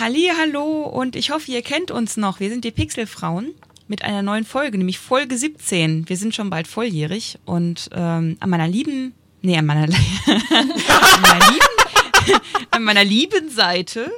Halli, 0.00 0.30
hallo 0.34 0.82
und 0.84 1.14
ich 1.14 1.30
hoffe, 1.30 1.50
ihr 1.52 1.60
kennt 1.62 1.90
uns 1.90 2.16
noch. 2.16 2.40
Wir 2.40 2.48
sind 2.48 2.64
die 2.64 2.70
Pixelfrauen 2.70 3.54
mit 3.86 4.02
einer 4.02 4.22
neuen 4.22 4.44
Folge, 4.46 4.78
nämlich 4.78 4.98
Folge 4.98 5.36
17. 5.36 6.08
Wir 6.08 6.16
sind 6.16 6.34
schon 6.34 6.48
bald 6.48 6.66
volljährig 6.66 7.38
und 7.44 7.90
ähm, 7.92 8.38
an 8.40 8.48
meiner 8.50 8.66
lieben, 8.66 9.14
nee, 9.42 9.58
an 9.58 9.66
meiner, 9.66 9.82
an 10.26 11.20
meiner 11.22 11.50
lieben, 11.50 12.40
an 12.70 12.82
meiner 12.82 13.04
lieben 13.04 13.50
Seite. 13.50 14.10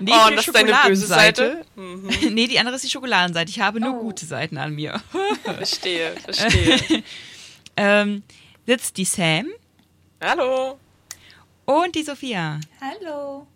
Neben 0.00 0.12
Oh, 0.12 0.30
das 0.36 0.46
ist 0.46 0.54
deine 0.54 0.66
böse 0.86 1.06
Schokoladenseite. 1.06 1.64
Seite? 1.76 1.80
Mhm. 1.80 2.34
nee, 2.34 2.46
die 2.46 2.58
andere 2.58 2.76
ist 2.76 2.84
die 2.84 2.90
Schokoladenseite. 2.90 3.50
Ich 3.50 3.58
habe 3.60 3.80
nur 3.80 3.94
Oh. 3.94 4.02
gute 4.02 4.26
Seiten 4.26 4.58
an 4.58 4.74
mir. 4.74 5.02
Verstehe, 5.44 6.12
verstehe. 6.22 7.02
ähm, 7.76 8.22
sitzt 8.66 8.96
die 8.98 9.04
Sam 9.06 9.46
Hallo. 10.22 10.78
und 11.64 11.94
die 11.94 12.02
Sophia. 12.02 12.60
Hallo. 12.80 13.46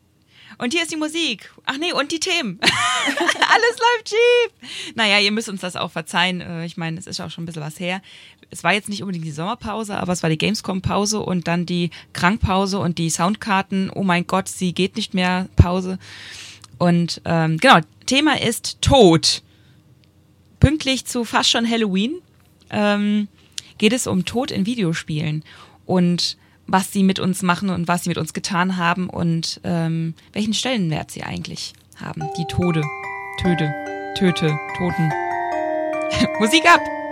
Und 0.58 0.72
hier 0.72 0.82
ist 0.82 0.92
die 0.92 0.96
Musik. 0.96 1.52
Ach 1.66 1.78
nee, 1.78 1.92
und 1.92 2.12
die 2.12 2.20
Themen. 2.20 2.58
Alles 2.62 3.78
läuft 3.78 4.08
schief. 4.08 4.92
Naja, 4.94 5.18
ihr 5.18 5.32
müsst 5.32 5.48
uns 5.48 5.60
das 5.60 5.76
auch 5.76 5.90
verzeihen. 5.90 6.40
Äh, 6.40 6.64
Ich 6.66 6.76
meine, 6.76 6.98
es 6.98 7.06
ist 7.06 7.20
auch 7.20 7.30
schon 7.30 7.44
ein 7.44 7.46
bisschen 7.46 7.62
was 7.62 7.80
her. 7.80 8.02
Es 8.50 8.62
war 8.62 8.72
jetzt 8.72 8.88
nicht 8.88 9.02
unbedingt 9.02 9.24
die 9.24 9.30
Sommerpause, 9.32 9.96
aber 9.96 10.12
es 10.12 10.22
war 10.22 10.30
die 10.30 10.38
Gamescom-Pause 10.38 11.20
und 11.20 11.48
dann 11.48 11.66
die 11.66 11.90
Krankpause 12.12 12.78
und 12.78 12.98
die 12.98 13.10
Soundkarten. 13.10 13.90
Oh 13.90 14.04
mein 14.04 14.26
Gott, 14.26 14.48
sie 14.48 14.72
geht 14.72 14.96
nicht 14.96 15.14
mehr 15.14 15.48
Pause. 15.56 15.98
Und 16.78 17.20
ähm, 17.24 17.58
genau, 17.58 17.80
Thema 18.06 18.40
ist 18.40 18.80
Tod. 18.80 19.42
Pünktlich 20.60 21.04
zu 21.04 21.24
fast 21.24 21.50
schon 21.50 21.68
Halloween 21.68 22.20
ähm, 22.70 23.28
geht 23.78 23.92
es 23.92 24.06
um 24.06 24.24
Tod 24.24 24.50
in 24.50 24.66
Videospielen 24.66 25.44
und 25.84 26.36
was 26.66 26.92
sie 26.92 27.02
mit 27.02 27.18
uns 27.18 27.42
machen 27.42 27.70
und 27.70 27.88
was 27.88 28.04
sie 28.04 28.10
mit 28.10 28.18
uns 28.18 28.32
getan 28.32 28.76
haben 28.76 29.08
und 29.08 29.60
ähm, 29.64 30.14
welchen 30.32 30.54
Stellenwert 30.54 31.10
sie 31.10 31.22
eigentlich 31.22 31.74
haben. 31.96 32.22
Die 32.36 32.46
Tode, 32.46 32.82
Töte, 33.40 33.72
Töte, 34.16 34.58
Toten. 34.76 35.12
Musik 36.40 36.64
ab! 36.66 37.03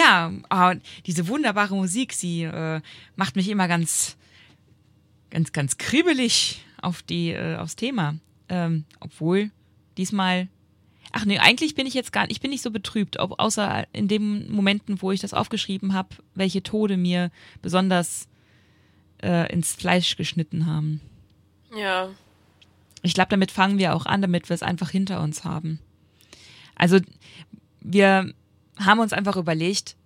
Ja, 0.00 0.32
ah, 0.48 0.74
diese 1.04 1.28
wunderbare 1.28 1.74
Musik, 1.74 2.14
sie 2.14 2.44
äh, 2.44 2.80
macht 3.16 3.36
mich 3.36 3.48
immer 3.48 3.68
ganz, 3.68 4.16
ganz, 5.28 5.52
ganz 5.52 5.76
kribbelig 5.76 6.64
auf 6.80 7.02
die, 7.02 7.32
äh, 7.32 7.56
aufs 7.56 7.76
Thema. 7.76 8.16
Ähm, 8.48 8.84
obwohl 9.00 9.50
diesmal, 9.98 10.48
ach 11.12 11.26
nee, 11.26 11.38
eigentlich 11.38 11.74
bin 11.74 11.86
ich 11.86 11.92
jetzt 11.92 12.12
gar, 12.12 12.30
ich 12.30 12.40
bin 12.40 12.50
nicht 12.50 12.62
so 12.62 12.70
betrübt, 12.70 13.18
ob, 13.18 13.38
außer 13.38 13.86
in 13.92 14.08
den 14.08 14.50
Momenten, 14.50 15.02
wo 15.02 15.12
ich 15.12 15.20
das 15.20 15.34
aufgeschrieben 15.34 15.92
habe, 15.92 16.16
welche 16.34 16.62
Tode 16.62 16.96
mir 16.96 17.30
besonders 17.60 18.26
äh, 19.22 19.52
ins 19.52 19.74
Fleisch 19.74 20.16
geschnitten 20.16 20.64
haben. 20.64 21.02
Ja. 21.76 22.08
Ich 23.02 23.12
glaube, 23.12 23.28
damit 23.28 23.50
fangen 23.50 23.78
wir 23.78 23.94
auch 23.94 24.06
an, 24.06 24.22
damit 24.22 24.48
wir 24.48 24.54
es 24.54 24.62
einfach 24.62 24.88
hinter 24.88 25.22
uns 25.22 25.44
haben. 25.44 25.78
Also 26.74 27.00
wir 27.82 28.32
haben 28.80 29.00
uns 29.00 29.12
einfach 29.12 29.36
überlegt, 29.36 29.96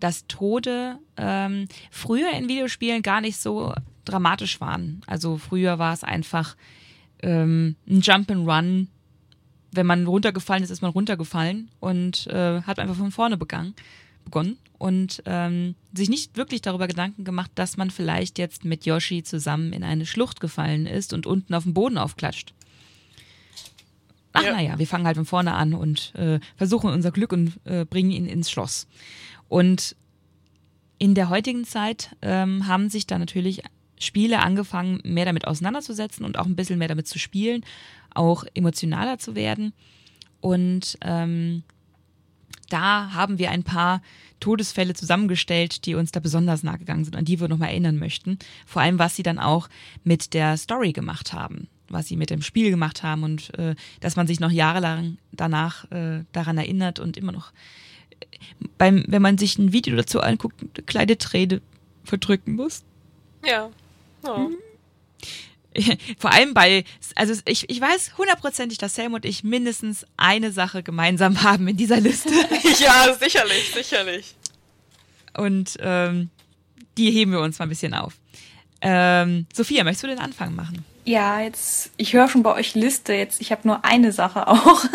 dass 0.00 0.26
Tode 0.26 0.98
ähm, 1.16 1.68
früher 1.90 2.30
in 2.32 2.48
Videospielen 2.48 3.02
gar 3.02 3.20
nicht 3.20 3.38
so 3.38 3.72
dramatisch 4.04 4.60
waren. 4.60 5.00
Also 5.06 5.38
früher 5.38 5.78
war 5.78 5.92
es 5.92 6.04
einfach 6.04 6.56
ähm, 7.22 7.76
ein 7.88 8.00
Jump 8.00 8.30
and 8.30 8.48
Run. 8.48 8.88
Wenn 9.72 9.86
man 9.86 10.06
runtergefallen 10.06 10.62
ist, 10.62 10.70
ist 10.70 10.82
man 10.82 10.92
runtergefallen 10.92 11.70
und 11.80 12.26
äh, 12.28 12.62
hat 12.62 12.78
einfach 12.78 12.96
von 12.96 13.10
vorne 13.10 13.36
begangen, 13.36 13.74
begonnen 14.24 14.58
und 14.78 15.22
ähm, 15.26 15.74
sich 15.92 16.08
nicht 16.08 16.36
wirklich 16.36 16.62
darüber 16.62 16.86
Gedanken 16.86 17.24
gemacht, 17.24 17.50
dass 17.54 17.76
man 17.76 17.90
vielleicht 17.90 18.38
jetzt 18.38 18.64
mit 18.64 18.86
Yoshi 18.86 19.22
zusammen 19.22 19.72
in 19.72 19.82
eine 19.82 20.06
Schlucht 20.06 20.40
gefallen 20.40 20.86
ist 20.86 21.12
und 21.12 21.26
unten 21.26 21.54
auf 21.54 21.64
dem 21.64 21.74
Boden 21.74 21.98
aufklatscht. 21.98 22.54
Ach 24.36 24.42
Ja. 24.42 24.52
naja, 24.52 24.78
wir 24.78 24.86
fangen 24.86 25.06
halt 25.06 25.16
von 25.16 25.24
vorne 25.24 25.54
an 25.54 25.74
und 25.74 26.14
äh, 26.14 26.38
versuchen 26.56 26.90
unser 26.90 27.10
Glück 27.10 27.32
und 27.32 27.58
äh, 27.64 27.84
bringen 27.84 28.10
ihn 28.10 28.26
ins 28.26 28.50
Schloss. 28.50 28.86
Und 29.48 29.96
in 30.98 31.14
der 31.14 31.28
heutigen 31.28 31.64
Zeit 31.64 32.16
ähm, 32.22 32.66
haben 32.66 32.88
sich 32.88 33.06
da 33.06 33.18
natürlich 33.18 33.62
Spiele 33.98 34.40
angefangen, 34.40 35.00
mehr 35.04 35.24
damit 35.24 35.46
auseinanderzusetzen 35.46 36.24
und 36.24 36.38
auch 36.38 36.46
ein 36.46 36.56
bisschen 36.56 36.78
mehr 36.78 36.88
damit 36.88 37.08
zu 37.08 37.18
spielen, 37.18 37.64
auch 38.14 38.44
emotionaler 38.54 39.18
zu 39.18 39.34
werden. 39.34 39.72
Und 40.40 40.98
ähm, 41.02 41.62
da 42.68 43.12
haben 43.12 43.38
wir 43.38 43.50
ein 43.50 43.62
paar 43.62 44.02
Todesfälle 44.40 44.94
zusammengestellt, 44.94 45.86
die 45.86 45.94
uns 45.94 46.12
da 46.12 46.20
besonders 46.20 46.62
nahe 46.62 46.78
gegangen 46.78 47.04
sind, 47.04 47.16
an 47.16 47.24
die 47.24 47.40
wir 47.40 47.48
nochmal 47.48 47.70
erinnern 47.70 47.98
möchten. 47.98 48.38
Vor 48.66 48.82
allem, 48.82 48.98
was 48.98 49.16
sie 49.16 49.22
dann 49.22 49.38
auch 49.38 49.68
mit 50.04 50.34
der 50.34 50.56
Story 50.56 50.92
gemacht 50.92 51.32
haben, 51.32 51.68
was 51.88 52.06
sie 52.08 52.16
mit 52.16 52.30
dem 52.30 52.42
Spiel 52.42 52.70
gemacht 52.70 53.02
haben 53.02 53.22
und 53.22 53.56
äh, 53.58 53.74
dass 54.00 54.16
man 54.16 54.26
sich 54.26 54.40
noch 54.40 54.50
jahrelang 54.50 55.18
danach 55.32 55.90
äh, 55.90 56.24
daran 56.32 56.58
erinnert 56.58 56.98
und 56.98 57.16
immer 57.16 57.32
noch, 57.32 57.52
äh, 58.10 58.26
beim, 58.78 59.04
wenn 59.08 59.22
man 59.22 59.38
sich 59.38 59.58
ein 59.58 59.72
Video 59.72 59.96
dazu 59.96 60.20
anguckt, 60.20 60.60
eine 60.60 60.84
kleine 60.84 61.18
Träne 61.18 61.60
verdrücken 62.04 62.54
muss. 62.54 62.84
Ja. 63.44 63.70
Oh. 64.22 64.50
Vor 66.18 66.32
allem 66.32 66.54
bei, 66.54 66.84
also 67.14 67.34
ich, 67.46 67.68
ich 67.68 67.80
weiß 67.80 68.16
hundertprozentig, 68.16 68.78
dass 68.78 68.94
Sam 68.94 69.14
und 69.14 69.24
ich 69.24 69.44
mindestens 69.44 70.06
eine 70.16 70.52
Sache 70.52 70.82
gemeinsam 70.82 71.42
haben 71.42 71.68
in 71.68 71.76
dieser 71.76 72.00
Liste. 72.00 72.30
Ja, 72.78 73.14
sicherlich, 73.18 73.70
sicherlich. 73.72 74.34
Und 75.36 75.76
ähm, 75.80 76.30
die 76.98 77.10
heben 77.10 77.32
wir 77.32 77.40
uns 77.40 77.58
mal 77.58 77.66
ein 77.66 77.68
bisschen 77.68 77.94
auf. 77.94 78.14
Ähm, 78.80 79.46
Sophia, 79.52 79.84
möchtest 79.84 80.04
du 80.04 80.08
den 80.08 80.18
Anfang 80.18 80.54
machen? 80.54 80.84
Ja, 81.06 81.40
jetzt, 81.40 81.90
ich 81.96 82.12
höre 82.12 82.28
schon 82.28 82.42
bei 82.42 82.52
euch 82.54 82.74
Liste 82.74 83.14
jetzt. 83.14 83.40
Ich 83.40 83.52
habe 83.52 83.62
nur 83.66 83.84
eine 83.84 84.12
Sache 84.12 84.46
auch. 84.48 84.84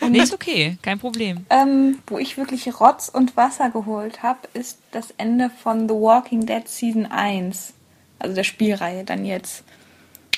Nee, 0.00 0.20
ist 0.20 0.32
okay, 0.32 0.78
kein 0.80 0.98
Problem. 0.98 1.44
Ähm, 1.50 1.98
wo 2.06 2.16
ich 2.16 2.38
wirklich 2.38 2.80
Rotz 2.80 3.10
und 3.10 3.36
Wasser 3.36 3.68
geholt 3.68 4.22
habe, 4.22 4.38
ist 4.54 4.78
das 4.92 5.08
Ende 5.18 5.50
von 5.62 5.86
The 5.90 5.94
Walking 5.94 6.46
Dead 6.46 6.66
Season 6.66 7.04
1. 7.04 7.74
Also 8.18 8.34
der 8.34 8.44
Spielreihe 8.44 9.04
dann 9.04 9.26
jetzt. 9.26 9.62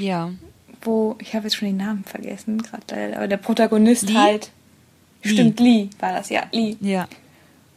Ja. 0.00 0.30
Wo, 0.80 1.14
ich 1.20 1.32
habe 1.36 1.44
jetzt 1.44 1.54
schon 1.54 1.68
den 1.68 1.76
Namen 1.76 2.02
vergessen, 2.04 2.60
gerade, 2.60 3.16
aber 3.16 3.28
der 3.28 3.36
Protagonist 3.36 4.08
Lee? 4.08 4.14
halt. 4.16 4.50
Lee. 5.22 5.30
Stimmt, 5.32 5.60
Lee 5.60 5.90
war 6.00 6.10
das, 6.12 6.28
ja, 6.28 6.42
Lee. 6.50 6.76
Ja. 6.80 7.06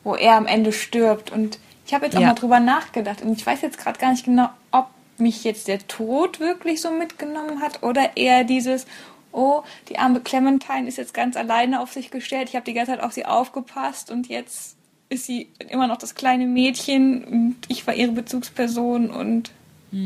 Wo 0.03 0.15
er 0.15 0.37
am 0.37 0.47
Ende 0.47 0.71
stirbt. 0.73 1.31
Und 1.31 1.59
ich 1.85 1.93
habe 1.93 2.05
jetzt 2.05 2.15
auch 2.17 2.21
Ja. 2.21 2.29
mal 2.29 2.33
drüber 2.33 2.59
nachgedacht. 2.59 3.21
Und 3.21 3.33
ich 3.37 3.45
weiß 3.45 3.61
jetzt 3.61 3.77
gerade 3.77 3.99
gar 3.99 4.09
nicht 4.09 4.25
genau, 4.25 4.49
ob 4.71 4.87
mich 5.19 5.43
jetzt 5.43 5.67
der 5.67 5.87
Tod 5.87 6.39
wirklich 6.39 6.81
so 6.81 6.91
mitgenommen 6.91 7.61
hat 7.61 7.83
oder 7.83 8.17
eher 8.17 8.43
dieses, 8.43 8.85
oh, 9.31 9.63
die 9.89 9.97
arme 9.97 10.21
Clementine 10.21 10.87
ist 10.87 10.97
jetzt 10.97 11.13
ganz 11.13 11.35
alleine 11.35 11.81
auf 11.81 11.93
sich 11.93 12.11
gestellt. 12.11 12.49
Ich 12.49 12.55
habe 12.55 12.65
die 12.65 12.73
ganze 12.73 12.91
Zeit 12.91 13.01
auf 13.01 13.13
sie 13.13 13.25
aufgepasst 13.25 14.11
und 14.11 14.27
jetzt 14.27 14.75
ist 15.09 15.25
sie 15.25 15.49
immer 15.69 15.87
noch 15.87 15.97
das 15.97 16.15
kleine 16.15 16.45
Mädchen 16.45 17.23
und 17.23 17.55
ich 17.67 17.85
war 17.87 17.95
ihre 17.95 18.11
Bezugsperson 18.11 19.09
und 19.09 19.51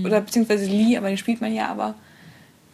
oder 0.06 0.22
beziehungsweise 0.22 0.66
Lee, 0.66 0.98
aber 0.98 1.10
den 1.10 1.18
spielt 1.18 1.42
man 1.42 1.54
ja, 1.54 1.68
aber 1.68 1.96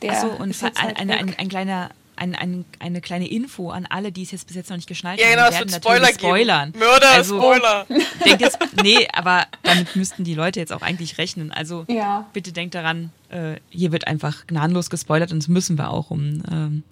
der 0.04 0.12
Achso, 0.12 0.28
und 0.42 0.52
ist 0.52 0.62
jetzt 0.62 0.78
ein, 0.78 0.86
halt 0.86 1.00
eine, 1.00 1.14
weg. 1.14 1.20
ein, 1.22 1.36
ein 1.38 1.50
kleiner, 1.50 1.90
ein, 2.20 2.36
ein, 2.36 2.66
eine 2.80 3.02
kleine 3.02 3.28
Info 3.30 3.70
an 3.72 3.86
alle, 3.90 4.12
die 4.12 4.24
es 4.24 4.32
jetzt 4.32 4.46
bis 4.48 4.56
jetzt 4.56 4.70
noch 4.70 4.78
nicht 4.78 4.88
geschnallt 4.88 5.20
Ja, 5.20 5.26
haben. 5.28 5.32
genau, 5.34 5.44
Wir 5.46 5.50
es 5.50 5.54
werden 5.56 5.72
wird 5.72 5.84
natürlich 5.86 6.10
Spoiler 6.10 6.30
spoilern. 6.30 6.72
geben. 6.74 6.86
Mörder, 6.86 7.10
also, 7.12 7.38
Spoiler. 7.40 7.86
Denkt 8.26 8.42
jetzt, 8.42 8.60
nee, 8.84 9.08
aber 9.14 9.46
damit 9.64 9.96
müssten 9.96 10.24
die 10.24 10.34
Leute 10.36 10.60
jetzt 10.60 10.74
auch 10.74 10.82
eigentlich 10.82 11.18
rechnen. 11.18 11.52
Also 11.52 11.86
Ja. 11.88 12.28
bitte 12.34 12.52
denkt 12.52 12.76
daran, 12.76 13.12
äh, 13.30 13.56
hier 13.70 13.92
wird 13.92 14.08
einfach 14.08 14.46
gnadenlos 14.48 14.90
gespoilert 14.90 15.32
und 15.32 15.40
das 15.42 15.48
müssen 15.48 15.78
wir 15.78 15.90
auch, 15.92 16.12
um 16.12 16.44
ähm, 16.52 16.84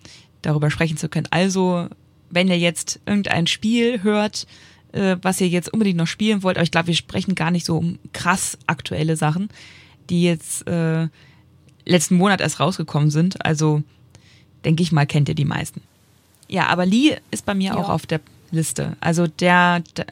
darüber 0.41 0.71
sprechen 0.71 0.97
zu 0.97 1.09
können. 1.09 1.27
Also, 1.31 1.87
wenn 2.29 2.47
ihr 2.47 2.57
jetzt 2.57 2.99
irgendein 3.05 3.47
Spiel 3.47 4.03
hört, 4.03 4.47
äh, 4.93 5.17
was 5.21 5.41
ihr 5.41 5.47
jetzt 5.49 5.73
unbedingt 5.73 5.97
noch 5.97 6.07
spielen 6.07 6.41
wollt, 6.43 6.57
aber 6.57 6.63
ich 6.63 6.71
glaube, 6.71 6.87
wir 6.87 6.95
sprechen 6.95 7.35
gar 7.35 7.51
nicht 7.51 7.65
so 7.65 7.77
um 7.77 7.99
krass 8.13 8.57
aktuelle 8.67 9.17
Sachen, 9.17 9.49
die 10.09 10.23
jetzt 10.23 10.65
äh, 10.67 11.07
letzten 11.85 12.15
Monat 12.15 12.39
erst 12.41 12.59
rausgekommen 12.59 13.09
sind. 13.11 13.45
Also, 13.45 13.83
denke 14.65 14.83
ich 14.83 14.91
mal, 14.91 15.05
kennt 15.05 15.29
ihr 15.29 15.35
die 15.35 15.45
meisten. 15.45 15.81
Ja, 16.47 16.67
aber 16.67 16.85
Lee 16.85 17.17
ist 17.31 17.45
bei 17.45 17.53
mir 17.53 17.71
Ja. 17.71 17.75
auch 17.77 17.89
auf 17.89 18.05
der 18.05 18.21
Liste. 18.51 18.95
Also 18.99 19.27
der, 19.27 19.81
der 19.97 20.05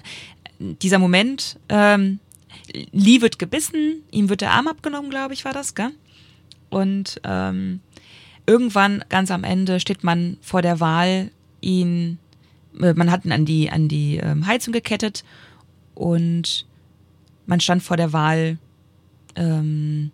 dieser 0.59 0.99
Moment, 0.99 1.57
ähm, 1.69 2.19
Lee 2.91 3.21
wird 3.21 3.39
gebissen, 3.39 4.01
ihm 4.11 4.29
wird 4.29 4.41
der 4.41 4.51
Arm 4.51 4.67
abgenommen, 4.67 5.09
glaube 5.09 5.33
ich, 5.33 5.45
war 5.45 5.53
das, 5.53 5.75
gell? 5.75 5.91
Und 6.69 7.21
ähm, 7.23 7.79
irgendwann, 8.45 9.03
ganz 9.09 9.31
am 9.31 9.43
Ende, 9.43 9.79
steht 9.79 10.03
man 10.03 10.37
vor 10.41 10.61
der 10.61 10.79
Wahl, 10.79 11.31
ihn, 11.61 12.17
äh, 12.81 12.93
man 12.93 13.11
hat 13.11 13.25
ihn 13.25 13.31
an 13.31 13.45
die, 13.45 13.69
an 13.69 13.87
die 13.87 14.17
ähm, 14.17 14.45
Heizung 14.47 14.73
gekettet 14.73 15.23
und 15.93 16.65
man 17.45 17.59
stand 17.59 17.83
vor 17.83 17.97
der 17.97 18.13
Wahl, 18.13 18.57
ähm, 19.35 20.11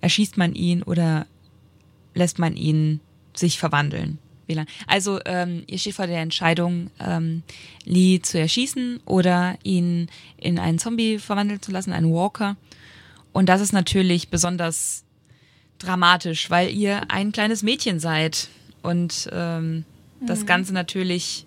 erschießt 0.00 0.36
man 0.36 0.54
ihn 0.54 0.82
oder 0.82 1.26
lässt 2.14 2.38
man 2.38 2.56
ihn 2.56 3.00
sich 3.38 3.58
verwandeln. 3.58 4.18
Also 4.86 5.18
ähm, 5.24 5.64
ihr 5.66 5.78
steht 5.78 5.94
vor 5.94 6.06
der 6.06 6.20
Entscheidung, 6.20 6.90
ähm, 7.00 7.42
Lee 7.84 8.20
zu 8.20 8.38
erschießen 8.38 9.00
oder 9.04 9.58
ihn 9.64 10.08
in 10.36 10.58
einen 10.58 10.78
Zombie 10.78 11.18
verwandeln 11.18 11.60
zu 11.60 11.72
lassen, 11.72 11.92
einen 11.92 12.12
Walker. 12.12 12.56
Und 13.32 13.48
das 13.48 13.60
ist 13.60 13.72
natürlich 13.72 14.28
besonders 14.28 15.04
dramatisch, 15.78 16.48
weil 16.48 16.70
ihr 16.70 17.10
ein 17.10 17.32
kleines 17.32 17.62
Mädchen 17.62 17.98
seid 17.98 18.48
und 18.82 19.28
ähm, 19.32 19.84
mhm. 20.20 20.26
das 20.26 20.46
Ganze 20.46 20.72
natürlich. 20.72 21.46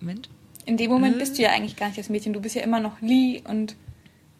Moment. 0.00 0.28
In 0.66 0.76
dem 0.76 0.90
Moment 0.90 1.16
äh. 1.16 1.18
bist 1.20 1.38
du 1.38 1.42
ja 1.42 1.50
eigentlich 1.50 1.76
gar 1.76 1.86
nicht 1.86 1.98
das 1.98 2.08
Mädchen. 2.08 2.32
Du 2.32 2.40
bist 2.40 2.54
ja 2.54 2.62
immer 2.62 2.80
noch 2.80 3.00
Lee 3.00 3.42
und 3.44 3.76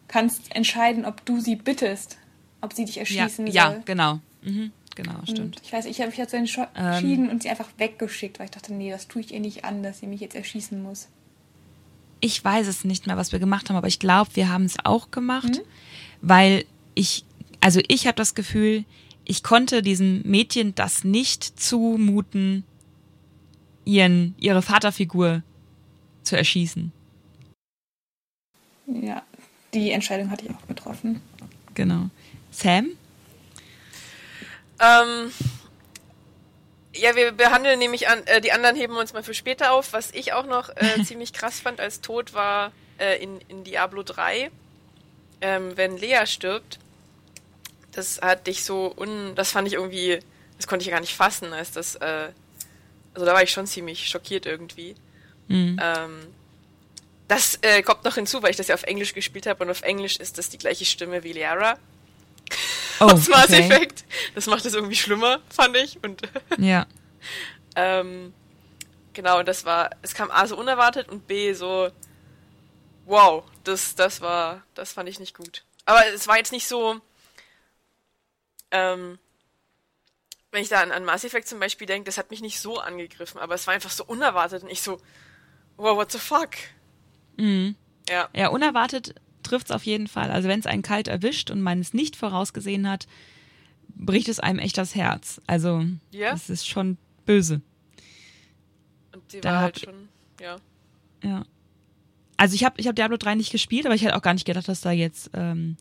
kannst 0.07 0.55
entscheiden, 0.55 1.05
ob 1.05 1.25
du 1.25 1.39
sie 1.39 1.55
bittest, 1.55 2.17
ob 2.61 2.73
sie 2.73 2.85
dich 2.85 2.97
erschießen 2.97 3.47
ja, 3.47 3.67
soll. 3.67 3.75
Ja, 3.77 3.83
genau. 3.85 4.19
Mhm. 4.43 4.71
Genau, 4.95 5.19
stimmt. 5.23 5.57
Und 5.57 5.61
ich 5.63 5.73
weiß, 5.73 5.85
ich 5.85 5.99
habe 5.99 6.09
mich 6.09 6.17
dazu 6.17 6.37
entschieden 6.37 7.25
ähm, 7.25 7.29
und 7.29 7.43
sie 7.43 7.49
einfach 7.49 7.69
weggeschickt, 7.77 8.39
weil 8.39 8.45
ich 8.45 8.51
dachte, 8.51 8.73
nee, 8.73 8.89
das 8.89 9.07
tue 9.07 9.21
ich 9.21 9.33
ihr 9.33 9.41
nicht 9.41 9.65
an, 9.65 9.83
dass 9.83 9.99
sie 9.99 10.07
mich 10.07 10.21
jetzt 10.21 10.35
erschießen 10.35 10.81
muss. 10.81 11.09
Ich 12.21 12.43
weiß 12.43 12.67
es 12.67 12.85
nicht 12.85 13.05
mehr, 13.05 13.17
was 13.17 13.33
wir 13.33 13.39
gemacht 13.39 13.69
haben, 13.69 13.75
aber 13.75 13.87
ich 13.87 13.99
glaube, 13.99 14.31
wir 14.35 14.49
haben 14.49 14.63
es 14.63 14.77
auch 14.83 15.11
gemacht, 15.11 15.49
mhm. 15.49 15.61
weil 16.21 16.65
ich, 16.95 17.25
also 17.59 17.81
ich 17.89 18.07
habe 18.07 18.15
das 18.15 18.35
Gefühl, 18.35 18.85
ich 19.25 19.43
konnte 19.43 19.81
diesem 19.81 20.21
Mädchen 20.21 20.73
das 20.75 21.03
nicht 21.03 21.59
zumuten, 21.59 22.63
ihren, 23.83 24.33
ihre 24.39 24.61
Vaterfigur 24.61 25.43
zu 26.23 26.37
erschießen. 26.37 26.91
Ja, 28.87 29.23
die 29.73 29.91
Entscheidung 29.91 30.29
hatte 30.31 30.45
ich 30.45 30.51
auch 30.51 30.67
getroffen. 30.67 31.21
Genau. 31.73 32.09
Sam? 32.51 32.87
Ähm, 34.79 35.31
ja, 36.93 37.15
wir 37.15 37.31
behandeln 37.31 37.79
nämlich 37.79 38.07
an, 38.07 38.25
äh, 38.25 38.41
die 38.41 38.51
anderen 38.51 38.75
heben 38.75 38.93
wir 38.93 38.99
uns 38.99 39.13
mal 39.13 39.23
für 39.23 39.33
später 39.33 39.73
auf. 39.73 39.93
Was 39.93 40.11
ich 40.11 40.33
auch 40.33 40.45
noch 40.45 40.69
äh, 40.75 41.03
ziemlich 41.05 41.33
krass 41.33 41.59
fand 41.59 41.79
als 41.79 42.01
Tod 42.01 42.33
war 42.33 42.71
äh, 42.99 43.21
in, 43.21 43.41
in 43.47 43.63
Diablo 43.63 44.03
3, 44.03 44.49
ähm, 45.41 45.77
wenn 45.77 45.97
Lea 45.97 46.25
stirbt. 46.25 46.79
Das 47.91 48.21
hat 48.21 48.47
dich 48.47 48.63
so 48.63 48.93
un, 48.97 49.35
das 49.35 49.51
fand 49.51 49.67
ich 49.67 49.75
irgendwie, 49.75 50.19
das 50.57 50.67
konnte 50.67 50.83
ich 50.83 50.91
gar 50.91 50.99
nicht 50.99 51.15
fassen, 51.15 51.53
als 51.53 51.71
das, 51.71 51.95
äh, 51.95 52.29
also 53.13 53.25
da 53.25 53.33
war 53.33 53.43
ich 53.43 53.51
schon 53.51 53.67
ziemlich 53.67 54.07
schockiert 54.09 54.45
irgendwie. 54.45 54.95
Mhm. 55.47 55.79
Ähm, 55.81 56.27
das 57.27 57.57
äh, 57.61 57.81
kommt 57.81 58.03
noch 58.03 58.15
hinzu, 58.15 58.43
weil 58.43 58.51
ich 58.51 58.57
das 58.57 58.67
ja 58.67 58.75
auf 58.75 58.83
Englisch 58.83 59.13
gespielt 59.13 59.47
habe 59.47 59.63
und 59.63 59.71
auf 59.71 59.81
Englisch 59.81 60.17
ist 60.17 60.37
das 60.37 60.49
die 60.49 60.57
gleiche 60.57 60.85
Stimme 60.85 61.23
wie 61.23 61.33
Liara. 61.33 61.77
Oh, 63.01 63.07
aus 63.07 63.27
Mass 63.27 63.49
okay. 63.49 63.59
Effect. 63.59 64.05
Das 64.35 64.45
macht 64.47 64.65
es 64.65 64.73
irgendwie 64.73 64.95
schlimmer, 64.95 65.41
fand 65.49 65.75
ich. 65.75 66.01
Und 66.01 66.21
ja. 66.57 66.85
ähm, 67.75 68.33
genau, 69.11 69.39
und 69.39 69.47
das 69.49 69.65
war, 69.65 69.89
es 70.01 70.13
kam 70.13 70.31
A 70.31 70.47
so 70.47 70.55
unerwartet 70.57 71.09
und 71.09 71.27
B 71.27 71.51
so, 71.51 71.91
wow, 73.03 73.43
das, 73.65 73.95
das 73.95 74.21
war, 74.21 74.63
das 74.75 74.93
fand 74.93 75.09
ich 75.09 75.19
nicht 75.19 75.35
gut. 75.35 75.65
Aber 75.83 76.07
es 76.07 76.27
war 76.29 76.37
jetzt 76.37 76.53
nicht 76.53 76.69
so, 76.69 77.01
ähm, 78.71 79.19
wenn 80.51 80.61
ich 80.61 80.69
da 80.69 80.81
an, 80.81 80.93
an 80.93 81.03
Mass 81.03 81.25
Effect 81.25 81.49
zum 81.49 81.59
Beispiel 81.59 81.87
denke, 81.87 82.05
das 82.05 82.17
hat 82.17 82.31
mich 82.31 82.41
nicht 82.41 82.61
so 82.61 82.79
angegriffen, 82.79 83.39
aber 83.39 83.55
es 83.55 83.67
war 83.67 83.73
einfach 83.73 83.91
so 83.91 84.05
unerwartet 84.05 84.63
und 84.63 84.69
ich 84.69 84.81
so, 84.81 85.01
wow, 85.75 85.97
what 85.97 86.11
the 86.11 86.17
fuck? 86.17 86.51
Mhm. 87.35 87.75
Ja. 88.07 88.29
Ja, 88.33 88.47
unerwartet 88.47 89.15
trifft 89.45 89.67
es 89.69 89.75
auf 89.75 89.83
jeden 89.83 90.07
Fall. 90.07 90.31
Also 90.31 90.49
wenn 90.49 90.59
es 90.59 90.65
einen 90.65 90.81
kalt 90.81 91.07
erwischt 91.07 91.51
und 91.51 91.61
man 91.61 91.79
es 91.79 91.93
nicht 91.93 92.15
vorausgesehen 92.15 92.89
hat, 92.89 93.07
bricht 93.87 94.27
es 94.27 94.39
einem 94.39 94.59
echt 94.59 94.77
das 94.77 94.95
Herz. 94.95 95.41
Also 95.47 95.85
ja. 96.11 96.33
es 96.33 96.49
ist 96.49 96.67
schon 96.67 96.97
böse. 97.25 97.61
Und 99.13 99.33
die 99.33 99.41
da 99.41 99.53
war 99.53 99.61
halt 99.61 99.79
schon, 99.79 100.09
ja. 100.39 100.57
Ja. 101.23 101.45
Also 102.37 102.55
ich 102.55 102.63
habe 102.63 102.79
ich 102.79 102.87
hab 102.87 102.95
Diablo 102.95 103.17
3 103.17 103.35
nicht 103.35 103.51
gespielt, 103.51 103.85
aber 103.85 103.95
ich 103.95 104.03
hätte 104.03 104.15
auch 104.15 104.21
gar 104.21 104.33
nicht 104.33 104.45
gedacht, 104.45 104.67
dass 104.67 104.81
da 104.81 104.91
jetzt, 104.91 105.31
ähm, 105.33 105.77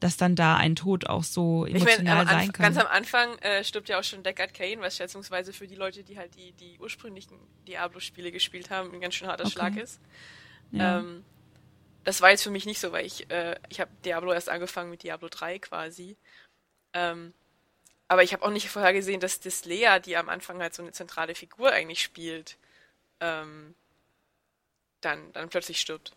dass 0.00 0.16
dann 0.16 0.34
da 0.34 0.56
ein 0.56 0.76
Tod 0.76 1.06
auch 1.06 1.24
so 1.24 1.66
emotional 1.66 1.98
ich 1.98 2.06
mein, 2.06 2.26
sein 2.26 2.52
kann. 2.52 2.64
Ganz 2.64 2.78
am 2.78 2.86
Anfang 2.86 3.36
äh, 3.40 3.62
stirbt 3.62 3.90
ja 3.90 3.98
auch 3.98 4.04
schon 4.04 4.22
Deckard 4.22 4.54
Kane, 4.54 4.78
was 4.80 4.96
schätzungsweise 4.96 5.52
für 5.52 5.66
die 5.66 5.74
Leute, 5.74 6.02
die 6.02 6.16
halt 6.16 6.34
die, 6.36 6.52
die 6.52 6.78
ursprünglichen 6.80 7.36
Diablo-Spiele 7.68 8.32
gespielt 8.32 8.70
haben, 8.70 8.92
ein 8.94 9.00
ganz 9.00 9.14
schön 9.14 9.28
harter 9.28 9.44
okay. 9.44 9.52
Schlag 9.52 9.76
ist. 9.76 10.00
Ja. 10.72 11.00
Ähm, 11.00 11.22
das 12.04 12.20
war 12.20 12.30
jetzt 12.30 12.42
für 12.42 12.50
mich 12.50 12.66
nicht 12.66 12.80
so, 12.80 12.92
weil 12.92 13.06
ich, 13.06 13.30
äh, 13.30 13.56
ich 13.68 13.80
habe 13.80 13.90
Diablo 14.04 14.32
erst 14.32 14.48
angefangen 14.48 14.90
mit 14.90 15.02
Diablo 15.02 15.28
3 15.28 15.58
quasi. 15.58 16.16
Ähm, 16.94 17.32
aber 18.08 18.22
ich 18.22 18.32
habe 18.32 18.44
auch 18.44 18.50
nicht 18.50 18.68
vorher 18.68 18.92
gesehen, 18.92 19.20
dass 19.20 19.40
das 19.40 19.64
Lea, 19.64 20.00
die 20.04 20.16
am 20.16 20.28
Anfang 20.28 20.60
halt 20.60 20.74
so 20.74 20.82
eine 20.82 20.92
zentrale 20.92 21.34
Figur 21.34 21.70
eigentlich 21.70 22.02
spielt, 22.02 22.56
ähm, 23.20 23.74
dann, 25.00 25.32
dann 25.32 25.48
plötzlich 25.48 25.80
stirbt. 25.80 26.12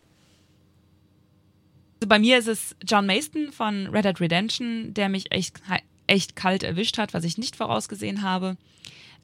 Also 1.96 2.10
bei 2.10 2.20
mir 2.20 2.38
ist 2.38 2.48
es 2.48 2.76
John 2.84 3.06
Mason 3.06 3.52
von 3.52 3.88
Red 3.88 4.06
Dead 4.06 4.20
Redemption, 4.20 4.94
der 4.94 5.08
mich 5.08 5.32
echt, 5.32 5.62
echt 6.08 6.36
kalt 6.36 6.64
erwischt 6.64 6.98
hat, 6.98 7.14
was 7.14 7.24
ich 7.24 7.38
nicht 7.38 7.56
vorausgesehen 7.56 8.24
habe. 8.24 8.58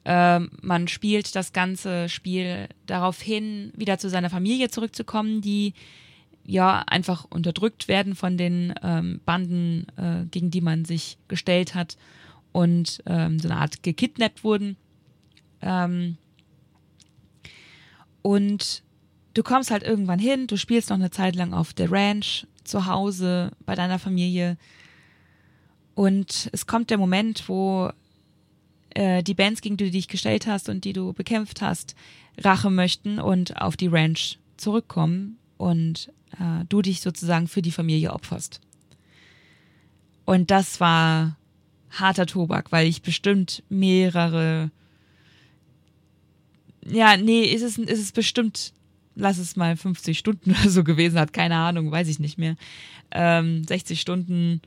Ähm, 0.04 0.50
man 0.62 0.88
spielt 0.88 1.34
das 1.34 1.52
ganze 1.52 2.08
Spiel 2.08 2.68
darauf 2.86 3.20
hin, 3.20 3.72
wieder 3.76 3.98
zu 3.98 4.08
seiner 4.08 4.30
Familie 4.30 4.70
zurückzukommen, 4.70 5.42
die 5.42 5.74
ja 6.50 6.80
einfach 6.86 7.24
unterdrückt 7.30 7.88
werden 7.88 8.14
von 8.14 8.36
den 8.36 8.74
ähm, 8.82 9.20
Banden, 9.24 9.86
äh, 9.96 10.24
gegen 10.30 10.50
die 10.50 10.60
man 10.60 10.84
sich 10.84 11.16
gestellt 11.28 11.74
hat 11.74 11.96
und 12.52 13.02
ähm, 13.06 13.38
so 13.38 13.48
eine 13.48 13.60
Art 13.60 13.82
gekidnappt 13.82 14.42
wurden. 14.42 14.76
Ähm, 15.62 16.16
und 18.22 18.82
du 19.34 19.42
kommst 19.42 19.70
halt 19.70 19.84
irgendwann 19.84 20.18
hin, 20.18 20.48
du 20.48 20.56
spielst 20.56 20.90
noch 20.90 20.96
eine 20.96 21.10
Zeit 21.10 21.36
lang 21.36 21.54
auf 21.54 21.72
der 21.72 21.90
Ranch, 21.90 22.46
zu 22.64 22.86
Hause, 22.86 23.52
bei 23.64 23.74
deiner 23.74 23.98
Familie. 23.98 24.58
Und 25.94 26.50
es 26.52 26.66
kommt 26.66 26.90
der 26.90 26.98
Moment, 26.98 27.48
wo 27.48 27.90
äh, 28.90 29.22
die 29.22 29.34
Bands, 29.34 29.60
gegen 29.60 29.76
die 29.76 29.84
du 29.84 29.90
dich 29.90 30.08
gestellt 30.08 30.46
hast 30.46 30.68
und 30.68 30.84
die 30.84 30.92
du 30.92 31.12
bekämpft 31.12 31.62
hast, 31.62 31.94
Rache 32.38 32.70
möchten 32.70 33.18
und 33.18 33.60
auf 33.60 33.76
die 33.76 33.88
Ranch 33.88 34.38
zurückkommen 34.56 35.38
und 35.56 36.12
äh, 36.38 36.64
du 36.68 36.82
dich 36.82 37.00
sozusagen 37.00 37.48
für 37.48 37.62
die 37.62 37.72
Familie 37.72 38.12
opferst. 38.12 38.60
Und 40.24 40.50
das 40.50 40.80
war 40.80 41.36
harter 41.90 42.26
Tobak, 42.26 42.70
weil 42.72 42.86
ich 42.86 43.02
bestimmt 43.02 43.62
mehrere. 43.68 44.70
Ja, 46.86 47.16
nee, 47.16 47.42
ist 47.42 47.62
es, 47.62 47.78
ist 47.78 48.00
es 48.00 48.12
bestimmt, 48.12 48.72
lass 49.16 49.38
es 49.38 49.56
mal 49.56 49.76
50 49.76 50.18
Stunden 50.18 50.50
oder 50.60 50.70
so 50.70 50.84
gewesen 50.84 51.18
hat, 51.18 51.32
keine 51.32 51.56
Ahnung, 51.56 51.90
weiß 51.90 52.08
ich 52.08 52.20
nicht 52.20 52.38
mehr. 52.38 52.56
Ähm, 53.10 53.64
60 53.64 54.00
Stunden 54.00 54.60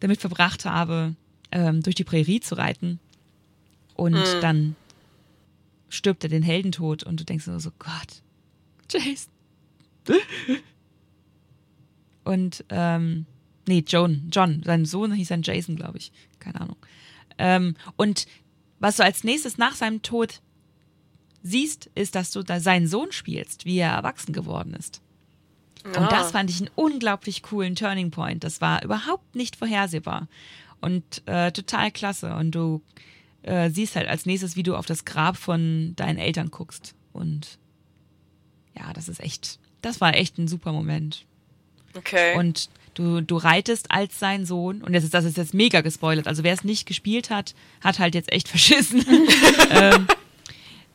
damit 0.00 0.20
verbracht 0.20 0.64
habe, 0.64 1.14
ähm, 1.52 1.82
durch 1.82 1.94
die 1.94 2.04
Prärie 2.04 2.40
zu 2.40 2.56
reiten. 2.56 2.98
Und 3.94 4.14
mhm. 4.14 4.40
dann 4.40 4.76
stirbt 5.88 6.24
er 6.24 6.30
den 6.30 6.42
Heldentod 6.42 7.02
und 7.02 7.20
du 7.20 7.24
denkst 7.24 7.46
nur 7.46 7.60
so, 7.60 7.70
Gott, 7.78 8.22
Jason. 8.90 9.32
Und, 12.26 12.64
ähm, 12.70 13.26
nee, 13.66 13.84
John, 13.86 14.28
John, 14.32 14.62
sein 14.64 14.84
Sohn 14.84 15.12
hieß 15.12 15.28
dann 15.28 15.42
Jason, 15.42 15.76
glaube 15.76 15.98
ich. 15.98 16.12
Keine 16.40 16.60
Ahnung. 16.60 16.76
Ähm, 17.38 17.76
und 17.96 18.26
was 18.78 18.96
du 18.96 19.04
als 19.04 19.24
nächstes 19.24 19.58
nach 19.58 19.74
seinem 19.74 20.02
Tod 20.02 20.40
siehst, 21.42 21.90
ist, 21.94 22.14
dass 22.14 22.32
du 22.32 22.42
da 22.42 22.60
seinen 22.60 22.88
Sohn 22.88 23.12
spielst, 23.12 23.64
wie 23.64 23.78
er 23.78 23.92
erwachsen 23.92 24.32
geworden 24.32 24.74
ist. 24.74 25.00
Ja. 25.84 26.02
Und 26.02 26.12
das 26.12 26.32
fand 26.32 26.50
ich 26.50 26.60
einen 26.60 26.70
unglaublich 26.74 27.42
coolen 27.42 27.76
Turning 27.76 28.10
Point. 28.10 28.42
Das 28.42 28.60
war 28.60 28.82
überhaupt 28.82 29.36
nicht 29.36 29.56
vorhersehbar 29.56 30.28
und 30.80 31.22
äh, 31.26 31.52
total 31.52 31.92
klasse. 31.92 32.34
Und 32.34 32.52
du 32.52 32.82
äh, 33.42 33.70
siehst 33.70 33.94
halt 33.94 34.08
als 34.08 34.26
nächstes, 34.26 34.56
wie 34.56 34.64
du 34.64 34.74
auf 34.74 34.86
das 34.86 35.04
Grab 35.04 35.36
von 35.36 35.94
deinen 35.94 36.18
Eltern 36.18 36.50
guckst. 36.50 36.94
Und 37.12 37.58
ja, 38.76 38.92
das 38.92 39.08
ist 39.08 39.20
echt, 39.20 39.60
das 39.80 40.00
war 40.00 40.14
echt 40.16 40.38
ein 40.38 40.48
super 40.48 40.72
Moment. 40.72 41.24
Okay. 41.96 42.36
Und 42.36 42.68
du, 42.94 43.20
du 43.20 43.36
reitest 43.36 43.90
als 43.90 44.18
sein 44.18 44.44
Sohn, 44.46 44.82
und 44.82 44.92
das 44.92 45.04
ist, 45.04 45.14
das 45.14 45.24
ist 45.24 45.36
jetzt 45.36 45.54
mega 45.54 45.80
gespoilert, 45.80 46.26
also 46.26 46.42
wer 46.42 46.54
es 46.54 46.64
nicht 46.64 46.86
gespielt 46.86 47.30
hat, 47.30 47.54
hat 47.80 47.98
halt 47.98 48.14
jetzt 48.14 48.32
echt 48.32 48.48
verschissen. 48.48 49.04
ähm, 49.70 50.06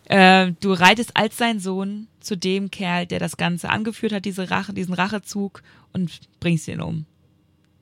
äh, 0.06 0.52
du 0.60 0.74
reitest 0.74 1.16
als 1.16 1.38
sein 1.38 1.60
Sohn 1.60 2.08
zu 2.20 2.36
dem 2.36 2.72
Kerl, 2.72 3.06
der 3.06 3.20
das 3.20 3.38
Ganze 3.38 3.70
angeführt 3.70 4.14
hat, 4.14 4.26
diese 4.26 4.50
Rache, 4.50 4.74
diesen 4.74 4.94
Rachezug, 4.94 5.64
und 5.94 6.22
bringst 6.40 6.68
ihn 6.68 6.82
um. 6.82 7.06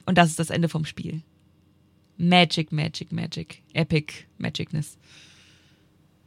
Und 0.06 0.18
das 0.18 0.30
ist 0.30 0.40
das 0.40 0.50
Ende 0.50 0.70
vom 0.70 0.86
Spiel. 0.86 1.22
Magic, 2.18 2.72
Magic, 2.72 3.12
Magic. 3.12 3.62
Epic 3.74 4.26
Magicness. 4.38 4.98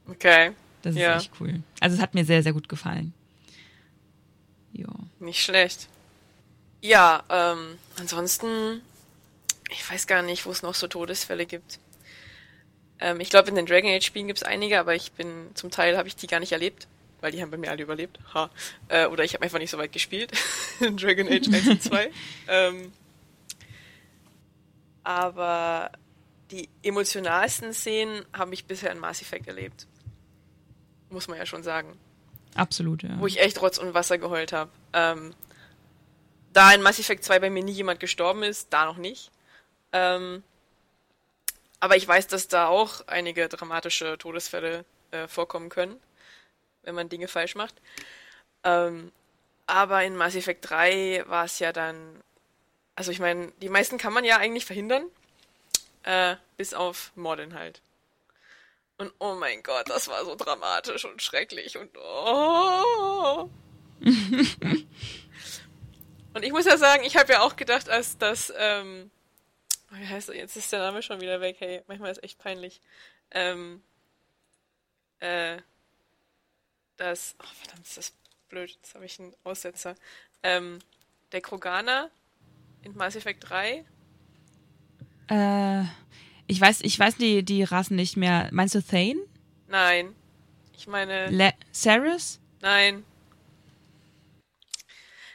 Okay. 0.09 0.53
Das 0.83 0.95
ist 0.95 1.01
ja. 1.01 1.17
echt 1.17 1.31
cool. 1.41 1.63
Also 1.81 1.97
es 1.97 2.03
hat 2.03 2.15
mir 2.15 2.25
sehr, 2.25 2.43
sehr 2.43 2.53
gut 2.53 2.69
gefallen. 2.69 3.13
Ja. 4.73 4.89
Nicht 5.21 5.41
schlecht. 5.41 5.89
Ja, 6.83 7.23
ähm, 7.31 7.79
ansonsten, 7.97 8.83
ich 9.71 9.89
weiß 9.89 10.09
gar 10.09 10.23
nicht, 10.23 10.45
wo 10.45 10.51
es 10.51 10.63
noch 10.63 10.75
so 10.75 10.89
Todesfälle 10.89 11.47
gibt. 11.47 11.79
Ähm, 12.99 13.21
ich 13.21 13.31
glaube, 13.31 13.49
in 13.49 13.55
den 13.55 13.67
Dragon 13.67 13.91
Age 13.91 14.05
Spielen 14.05 14.27
gibt 14.27 14.41
es 14.41 14.43
einige, 14.43 14.81
aber 14.81 14.95
ich 14.95 15.13
bin, 15.13 15.51
zum 15.55 15.71
Teil 15.71 15.97
habe 15.97 16.09
ich 16.09 16.17
die 16.17 16.27
gar 16.27 16.41
nicht 16.41 16.51
erlebt, 16.51 16.89
weil 17.21 17.31
die 17.31 17.41
haben 17.41 17.53
bei 17.53 17.57
mir 17.57 17.71
alle 17.71 17.85
überlebt. 17.85 18.19
Ha. 18.35 18.51
Äh, 18.89 19.07
oder 19.07 19.23
ich 19.23 19.33
habe 19.35 19.45
einfach 19.45 19.61
nicht 19.61 19.71
so 19.71 19.79
weit 19.79 19.93
gespielt. 19.93 20.33
in 20.81 20.97
Dragon 20.97 21.29
Age 21.29 21.49
1 21.49 21.69
und 21.69 21.83
2. 21.85 22.11
ähm, 22.49 22.93
aber 25.05 25.93
die 26.51 26.69
emotionalsten 26.83 27.73
Szenen 27.73 28.25
habe 28.33 28.55
ich 28.55 28.65
bisher 28.65 28.91
in 28.91 28.99
Mass 28.99 29.23
Effect 29.23 29.47
erlebt. 29.47 29.87
Muss 31.11 31.29
man 31.29 31.39
ja 31.39 31.47
schon 31.47 31.63
sagen. 31.63 31.97
Absolut, 32.57 33.05
ja. 33.05 33.21
Wo 33.21 33.27
ich 33.29 33.41
echt 33.41 33.63
Rotz 33.63 33.79
und 33.79 33.95
Wasser 33.95 34.19
geheult 34.19 34.53
habe. 34.53 34.71
Ähm, 34.93 35.33
da 36.53 36.73
in 36.73 36.83
Mass 36.83 36.99
Effect 36.99 37.25
2 37.25 37.39
bei 37.39 37.51
mir 37.51 37.63
nie 37.63 37.73
jemand 37.73 38.01
gestorben 38.01 38.43
ist, 38.43 38.73
da 38.73 38.85
noch 38.85 38.97
nicht. 38.97 39.31
Ähm, 39.93 40.43
aber 41.81 41.97
ich 41.97 42.07
weiß, 42.07 42.27
dass 42.29 42.49
da 42.49 42.69
auch 42.69 43.07
einige 43.07 43.49
dramatische 43.49 44.17
Todesfälle 44.19 44.85
äh, 45.11 45.27
vorkommen 45.29 45.69
können, 45.69 46.01
wenn 46.83 46.95
man 46.95 47.09
Dinge 47.09 47.29
falsch 47.29 47.55
macht. 47.55 47.75
Ähm, 48.65 49.13
aber 49.67 50.03
in 50.05 50.17
Mass 50.17 50.35
Effect 50.35 50.69
3 50.69 51.25
war 51.27 51.45
es 51.45 51.59
ja 51.59 51.73
dann. 51.73 52.23
Also 52.95 53.11
ich 53.11 53.21
meine, 53.21 53.51
die 53.63 53.69
meisten 53.69 53.99
kann 53.99 54.13
man 54.13 54.25
ja 54.25 54.37
eigentlich 54.37 54.67
verhindern. 54.67 55.05
Äh, 56.05 56.37
bis 56.57 56.75
auf 56.75 57.13
Morden 57.15 57.55
halt. 57.55 57.81
Und 58.99 59.13
oh 59.19 59.35
mein 59.35 59.63
Gott, 59.63 59.89
das 59.89 60.09
war 60.09 60.25
so 60.25 60.35
dramatisch 60.35 61.05
und 61.05 61.23
schrecklich 61.23 61.77
und 61.79 61.91
oh. 61.97 63.49
und 66.35 66.43
ich 66.45 66.53
muss 66.53 66.67
ja 66.67 66.77
sagen, 66.77 67.05
ich 67.05 67.17
habe 67.17 67.33
ja 67.33 67.43
auch 67.43 67.57
gedacht, 67.57 67.89
als 67.89 68.19
das, 68.19 68.53
ähm, 68.57 69.11
oh, 69.91 69.97
wie 69.97 70.07
heißt 70.07 70.29
das? 70.29 70.37
Jetzt 70.37 70.57
ist 70.57 70.73
der 70.73 70.81
Name 70.81 71.03
schon 71.03 71.21
wieder 71.21 71.41
weg, 71.41 71.57
hey, 71.59 71.83
manchmal 71.87 72.11
ist 72.11 72.23
echt 72.23 72.39
peinlich. 72.39 72.81
Ähm, 73.31 73.83
äh, 75.21 75.59
das, 76.97 77.35
oh 77.41 77.47
verdammt, 77.61 77.87
ist 77.87 77.97
das 77.97 78.13
blöd, 78.49 78.71
jetzt 78.71 78.95
habe 78.95 79.05
ich 79.05 79.19
einen 79.19 79.35
Aussetzer. 79.45 79.95
Ähm, 80.43 80.79
der 81.33 81.41
Kroganer 81.41 82.11
in 82.83 82.97
Mass 82.97 83.17
Effect 83.17 83.49
3. 83.49 83.85
Äh, 85.29 85.85
ich 86.47 86.61
weiß, 86.61 86.83
ich 86.83 86.99
weiß 86.99 87.17
die, 87.17 87.43
die 87.43 87.63
Rassen 87.63 87.97
nicht 87.97 88.17
mehr. 88.17 88.49
Meinst 88.53 88.75
du 88.75 88.83
Thane? 88.83 89.21
Nein. 89.69 90.15
Ich 90.77 90.87
meine. 90.87 91.29
Le 91.31 91.55
Ceres? 91.73 92.41
Nein. 92.61 93.05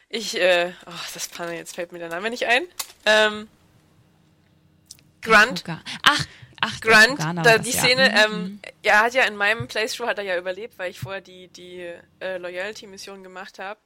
Ich, 0.09 0.39
äh, 0.39 0.71
oh, 0.85 0.91
das 1.13 1.27
Panne, 1.27 1.55
jetzt 1.55 1.75
fällt 1.75 1.91
mir 1.91 1.99
der 1.99 2.09
Name 2.09 2.29
nicht 2.29 2.45
ein. 2.45 2.63
Ähm, 3.05 3.49
Grunt. 5.21 5.63
Ach, 6.03 6.25
ach, 6.61 6.81
Grunt, 6.81 7.19
da, 7.19 7.57
die 7.57 7.71
Szene, 7.71 8.09
ja. 8.09 8.25
ähm, 8.25 8.31
mhm. 8.31 8.61
er 8.83 9.01
hat 9.01 9.13
ja 9.13 9.23
in 9.23 9.35
meinem 9.35 9.67
Playthrough 9.67 10.07
hat 10.07 10.17
er 10.17 10.23
ja 10.23 10.37
überlebt, 10.37 10.79
weil 10.79 10.91
ich 10.91 10.99
vorher 10.99 11.21
die, 11.21 11.49
die 11.49 11.93
äh, 12.21 12.37
Loyalty-Mission 12.37 13.23
gemacht 13.23 13.59
habe. 13.59 13.79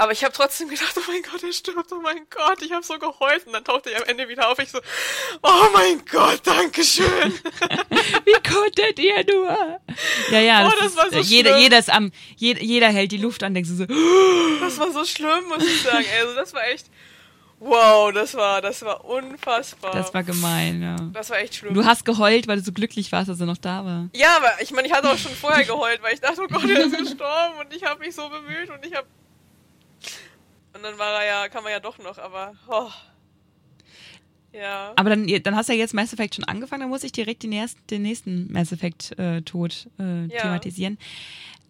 Aber 0.00 0.12
ich 0.12 0.24
habe 0.24 0.32
trotzdem 0.32 0.70
gedacht, 0.70 0.94
oh 0.96 1.02
mein 1.08 1.22
Gott, 1.22 1.42
er 1.42 1.52
stirbt, 1.52 1.92
oh 1.92 2.00
mein 2.00 2.22
Gott, 2.30 2.62
ich 2.62 2.72
habe 2.72 2.82
so 2.82 2.98
geheult. 2.98 3.46
Und 3.46 3.52
dann 3.52 3.62
tauchte 3.62 3.92
er 3.92 4.00
am 4.00 4.08
Ende 4.08 4.30
wieder 4.30 4.50
auf. 4.50 4.58
Ich 4.58 4.70
so, 4.70 4.78
oh 5.42 5.64
mein 5.74 6.02
Gott, 6.10 6.40
danke 6.42 6.82
schön. 6.82 7.04
Wie 8.24 8.50
konntet 8.50 8.98
ihr 8.98 9.22
nur? 9.30 9.78
Ja, 10.30 10.40
ja, 10.40 10.66
oh, 10.66 10.70
das, 10.70 10.94
das 10.94 10.96
war 10.96 11.10
so 11.10 11.18
jeder, 11.18 11.58
jeder, 11.58 11.78
ist 11.78 11.92
am, 11.92 12.12
jeder, 12.34 12.62
jeder 12.62 12.88
hält 12.88 13.12
die 13.12 13.18
Luft 13.18 13.42
an, 13.42 13.52
denkst 13.52 13.68
du 13.68 13.76
so. 13.76 13.84
Das 14.60 14.78
war 14.78 14.90
so 14.90 15.04
schlimm, 15.04 15.48
muss 15.48 15.66
ich 15.66 15.82
sagen. 15.82 16.06
Also 16.18 16.34
das 16.34 16.54
war 16.54 16.66
echt, 16.68 16.86
wow, 17.58 18.10
das 18.10 18.34
war, 18.34 18.62
das 18.62 18.80
war 18.82 19.04
unfassbar. 19.04 19.92
Das 19.92 20.14
war 20.14 20.22
gemein, 20.22 20.80
ja. 20.80 20.96
Das 21.12 21.28
war 21.28 21.40
echt 21.40 21.56
schlimm. 21.56 21.74
Du 21.74 21.84
hast 21.84 22.06
geheult, 22.06 22.48
weil 22.48 22.56
du 22.56 22.64
so 22.64 22.72
glücklich 22.72 23.12
warst, 23.12 23.28
dass 23.28 23.38
er 23.38 23.44
noch 23.44 23.58
da 23.58 23.84
war. 23.84 24.08
Ja, 24.14 24.36
aber 24.36 24.62
ich 24.62 24.70
meine, 24.70 24.88
ich 24.88 24.94
hatte 24.94 25.10
auch 25.10 25.18
schon 25.18 25.32
vorher 25.32 25.66
geheult, 25.66 26.02
weil 26.02 26.14
ich 26.14 26.20
dachte, 26.20 26.40
oh 26.40 26.48
Gott, 26.48 26.64
er 26.70 26.86
ist 26.86 26.96
gestorben 26.96 27.58
und 27.60 27.74
ich 27.74 27.84
habe 27.84 28.00
mich 28.00 28.14
so 28.14 28.26
bemüht 28.30 28.70
und 28.70 28.86
ich 28.86 28.94
habe 28.94 29.06
und 30.74 30.82
dann 30.82 30.98
war 30.98 31.22
er 31.22 31.26
ja, 31.26 31.48
kann 31.48 31.62
man 31.62 31.72
ja 31.72 31.80
doch 31.80 31.98
noch, 31.98 32.18
aber 32.18 32.54
oh. 32.68 32.90
Ja. 34.52 34.92
Aber 34.96 35.10
dann, 35.10 35.26
dann 35.42 35.56
hast 35.56 35.68
du 35.68 35.72
ja 35.72 35.78
jetzt 35.78 35.94
Mass 35.94 36.12
Effect 36.12 36.34
schon 36.34 36.44
angefangen, 36.44 36.80
dann 36.80 36.90
muss 36.90 37.04
ich 37.04 37.12
direkt 37.12 37.42
den, 37.42 37.52
ersten, 37.52 37.80
den 37.88 38.02
nächsten 38.02 38.52
Mass 38.52 38.72
Effect-Tod 38.72 39.88
äh, 39.98 40.02
äh, 40.02 40.26
ja. 40.26 40.42
thematisieren. 40.42 40.98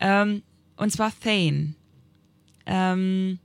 Ähm, 0.01 0.43
und 0.77 0.91
zwar 0.91 1.13
Thane. 1.21 1.75
Ähm, 2.67 3.39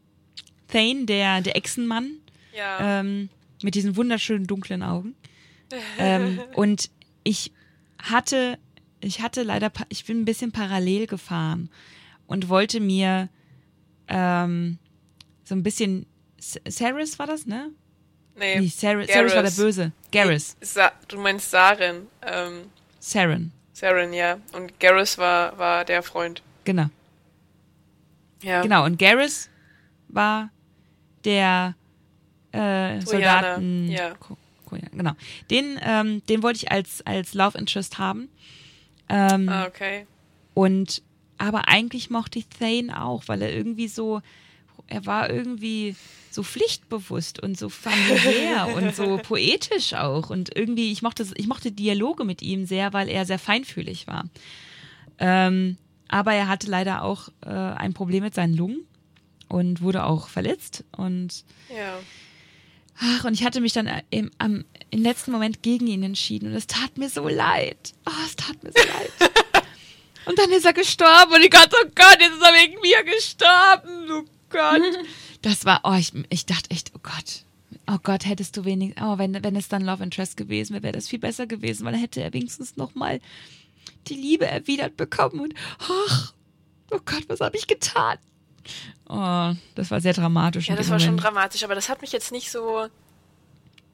Thane, 0.67 1.05
der, 1.05 1.41
der 1.41 1.57
Echsenmann. 1.57 2.11
Ja. 2.55 2.99
Ähm, 2.99 3.29
mit 3.61 3.75
diesen 3.75 3.97
wunderschönen 3.97 4.47
dunklen 4.47 4.83
Augen. 4.83 5.15
ähm, 5.97 6.39
und 6.55 6.89
ich 7.23 7.51
hatte, 8.01 8.57
ich 9.01 9.21
hatte 9.21 9.43
leider, 9.43 9.71
ich 9.89 10.05
bin 10.05 10.21
ein 10.21 10.25
bisschen 10.25 10.51
parallel 10.51 11.07
gefahren 11.07 11.69
und 12.27 12.47
wollte 12.47 12.79
mir 12.79 13.29
ähm, 14.07 14.77
so 15.45 15.55
ein 15.55 15.63
bisschen. 15.63 16.05
Ceres 16.37 17.17
war 17.17 17.27
das, 17.27 17.45
ne? 17.45 17.71
Nee. 18.35 18.59
nee 18.59 18.67
Ceres, 18.67 19.07
Ceres 19.07 19.33
war 19.33 19.43
der 19.43 19.51
Böse. 19.51 19.91
Garrus. 20.11 20.57
Du 21.07 21.17
meinst 21.17 21.49
Saren. 21.49 22.07
Ähm, 22.21 22.63
Saren. 22.99 23.51
Saren, 23.71 24.13
ja. 24.13 24.37
Und 24.51 24.79
Garrus 24.79 25.17
war, 25.17 25.57
war 25.57 25.85
der 25.85 26.03
Freund. 26.03 26.41
Genau. 26.65 26.87
Ja. 28.41 28.61
Genau, 28.61 28.85
und 28.85 28.99
Garrus 28.99 29.49
war 30.09 30.49
der 31.23 31.75
äh, 32.51 33.01
Soldaten. 33.01 33.89
Ja. 33.89 34.13
Genau. 34.91 35.13
Den, 35.49 35.79
ähm, 35.81 36.25
den 36.27 36.43
wollte 36.43 36.57
ich 36.57 36.71
als, 36.71 37.05
als 37.05 37.33
Love 37.33 37.57
Interest 37.57 37.97
haben. 37.97 38.29
Ähm, 39.07 39.47
ah, 39.49 39.65
okay. 39.65 40.05
Und 40.53 41.01
aber 41.37 41.67
eigentlich 41.67 42.09
mochte 42.09 42.39
ich 42.39 42.47
Thane 42.47 43.01
auch, 43.01 43.23
weil 43.27 43.41
er 43.41 43.53
irgendwie 43.53 43.87
so, 43.87 44.21
er 44.87 45.05
war 45.05 45.29
irgendwie 45.29 45.95
so 46.31 46.43
pflichtbewusst 46.43 47.41
und 47.41 47.57
so 47.57 47.69
familiär 47.69 48.67
und 48.75 48.95
so 48.95 49.17
poetisch 49.17 49.93
auch. 49.93 50.29
Und 50.29 50.55
irgendwie, 50.55 50.91
ich 50.91 51.01
mochte, 51.01 51.25
ich 51.35 51.47
mochte 51.47 51.71
Dialoge 51.71 52.25
mit 52.25 52.41
ihm 52.41 52.65
sehr, 52.65 52.93
weil 52.93 53.09
er 53.09 53.25
sehr 53.25 53.39
feinfühlig 53.39 54.07
war. 54.07 54.25
Ähm, 55.17 55.77
aber 56.07 56.33
er 56.33 56.47
hatte 56.47 56.67
leider 56.67 57.03
auch 57.03 57.29
äh, 57.45 57.49
ein 57.49 57.93
Problem 57.93 58.23
mit 58.23 58.35
seinen 58.35 58.55
Lungen 58.55 58.85
und 59.47 59.81
wurde 59.81 60.03
auch 60.03 60.27
verletzt. 60.27 60.83
Und 60.95 61.45
ja. 61.69 61.97
Ach, 62.99 63.25
und 63.25 63.33
ich 63.33 63.43
hatte 63.43 63.59
mich 63.59 63.73
dann 63.73 63.89
im, 64.09 64.31
am, 64.37 64.65
im 64.89 65.01
letzten 65.01 65.31
Moment 65.31 65.63
gegen 65.63 65.87
ihn 65.87 66.03
entschieden 66.03 66.49
und 66.49 66.53
es 66.53 66.67
tat 66.67 66.97
mir 66.97 67.09
so 67.09 67.27
leid. 67.27 67.93
Oh, 68.05 68.25
es 68.25 68.35
tat 68.35 68.61
mir 68.63 68.71
so 68.71 68.79
leid. 68.79 69.31
und 70.25 70.37
dann 70.37 70.51
ist 70.51 70.65
er 70.65 70.73
gestorben 70.73 71.33
und 71.33 71.41
ich 71.41 71.49
dachte, 71.49 71.75
oh 71.81 71.89
Gott, 71.93 72.17
jetzt 72.19 72.35
ist 72.35 72.41
er 72.41 72.53
wegen 72.53 72.79
mir 72.81 73.03
gestorben. 73.03 74.11
Oh 74.11 74.34
Gott. 74.55 74.81
Das 75.41 75.63
war, 75.63 75.81
oh, 75.83 75.93
ich, 75.93 76.11
ich 76.29 76.47
dachte 76.47 76.71
echt, 76.71 76.91
oh 76.95 76.99
Gott. 77.03 77.43
Oh 77.85 77.99
Gott, 78.01 78.25
hättest 78.25 78.57
du 78.57 78.65
wenig, 78.65 78.95
oh, 78.99 79.19
wenn, 79.19 79.43
wenn 79.43 79.55
es 79.55 79.67
dann 79.67 79.83
Love 79.83 80.03
Interest 80.03 80.37
gewesen 80.37 80.73
wäre, 80.73 80.81
wäre 80.81 80.93
das 80.93 81.07
viel 81.07 81.19
besser 81.19 81.45
gewesen, 81.45 81.85
weil 81.85 81.91
dann 81.91 82.01
hätte 82.01 82.23
er 82.23 82.33
wenigstens 82.33 82.77
nochmal 82.77 83.19
die 84.07 84.15
Liebe 84.15 84.47
erwidert 84.47 84.97
bekommen 84.97 85.39
und, 85.39 85.53
ach, 85.79 86.33
oh 86.89 86.99
Gott, 87.05 87.25
was 87.27 87.41
habe 87.41 87.57
ich 87.57 87.67
getan? 87.67 88.17
Oh, 89.07 89.53
das 89.75 89.91
war 89.91 90.01
sehr 90.01 90.13
dramatisch. 90.13 90.67
Ja, 90.67 90.75
das 90.75 90.89
war 90.89 90.99
schon 90.99 91.17
dramatisch, 91.17 91.63
aber 91.63 91.75
das 91.75 91.89
hat 91.89 92.01
mich 92.01 92.11
jetzt 92.11 92.31
nicht 92.31 92.49
so 92.49 92.87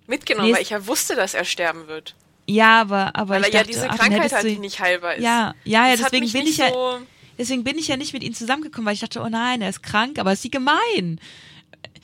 mitgenommen, 0.07 0.47
nee, 0.47 0.55
weil 0.55 0.61
ich 0.61 0.69
ja 0.69 0.87
wusste, 0.87 1.15
dass 1.15 1.33
er 1.33 1.43
sterben 1.43 1.87
wird. 1.87 2.15
Ja, 2.47 2.81
aber, 2.81 3.15
aber 3.15 3.35
weil 3.35 3.45
ich 3.45 3.53
ja 3.53 3.63
diese 3.63 3.87
Krankheit 3.87 4.31
hat, 4.31 4.43
die 4.43 4.57
nicht 4.57 4.79
heilbar 4.79 5.15
ist. 5.15 5.23
Ja, 5.23 5.53
ja, 5.63 5.87
ja 5.87 5.95
deswegen 5.97 6.31
bin 6.31 6.47
ich 6.47 6.57
ja. 6.57 6.69
So 6.69 6.99
Deswegen 7.37 7.63
bin 7.63 7.77
ich 7.77 7.87
ja 7.87 7.97
nicht 7.97 8.13
mit 8.13 8.23
ihm 8.23 8.33
zusammengekommen, 8.33 8.85
weil 8.85 8.93
ich 8.93 8.99
dachte, 8.99 9.21
oh 9.21 9.29
nein, 9.29 9.61
er 9.61 9.69
ist 9.69 9.83
krank, 9.83 10.19
aber 10.19 10.33
ist 10.33 10.41
sie 10.41 10.51
gemein. 10.51 11.19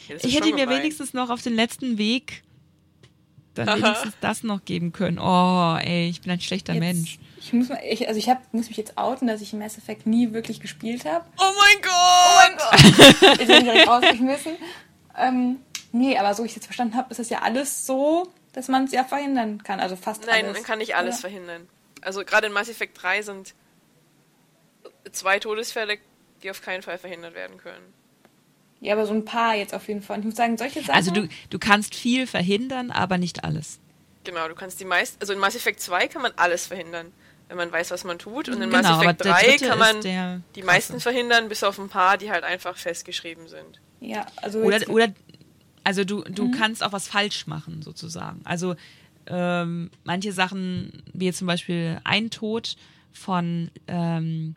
ich 0.08 0.36
hätte 0.36 0.50
ihm 0.50 0.56
mir 0.56 0.70
wenigstens 0.70 1.14
noch 1.14 1.30
auf 1.30 1.42
den 1.42 1.56
letzten 1.56 1.98
Weg 1.98 2.44
dann 3.66 3.82
wenigstens 3.82 4.14
das 4.22 4.44
noch 4.44 4.64
geben 4.66 4.92
können. 4.92 5.20
Oh, 5.20 5.78
ey, 5.80 6.10
ich 6.10 6.22
bin 6.22 6.32
ein 6.32 6.42
schlechter 6.42 6.74
jetzt, 6.74 6.80
Mensch. 6.80 7.20
Ich 7.40 7.54
muss 7.54 7.70
mal, 7.70 7.80
ich, 7.88 8.08
also 8.08 8.20
ich 8.20 8.30
hab, 8.30 8.54
muss 8.54 8.68
mich 8.68 8.78
jetzt 8.78 8.98
outen, 8.98 9.28
dass 9.28 9.42
ich 9.42 9.54
Mass 9.54 9.78
Effect 9.78 10.06
nie 10.06 10.34
wirklich 10.34 10.60
gespielt 10.60 11.06
habe. 11.06 11.26
Oh 11.40 11.52
mein 11.58 11.82
Gott! 11.82 11.92
Oh 11.92 12.36
mein 12.42 13.16
Gott! 13.20 13.42
ich 13.42 13.48
bin 13.48 13.64
direkt 13.64 13.88
rausgeschmissen. 13.88 14.56
Ähm, 15.18 15.58
nee, 15.92 16.18
aber 16.18 16.34
so 16.34 16.44
ich 16.44 16.56
jetzt 16.56 16.66
verstanden 16.66 16.96
habe, 16.96 17.10
ist 17.10 17.20
das 17.20 17.30
ja 17.30 17.42
alles 17.42 17.86
so, 17.86 18.28
dass 18.54 18.68
man 18.68 18.86
es 18.86 18.92
ja 18.92 19.04
verhindern 19.04 19.64
kann. 19.64 19.80
Also 19.80 19.96
fast 19.96 20.26
Nein, 20.26 20.46
alles. 20.46 20.58
man 20.58 20.64
kann 20.64 20.80
nicht 20.80 20.96
alles 20.96 21.16
oder? 21.16 21.30
verhindern. 21.30 21.68
Also 22.02 22.24
gerade 22.24 22.48
in 22.48 22.54
Mass 22.54 22.70
Effect 22.70 23.02
3 23.02 23.22
sind 23.24 23.54
zwei 25.12 25.40
Todesfälle, 25.40 25.98
die 26.44 26.50
auf 26.52 26.62
keinen 26.62 26.84
Fall 26.84 26.98
verhindert 26.98 27.34
werden 27.36 27.58
können. 27.58 27.94
Ja, 28.80 28.94
aber 28.94 29.06
so 29.08 29.14
ein 29.14 29.26
paar 29.26 29.56
jetzt 29.56 29.74
auf 29.74 29.88
jeden 29.88 30.02
Fall. 30.04 30.18
Und 30.18 30.22
ich 30.22 30.26
muss 30.28 30.36
sagen, 30.36 30.58
solche 30.58 30.82
Sachen. 30.82 30.94
Also 30.96 31.12
du, 31.12 31.28
du 31.50 31.58
kannst 31.60 31.96
viel 31.96 32.28
verhindern, 32.28 32.92
aber 32.92 33.18
nicht 33.18 33.44
alles. 33.44 33.80
Genau, 34.24 34.48
du 34.48 34.56
kannst 34.56 34.80
die 34.80 34.86
meisten. 34.86 35.18
Also 35.20 35.34
in 35.34 35.40
Mass 35.40 35.56
Effect 35.56 35.80
2 35.80 36.08
kann 36.10 36.22
man 36.22 36.32
alles 36.36 36.68
verhindern. 36.68 37.12
wenn 37.48 37.58
man 37.58 37.72
weiß, 37.72 37.92
was 37.92 38.04
man 38.04 38.20
tut. 38.20 38.50
Und 38.50 38.56
in 38.62 38.70
Genau, 38.70 38.78
Mass 38.78 38.86
aber 38.86 39.04
Effect 39.06 39.26
der 39.26 39.32
3 39.34 39.42
dritte 39.48 39.68
kann 39.70 39.80
man 39.80 39.96
ist 39.96 40.04
der 40.04 40.42
die 40.56 40.60
krasse. 40.62 40.66
meisten 40.74 41.00
verhindern, 41.00 41.48
bis 41.50 41.64
auf 41.64 41.80
ein 41.80 41.88
paar, 41.90 42.18
die 42.18 42.30
halt 42.30 42.44
einfach 42.44 42.76
festgeschrieben 42.78 43.48
sind. 43.48 43.80
Ja, 44.02 44.26
also 44.36 44.60
Oder, 44.60 44.88
oder 44.90 45.08
also 45.84 46.04
du, 46.04 46.22
du 46.24 46.52
kannst 46.52 46.84
auch 46.84 46.92
was 46.92 47.08
falsch 47.08 47.48
machen, 47.48 47.82
sozusagen. 47.82 48.42
Also 48.44 48.76
ähm, 49.28 49.90
manche 50.04 50.34
Sachen, 50.34 51.02
wie 51.14 51.26
jetzt 51.26 51.38
zum 51.38 51.48
Beispiel 51.48 52.00
ein 52.04 52.30
Tod 52.30 52.76
von 53.14 53.72
ähm, 53.88 54.56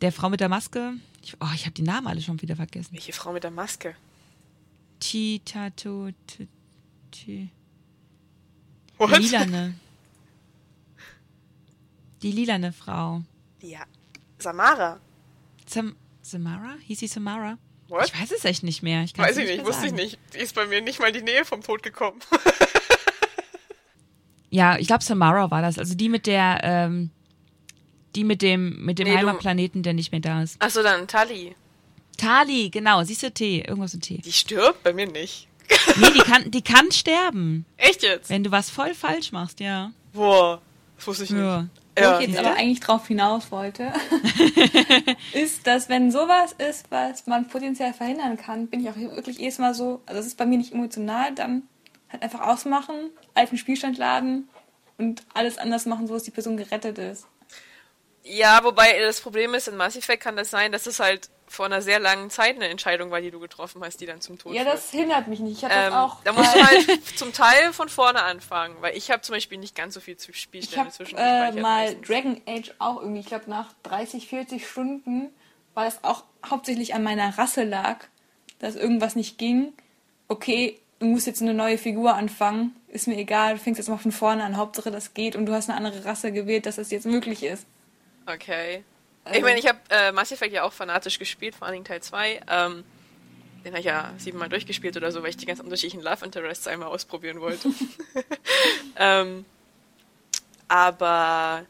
der 0.00 0.12
Frau 0.12 0.28
mit 0.28 0.40
der 0.40 0.48
Maske. 0.48 0.94
Ich, 1.22 1.34
oh, 1.40 1.48
ich 1.54 1.64
habe 1.64 1.72
die 1.72 1.82
Namen 1.82 2.06
alle 2.06 2.20
schon 2.20 2.40
wieder 2.40 2.56
vergessen. 2.56 2.92
Welche 2.92 3.12
Frau 3.12 3.32
mit 3.32 3.44
der 3.44 3.50
Maske? 3.50 3.94
Ti, 5.00 5.40
Tato, 5.44 6.10
Ti, 6.26 6.48
Ti. 7.10 7.50
What? 8.98 9.16
Die 9.16 9.22
lilane. 9.22 9.74
Die 12.22 12.32
lilane 12.32 12.72
Frau. 12.72 13.22
Ja. 13.60 13.84
Samara. 14.38 15.00
Sam 15.66 15.96
Samara? 16.22 16.76
Hieß 16.86 17.00
sie 17.00 17.06
Samara? 17.06 17.58
What? 17.88 18.06
Ich 18.06 18.20
weiß 18.20 18.32
es 18.32 18.44
echt 18.44 18.62
nicht 18.62 18.82
mehr. 18.82 19.02
Ich 19.02 19.16
Weiß 19.16 19.36
ich 19.36 19.46
nicht, 19.46 19.58
mehr 19.58 19.66
wusste 19.66 19.86
ich 19.86 19.92
nicht. 19.92 20.18
Die 20.34 20.38
ist 20.38 20.54
bei 20.54 20.66
mir 20.66 20.80
nicht 20.80 20.98
mal 20.98 21.08
in 21.08 21.14
die 21.14 21.22
Nähe 21.22 21.44
vom 21.44 21.62
Tod 21.62 21.82
gekommen. 21.82 22.20
Ja, 24.50 24.78
ich 24.78 24.86
glaube 24.86 25.04
Samara 25.04 25.50
war 25.50 25.60
das. 25.60 25.78
Also 25.78 25.94
die 25.94 26.08
mit 26.08 26.26
der, 26.26 26.60
ähm, 26.62 27.10
die 28.16 28.24
mit 28.24 28.42
dem, 28.42 28.84
mit 28.84 28.98
dem 28.98 29.06
Nee, 29.06 29.16
Heimatplaneten, 29.16 29.82
der 29.82 29.92
nicht 29.94 30.10
mehr 30.10 30.20
da 30.20 30.42
ist. 30.42 30.60
Achso, 30.60 30.82
dann 30.82 31.06
Tali. 31.06 31.54
Tali, 32.16 32.70
genau, 32.70 33.02
siehst 33.04 33.22
du 33.22 33.30
T, 33.30 33.60
irgendwas 33.60 33.92
mit 33.94 34.02
T. 34.04 34.18
Die 34.24 34.32
stirbt? 34.32 34.82
Bei 34.82 34.92
mir 34.92 35.06
nicht. 35.06 35.46
Nee, 35.98 36.10
die 36.14 36.18
kann, 36.20 36.50
die 36.50 36.62
kann 36.62 36.90
sterben, 36.92 37.64
Echt 37.76 38.02
jetzt? 38.02 38.28
wenn 38.30 38.44
du 38.44 38.50
was 38.50 38.70
voll 38.70 38.92
falsch 38.94 39.32
machst, 39.32 39.60
ja. 39.60 39.92
Boah, 40.12 40.60
das 40.96 41.06
wusste 41.06 41.24
ich 41.24 41.30
Ja. 41.30 41.62
nicht. 41.62 41.70
Wo 41.96 42.02
Ja, 42.02 42.20
ich 42.20 42.26
jetzt 42.28 42.38
aber 42.38 42.54
eigentlich 42.54 42.80
drauf 42.80 43.06
hinaus 43.08 43.50
wollte, 43.50 43.92
ist, 45.32 45.66
dass 45.66 45.88
wenn 45.88 46.10
sowas 46.10 46.52
ist, 46.52 46.90
was 46.90 47.26
man 47.26 47.48
potenziell 47.48 47.92
verhindern 47.94 48.36
kann, 48.36 48.66
bin 48.68 48.80
ich 48.80 48.90
auch 48.90 48.96
wirklich 48.96 49.38
jedes 49.38 49.58
Mal 49.58 49.74
so, 49.74 50.02
also 50.06 50.20
es 50.20 50.26
ist 50.26 50.36
bei 50.36 50.44
mir 50.46 50.58
nicht 50.58 50.72
emotional, 50.72 51.34
dann 51.34 51.62
halt 52.10 52.22
einfach 52.22 52.40
ausmachen, 52.42 52.94
alten 53.34 53.56
Spielstand 53.56 53.96
laden 53.98 54.48
und 54.98 55.22
alles 55.34 55.58
anders 55.58 55.86
machen, 55.86 56.06
so 56.06 56.14
dass 56.14 56.24
die 56.24 56.30
Person 56.30 56.56
gerettet 56.56 56.98
ist. 56.98 57.26
Ja, 58.28 58.60
wobei 58.64 58.98
das 59.00 59.20
Problem 59.20 59.54
ist, 59.54 59.68
in 59.68 59.76
Mass 59.76 59.96
Effect 59.96 60.22
kann 60.22 60.36
das 60.36 60.50
sein, 60.50 60.72
dass 60.72 60.86
es 60.86 60.98
halt 61.00 61.30
vor 61.48 61.66
einer 61.66 61.80
sehr 61.80 62.00
langen 62.00 62.28
Zeit 62.28 62.56
eine 62.56 62.66
Entscheidung 62.68 63.12
war, 63.12 63.20
die 63.20 63.30
du 63.30 63.38
getroffen 63.38 63.80
hast, 63.84 64.00
die 64.00 64.06
dann 64.06 64.20
zum 64.20 64.36
Tod 64.36 64.52
Ja, 64.52 64.62
führt. 64.62 64.74
das 64.74 64.90
hindert 64.90 65.28
mich 65.28 65.38
nicht. 65.38 65.58
Ich 65.58 65.64
habe 65.64 65.74
Ähm, 65.74 65.92
das 65.92 65.94
auch. 65.94 66.16
da 66.24 66.32
musst 66.32 66.54
du 66.56 66.60
halt 66.66 66.86
zum 67.16 67.32
Teil 67.32 67.72
von 67.72 67.88
vorne 67.88 68.22
anfangen, 68.24 68.74
weil 68.80 68.96
ich 68.96 69.12
habe 69.12 69.22
zum 69.22 69.34
Beispiel 69.34 69.58
nicht 69.58 69.76
ganz 69.76 69.94
so 69.94 70.00
viel 70.00 70.16
zu 70.16 70.32
Ich 70.32 70.40
Spielstellen 70.40 70.86
habe 70.86 70.90
zwischen 70.92 71.16
äh, 71.16 71.52
mal 71.52 71.94
Dragon 72.04 72.40
Age 72.48 72.72
auch 72.80 73.00
irgendwie, 73.00 73.20
ich 73.20 73.26
glaube 73.26 73.48
nach 73.48 73.72
30, 73.84 74.26
40 74.26 74.68
Stunden, 74.68 75.30
weil 75.74 75.86
es 75.86 76.02
auch 76.02 76.24
hauptsächlich 76.44 76.94
an 76.94 77.04
meiner 77.04 77.38
Rasse 77.38 77.62
lag, 77.62 77.98
dass 78.58 78.74
irgendwas 78.74 79.14
nicht 79.14 79.38
ging. 79.38 79.72
Okay, 80.26 80.80
du 80.98 81.06
musst 81.06 81.28
jetzt 81.28 81.42
eine 81.42 81.54
neue 81.54 81.78
Figur 81.78 82.14
anfangen, 82.14 82.74
ist 82.88 83.06
mir 83.06 83.16
egal, 83.18 83.54
du 83.54 83.60
fängst 83.60 83.78
jetzt 83.78 83.88
mal 83.88 83.98
von 83.98 84.10
vorne 84.10 84.42
an, 84.42 84.56
Hauptsache 84.56 84.90
das 84.90 85.14
geht 85.14 85.36
und 85.36 85.46
du 85.46 85.52
hast 85.52 85.68
eine 85.70 85.78
andere 85.78 86.04
Rasse 86.04 86.32
gewählt, 86.32 86.66
dass 86.66 86.74
das 86.76 86.90
jetzt 86.90 87.06
möglich 87.06 87.44
ist. 87.44 87.66
Okay. 88.26 88.84
Also- 89.24 89.38
Ich 89.38 89.44
meine, 89.44 89.58
ich 89.58 89.66
habe 89.66 89.78
äh, 89.90 90.12
Mass 90.12 90.32
Effect 90.32 90.52
ja 90.52 90.62
auch 90.64 90.72
fanatisch 90.72 91.18
gespielt, 91.18 91.54
vor 91.54 91.66
allen 91.66 91.74
Dingen 91.74 91.84
Teil 91.84 92.02
2. 92.02 92.40
Ähm, 92.48 92.84
den 93.64 93.72
habe 93.72 93.80
ich 93.80 93.86
ja 93.86 94.14
siebenmal 94.18 94.48
durchgespielt 94.48 94.96
oder 94.96 95.10
so, 95.10 95.22
weil 95.22 95.30
ich 95.30 95.36
die 95.36 95.46
ganz 95.46 95.58
unterschiedlichen 95.58 96.02
Love 96.02 96.24
Interests 96.24 96.68
einmal 96.68 96.88
ausprobieren 96.88 97.40
wollte. 97.40 97.68
ähm, 98.96 99.44
aber 100.68 101.66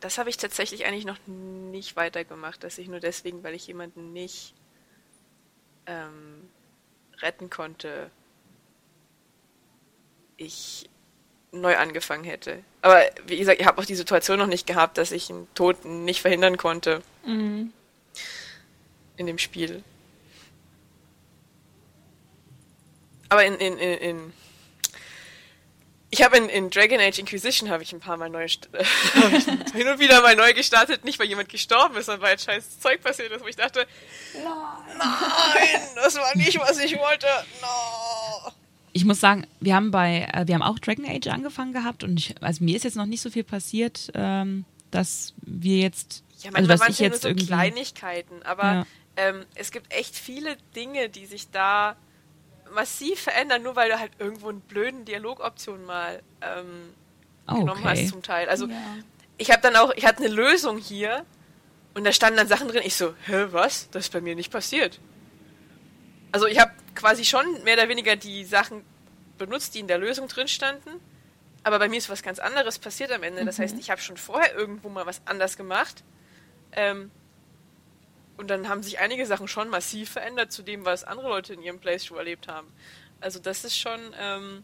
das 0.00 0.18
habe 0.18 0.30
ich 0.30 0.36
tatsächlich 0.36 0.86
eigentlich 0.86 1.04
noch 1.04 1.18
nicht 1.26 1.96
weitergemacht, 1.96 2.62
dass 2.64 2.78
ich 2.78 2.88
nur 2.88 3.00
deswegen, 3.00 3.42
weil 3.42 3.54
ich 3.54 3.66
jemanden 3.66 4.12
nicht 4.12 4.54
ähm, 5.86 6.48
retten 7.20 7.50
konnte, 7.50 8.10
ich 10.36 10.88
neu 11.52 11.76
angefangen 11.76 12.24
hätte. 12.24 12.62
Aber 12.82 13.02
wie 13.26 13.38
gesagt, 13.38 13.60
ich 13.60 13.66
habe 13.66 13.80
auch 13.80 13.84
die 13.84 13.94
Situation 13.94 14.38
noch 14.38 14.46
nicht 14.46 14.66
gehabt, 14.66 14.98
dass 14.98 15.10
ich 15.12 15.30
einen 15.30 15.48
Tod 15.54 15.84
nicht 15.84 16.20
verhindern 16.20 16.56
konnte 16.56 17.02
Mhm. 17.24 17.72
in 19.16 19.26
dem 19.26 19.38
Spiel. 19.38 19.82
Aber 23.28 23.44
in, 23.44 23.54
in, 23.56 23.78
in, 23.78 23.98
in 23.98 24.32
ich 26.12 26.24
habe 26.24 26.36
in, 26.36 26.48
in 26.48 26.70
Dragon 26.70 26.98
Age 26.98 27.20
Inquisition 27.20 27.70
habe 27.70 27.84
ich 27.84 27.92
ein 27.92 28.00
paar 28.00 28.16
Mal 28.16 28.28
neu 28.30 28.48
hin 29.72 29.86
und 29.88 30.00
wieder 30.00 30.20
mal 30.22 30.34
neu 30.34 30.52
gestartet, 30.54 31.04
nicht 31.04 31.20
weil 31.20 31.28
jemand 31.28 31.48
gestorben 31.48 31.96
ist, 31.96 32.06
sondern 32.06 32.22
weil 32.22 32.36
scheiß 32.36 32.80
Zeug 32.80 33.00
passiert 33.00 33.30
ist, 33.30 33.42
wo 33.44 33.46
ich 33.46 33.54
dachte, 33.54 33.86
Nein. 34.34 34.98
nein, 34.98 35.80
das 35.94 36.16
war 36.16 36.36
nicht, 36.36 36.58
was 36.58 36.78
ich 36.78 36.98
wollte. 36.98 37.26
No. 37.60 37.68
Ich 38.92 39.04
muss 39.04 39.20
sagen, 39.20 39.46
wir 39.60 39.74
haben 39.74 39.90
bei, 39.90 40.28
äh, 40.32 40.46
wir 40.46 40.54
haben 40.54 40.62
auch 40.62 40.78
Dragon 40.78 41.04
Age 41.06 41.28
angefangen 41.28 41.72
gehabt 41.72 42.02
und 42.04 42.18
ich, 42.18 42.34
also 42.42 42.64
mir 42.64 42.76
ist 42.76 42.82
jetzt 42.84 42.96
noch 42.96 43.06
nicht 43.06 43.20
so 43.20 43.30
viel 43.30 43.44
passiert, 43.44 44.10
ähm, 44.14 44.64
dass 44.90 45.34
wir 45.42 45.78
jetzt, 45.78 46.24
Ja, 46.42 46.50
also 46.52 46.66
manchmal 46.66 46.66
dass 46.66 46.80
waren 46.80 46.90
ich 46.90 46.94
es 46.94 47.00
nur 47.00 47.08
jetzt 47.10 47.22
so 47.22 47.28
irgendwie, 47.28 47.46
Kleinigkeiten, 47.46 48.42
aber 48.42 48.62
Ja. 48.74 48.86
ähm, 49.16 49.44
es 49.54 49.70
gibt 49.70 49.92
echt 49.94 50.16
viele 50.16 50.56
Dinge, 50.74 51.08
die 51.08 51.26
sich 51.26 51.50
da 51.50 51.96
massiv 52.74 53.20
verändern, 53.20 53.62
nur 53.62 53.76
weil 53.76 53.90
du 53.90 53.98
halt 53.98 54.12
irgendwo 54.18 54.48
einen 54.48 54.60
blöden 54.60 55.04
Dialogoption 55.04 55.84
mal 55.86 56.22
ähm, 56.40 56.94
genommen 57.46 57.84
hast 57.84 57.98
okay. 57.98 58.06
zum 58.08 58.22
Teil. 58.22 58.48
Also 58.48 58.66
Ja. 58.66 58.74
ich 59.38 59.50
habe 59.50 59.62
dann 59.62 59.76
auch, 59.76 59.92
ich 59.94 60.04
hatte 60.06 60.24
eine 60.24 60.34
Lösung 60.34 60.78
hier 60.78 61.24
und 61.94 62.04
da 62.04 62.12
standen 62.12 62.36
dann 62.38 62.48
Sachen 62.48 62.68
drin. 62.68 62.82
Ich 62.84 62.94
so, 62.96 63.14
hä, 63.26 63.46
was? 63.50 63.88
Das 63.90 64.06
ist 64.06 64.12
bei 64.12 64.20
mir 64.20 64.34
nicht 64.34 64.50
passiert. 64.52 65.00
Also 66.32 66.46
ich 66.46 66.60
habe 66.60 66.70
quasi 67.00 67.24
schon 67.24 67.44
mehr 67.64 67.74
oder 67.74 67.88
weniger 67.88 68.14
die 68.16 68.44
Sachen 68.44 68.84
benutzt, 69.38 69.74
die 69.74 69.80
in 69.80 69.86
der 69.88 69.98
Lösung 69.98 70.28
drin 70.28 70.48
standen. 70.48 70.90
Aber 71.62 71.78
bei 71.78 71.88
mir 71.88 71.96
ist 71.98 72.08
was 72.10 72.22
ganz 72.22 72.38
anderes 72.38 72.78
passiert 72.78 73.10
am 73.12 73.22
Ende. 73.22 73.44
Das 73.44 73.58
heißt, 73.58 73.76
ich 73.78 73.90
habe 73.90 74.00
schon 74.00 74.16
vorher 74.16 74.54
irgendwo 74.54 74.88
mal 74.88 75.06
was 75.06 75.20
anders 75.26 75.56
gemacht. 75.56 76.02
Ähm, 76.72 77.10
und 78.36 78.48
dann 78.48 78.68
haben 78.68 78.82
sich 78.82 78.98
einige 78.98 79.26
Sachen 79.26 79.48
schon 79.48 79.68
massiv 79.68 80.10
verändert 80.10 80.52
zu 80.52 80.62
dem, 80.62 80.84
was 80.86 81.04
andere 81.04 81.28
Leute 81.28 81.52
in 81.54 81.62
ihrem 81.62 81.78
Playthrough 81.78 82.18
erlebt 82.18 82.48
haben. 82.48 82.68
Also 83.20 83.38
das 83.38 83.64
ist 83.64 83.76
schon, 83.78 84.00
ähm, 84.18 84.62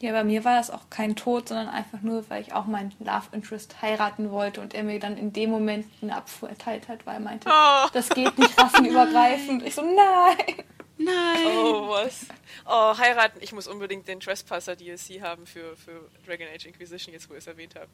Ja, 0.00 0.12
bei 0.12 0.24
mir 0.24 0.42
war 0.44 0.56
das 0.56 0.70
auch 0.70 0.88
kein 0.88 1.14
Tod, 1.16 1.48
sondern 1.48 1.68
einfach 1.68 2.00
nur, 2.00 2.24
weil 2.30 2.40
ich 2.40 2.54
auch 2.54 2.64
meinen 2.64 2.94
Love 3.00 3.26
Interest 3.32 3.82
heiraten 3.82 4.30
wollte 4.30 4.62
und 4.62 4.72
er 4.72 4.82
mir 4.82 4.98
dann 4.98 5.18
in 5.18 5.34
dem 5.34 5.50
Moment 5.50 5.84
eine 6.00 6.16
Abfuhr 6.16 6.48
erteilt 6.48 6.88
hat, 6.88 7.04
weil 7.04 7.14
er 7.16 7.20
meinte, 7.20 7.50
Oh. 7.52 7.86
das 7.92 8.08
geht 8.08 8.38
nicht 8.38 8.56
rassenübergreifend. 8.58 9.62
Ich 9.66 9.74
so, 9.74 9.82
nein. 9.82 10.64
Nein. 11.02 11.46
Oh, 11.46 11.88
was? 11.88 12.26
Oh, 12.66 12.96
heiraten. 12.98 13.38
Ich 13.42 13.52
muss 13.52 13.66
unbedingt 13.66 14.06
den 14.06 14.20
Trespasser 14.20 14.76
DLC 14.76 15.22
haben 15.22 15.46
für, 15.46 15.76
für 15.76 16.08
Dragon 16.26 16.46
Age 16.54 16.66
Inquisition, 16.66 17.14
jetzt 17.14 17.28
wo 17.30 17.34
ihr 17.34 17.38
es 17.38 17.46
erwähnt 17.46 17.74
habt. 17.74 17.88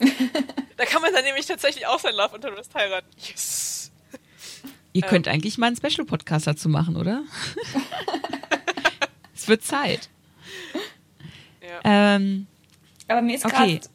da 0.76 0.84
kann 0.84 1.02
man 1.02 1.12
dann 1.12 1.24
nämlich 1.24 1.46
tatsächlich 1.46 1.86
auch 1.86 1.98
sein 1.98 2.14
Love 2.14 2.36
Interest 2.36 2.74
heiraten. 2.74 3.08
Yes. 3.18 3.90
Ihr 4.92 5.02
könnt 5.02 5.26
eigentlich 5.26 5.58
mal 5.58 5.66
einen 5.66 5.76
Special-Podcast 5.76 6.46
dazu 6.46 6.68
machen, 6.68 6.96
oder? 6.96 7.24
es 9.34 9.48
wird 9.48 9.64
Zeit. 9.64 10.08
Ja. 11.60 11.80
Ähm, 12.16 12.46
Aber 13.08 13.20
mir 13.22 13.34
ist 13.34 13.44
Okay. 13.44 13.80
gerade 13.80 13.88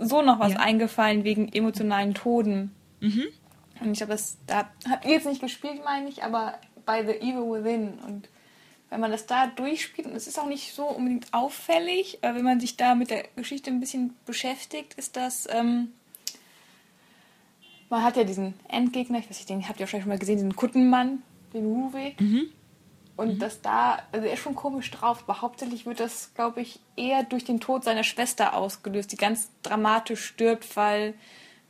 so 0.00 0.22
noch 0.22 0.40
was 0.40 0.54
Ja. 0.54 0.60
eingefallen 0.60 1.22
wegen 1.24 1.52
emotionalen 1.52 2.14
Toden. 2.14 2.74
Mhm. 3.00 3.26
Und 3.80 3.92
ich 3.92 3.98
glaube, 3.98 4.12
das 4.12 4.36
da 4.46 4.68
habt 4.88 5.04
ihr 5.04 5.12
jetzt 5.12 5.26
nicht 5.26 5.40
gespielt, 5.40 5.82
meine 5.84 6.08
ich, 6.08 6.22
aber 6.24 6.58
bei 6.90 7.06
The 7.06 7.20
Evil 7.20 7.52
Within. 7.52 8.00
Und 8.04 8.28
wenn 8.88 8.98
man 8.98 9.12
das 9.12 9.26
da 9.26 9.46
durchspielt, 9.46 10.08
und 10.08 10.16
es 10.16 10.26
ist 10.26 10.40
auch 10.40 10.48
nicht 10.48 10.74
so 10.74 10.86
unbedingt 10.86 11.32
auffällig, 11.32 12.18
aber 12.22 12.34
wenn 12.34 12.44
man 12.44 12.58
sich 12.58 12.76
da 12.76 12.96
mit 12.96 13.10
der 13.10 13.28
Geschichte 13.36 13.70
ein 13.70 13.78
bisschen 13.78 14.16
beschäftigt, 14.26 14.94
ist 14.94 15.14
das, 15.14 15.46
ähm, 15.52 15.92
man 17.90 18.02
hat 18.02 18.16
ja 18.16 18.24
diesen 18.24 18.54
Endgegner, 18.68 19.20
ich 19.20 19.30
weiß 19.30 19.38
nicht, 19.38 19.50
den 19.50 19.68
habt 19.68 19.78
ihr 19.78 19.84
wahrscheinlich 19.84 20.02
schon 20.02 20.08
mal 20.08 20.18
gesehen, 20.18 20.38
diesen 20.38 20.56
Kuttenmann, 20.56 21.22
den 21.54 21.64
Ruweg. 21.66 22.16
Und 23.16 23.38
das 23.40 23.60
da, 23.60 24.00
also 24.10 24.26
er 24.26 24.32
ist 24.32 24.40
schon 24.40 24.56
komisch 24.56 24.90
drauf, 24.90 25.22
aber 25.22 25.42
hauptsächlich 25.42 25.86
wird 25.86 26.00
das, 26.00 26.34
glaube 26.34 26.60
ich, 26.60 26.80
eher 26.96 27.22
durch 27.22 27.44
den 27.44 27.60
Tod 27.60 27.84
seiner 27.84 28.02
Schwester 28.02 28.54
ausgelöst, 28.54 29.12
die 29.12 29.16
ganz 29.16 29.50
dramatisch 29.62 30.24
stirbt, 30.24 30.76
weil 30.76 31.14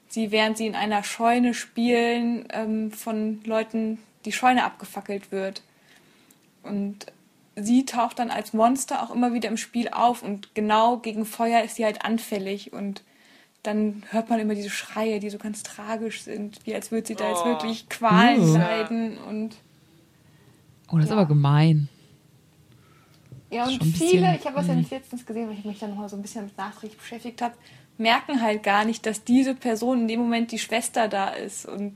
sie, 0.08 0.30
während 0.30 0.56
sie 0.56 0.66
in 0.66 0.76
einer 0.76 1.02
Scheune 1.02 1.52
spielen, 1.52 2.48
ähm, 2.52 2.90
von 2.90 3.42
Leuten 3.44 3.98
die 4.24 4.32
Scheune 4.32 4.64
abgefackelt 4.64 5.32
wird. 5.32 5.62
Und 6.62 7.06
sie 7.56 7.84
taucht 7.84 8.18
dann 8.18 8.30
als 8.30 8.52
Monster 8.52 9.02
auch 9.02 9.14
immer 9.14 9.32
wieder 9.32 9.48
im 9.48 9.56
Spiel 9.56 9.88
auf 9.88 10.22
und 10.22 10.54
genau 10.54 10.98
gegen 10.98 11.24
Feuer 11.24 11.62
ist 11.62 11.76
sie 11.76 11.84
halt 11.84 12.04
anfällig 12.04 12.72
und 12.72 13.02
dann 13.62 14.02
hört 14.10 14.30
man 14.30 14.40
immer 14.40 14.54
diese 14.54 14.70
Schreie, 14.70 15.20
die 15.20 15.28
so 15.28 15.36
ganz 15.36 15.62
tragisch 15.62 16.22
sind, 16.22 16.64
wie 16.64 16.74
als 16.74 16.90
würde 16.90 17.08
sie 17.08 17.14
da 17.14 17.28
jetzt 17.28 17.42
Oh. 17.42 17.46
wirklich 17.48 17.88
Qualen 17.90 18.40
Uh. 18.40 18.56
leiden 18.56 19.18
und 19.18 19.56
oh, 20.90 20.96
das 20.96 21.04
ist 21.06 21.10
Ja. 21.10 21.16
aber 21.16 21.26
gemein. 21.26 21.88
Ja, 23.50 23.64
und 23.64 23.82
viele, 23.82 24.36
ich 24.36 24.46
habe 24.46 24.56
das 24.56 24.68
ja 24.68 24.72
hm. 24.74 24.78
nicht 24.80 24.90
letztens 24.90 25.26
gesehen, 25.26 25.48
weil 25.48 25.58
ich 25.58 25.64
mich 25.64 25.78
dann 25.78 25.90
nochmal 25.90 26.08
so 26.08 26.16
ein 26.16 26.22
bisschen 26.22 26.44
mit 26.44 26.56
Nachricht 26.56 26.96
beschäftigt 26.96 27.42
habe, 27.42 27.54
merken 27.98 28.40
halt 28.40 28.62
gar 28.62 28.84
nicht, 28.84 29.04
dass 29.04 29.24
diese 29.24 29.54
Person 29.54 30.02
in 30.02 30.08
dem 30.08 30.20
Moment 30.20 30.52
die 30.52 30.58
Schwester 30.58 31.08
da 31.08 31.30
ist 31.30 31.66
und 31.66 31.94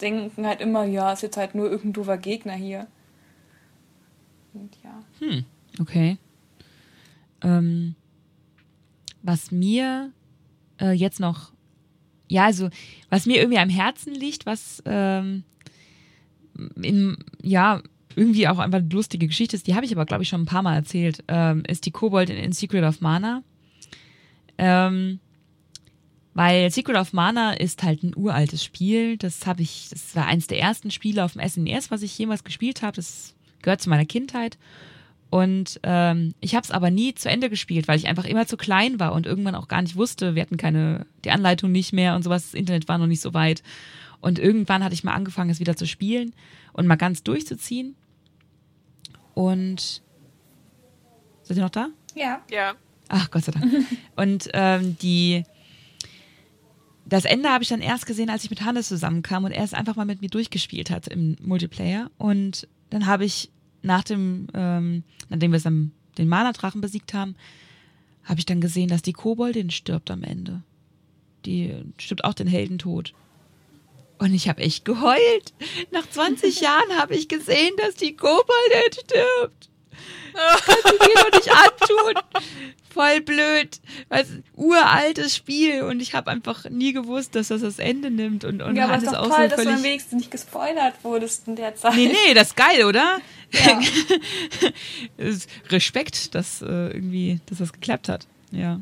denken 0.00 0.46
halt 0.46 0.60
immer, 0.60 0.84
ja, 0.84 1.12
ist 1.12 1.22
jetzt 1.22 1.36
halt 1.36 1.54
nur 1.54 1.66
irgendein 1.66 1.92
doofer 1.94 2.18
Gegner 2.18 2.54
hier. 2.54 2.86
Und 4.52 4.76
ja. 4.82 5.02
Hm, 5.20 5.44
okay. 5.80 6.18
Ähm, 7.42 7.94
was 9.22 9.50
mir 9.50 10.12
äh, 10.80 10.92
jetzt 10.92 11.20
noch, 11.20 11.52
ja, 12.28 12.44
also, 12.44 12.70
was 13.10 13.26
mir 13.26 13.38
irgendwie 13.38 13.58
am 13.58 13.68
Herzen 13.68 14.14
liegt, 14.14 14.46
was 14.46 14.82
ähm, 14.86 15.44
in, 16.80 17.16
ja, 17.42 17.82
irgendwie 18.16 18.46
auch 18.46 18.58
einfach 18.58 18.78
eine 18.78 18.88
lustige 18.88 19.26
Geschichte 19.26 19.56
ist, 19.56 19.66
die 19.66 19.74
habe 19.74 19.84
ich 19.84 19.92
aber, 19.92 20.06
glaube 20.06 20.22
ich, 20.22 20.28
schon 20.28 20.42
ein 20.42 20.46
paar 20.46 20.62
Mal 20.62 20.76
erzählt, 20.76 21.24
ähm, 21.28 21.64
ist 21.66 21.86
die 21.86 21.90
Kobold 21.90 22.30
in, 22.30 22.36
in 22.36 22.52
Secret 22.52 22.84
of 22.84 23.00
Mana. 23.00 23.42
Ähm, 24.56 25.18
weil 26.34 26.70
Secret 26.70 26.96
of 26.96 27.12
Mana 27.12 27.52
ist 27.52 27.82
halt 27.82 28.02
ein 28.02 28.16
uraltes 28.16 28.62
Spiel. 28.62 29.16
Das 29.16 29.46
habe 29.46 29.62
ich, 29.62 29.88
das 29.90 30.14
war 30.16 30.26
eins 30.26 30.48
der 30.48 30.58
ersten 30.58 30.90
Spiele 30.90 31.24
auf 31.24 31.34
dem 31.34 31.48
SNES, 31.48 31.86
e 31.86 31.90
was 31.90 32.02
ich 32.02 32.18
jemals 32.18 32.44
gespielt 32.44 32.82
habe. 32.82 32.96
Das 32.96 33.34
gehört 33.62 33.80
zu 33.80 33.88
meiner 33.88 34.04
Kindheit. 34.04 34.58
Und 35.30 35.80
ähm, 35.82 36.34
ich 36.40 36.54
habe 36.54 36.64
es 36.64 36.70
aber 36.70 36.90
nie 36.90 37.14
zu 37.14 37.28
Ende 37.28 37.50
gespielt, 37.50 37.88
weil 37.88 37.98
ich 37.98 38.06
einfach 38.06 38.24
immer 38.24 38.46
zu 38.46 38.56
klein 38.56 39.00
war 39.00 39.12
und 39.14 39.26
irgendwann 39.26 39.54
auch 39.54 39.68
gar 39.68 39.82
nicht 39.82 39.96
wusste, 39.96 40.34
wir 40.34 40.42
hatten 40.42 40.56
keine, 40.56 41.06
die 41.24 41.30
Anleitung 41.30 41.72
nicht 41.72 41.92
mehr 41.92 42.14
und 42.14 42.22
sowas, 42.22 42.44
das 42.44 42.54
Internet 42.54 42.86
war 42.86 42.98
noch 42.98 43.08
nicht 43.08 43.20
so 43.20 43.34
weit. 43.34 43.62
Und 44.20 44.38
irgendwann 44.38 44.84
hatte 44.84 44.94
ich 44.94 45.02
mal 45.02 45.14
angefangen, 45.14 45.50
es 45.50 45.60
wieder 45.60 45.76
zu 45.76 45.86
spielen 45.86 46.34
und 46.72 46.86
mal 46.86 46.96
ganz 46.96 47.24
durchzuziehen. 47.24 47.96
Und 49.34 50.02
seid 51.42 51.56
ihr 51.56 51.62
noch 51.64 51.70
da? 51.70 51.88
Ja. 52.14 52.40
Ja. 52.50 52.74
Ach, 53.08 53.30
Gott 53.30 53.44
sei 53.44 53.52
Dank. 53.52 53.72
und 54.16 54.48
ähm, 54.52 54.96
die 54.98 55.44
das 57.14 57.26
Ende 57.26 57.48
habe 57.48 57.62
ich 57.62 57.68
dann 57.68 57.80
erst 57.80 58.06
gesehen, 58.06 58.28
als 58.28 58.42
ich 58.42 58.50
mit 58.50 58.62
Hannes 58.62 58.88
zusammenkam 58.88 59.44
und 59.44 59.52
er 59.52 59.62
es 59.62 59.72
einfach 59.72 59.94
mal 59.94 60.04
mit 60.04 60.20
mir 60.20 60.30
durchgespielt 60.30 60.90
hat 60.90 61.06
im 61.06 61.36
Multiplayer. 61.40 62.10
Und 62.18 62.66
dann 62.90 63.06
habe 63.06 63.24
ich 63.24 63.50
nach 63.82 64.02
dem, 64.02 64.48
ähm, 64.52 65.04
nachdem 65.28 65.52
wir 65.52 65.60
dann 65.60 65.92
den 66.18 66.26
Mana-Drachen 66.26 66.80
besiegt 66.80 67.14
haben, 67.14 67.36
habe 68.24 68.40
ich 68.40 68.46
dann 68.46 68.60
gesehen, 68.60 68.88
dass 68.88 69.02
die 69.02 69.12
Koboldin 69.12 69.70
stirbt 69.70 70.10
am 70.10 70.24
Ende. 70.24 70.64
Die 71.44 71.84
stirbt 71.98 72.24
auch 72.24 72.34
den 72.34 72.48
Heldentod. 72.48 73.14
Und 74.18 74.34
ich 74.34 74.48
habe 74.48 74.62
echt 74.62 74.84
geheult. 74.84 75.54
Nach 75.92 76.10
20 76.10 76.62
Jahren 76.62 76.98
habe 76.98 77.14
ich 77.14 77.28
gesehen, 77.28 77.74
dass 77.76 77.94
die 77.94 78.16
Koboldin 78.16 78.92
stirbt. 78.92 79.70
Kannst 80.34 80.84
du 80.84 81.06
dir 81.06 81.14
doch 81.14 81.32
nicht 81.32 81.50
antun. 81.50 82.42
Voll 82.92 83.20
blöd. 83.20 83.80
Weil 84.08 84.44
uraltes 84.54 85.36
Spiel 85.36 85.82
und 85.82 86.00
ich 86.00 86.14
habe 86.14 86.30
einfach 86.30 86.68
nie 86.70 86.92
gewusst, 86.92 87.34
dass 87.34 87.48
das 87.48 87.62
das 87.62 87.78
Ende 87.78 88.10
nimmt. 88.10 88.44
Und, 88.44 88.62
und 88.62 88.76
ja, 88.76 88.84
aber 88.84 88.96
es 88.96 89.04
ist 89.04 89.12
doch 89.12 89.28
toll, 89.28 89.50
so 89.50 89.56
dass 89.56 89.64
du 89.64 89.70
am 89.70 89.82
wenigsten 89.82 90.16
nicht 90.16 90.30
gespoilert 90.30 90.94
wurdest 91.02 91.48
in 91.48 91.56
der 91.56 91.74
Zeit. 91.74 91.94
Nee, 91.94 92.06
nee, 92.06 92.34
das 92.34 92.48
ist 92.48 92.56
geil, 92.56 92.84
oder? 92.84 93.18
Ja. 93.50 93.80
Respekt, 95.70 96.34
dass 96.34 96.62
äh, 96.62 96.66
irgendwie, 96.66 97.40
dass 97.46 97.58
das 97.58 97.72
geklappt 97.72 98.08
hat. 98.08 98.26
Ja. 98.50 98.80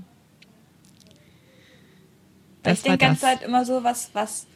Das 2.63 2.79
ich 2.79 2.83
denke 2.85 2.99
die 2.99 3.05
ganze 3.07 3.21
Zeit 3.23 3.43
immer 3.43 3.65
so, 3.65 3.83
was, 3.83 4.11
was 4.13 4.47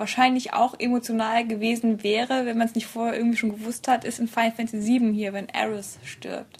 wahrscheinlich 0.00 0.52
auch 0.52 0.74
emotional 0.78 1.46
gewesen 1.46 2.02
wäre, 2.02 2.46
wenn 2.46 2.58
man 2.58 2.66
es 2.66 2.74
nicht 2.74 2.86
vorher 2.86 3.16
irgendwie 3.16 3.36
schon 3.36 3.52
gewusst 3.52 3.86
hat, 3.86 4.04
ist 4.04 4.18
in 4.18 4.26
Final 4.26 4.52
Fantasy 4.52 5.00
VII 5.00 5.14
hier, 5.14 5.32
wenn 5.32 5.48
Aerith 5.50 5.98
stirbt. 6.04 6.58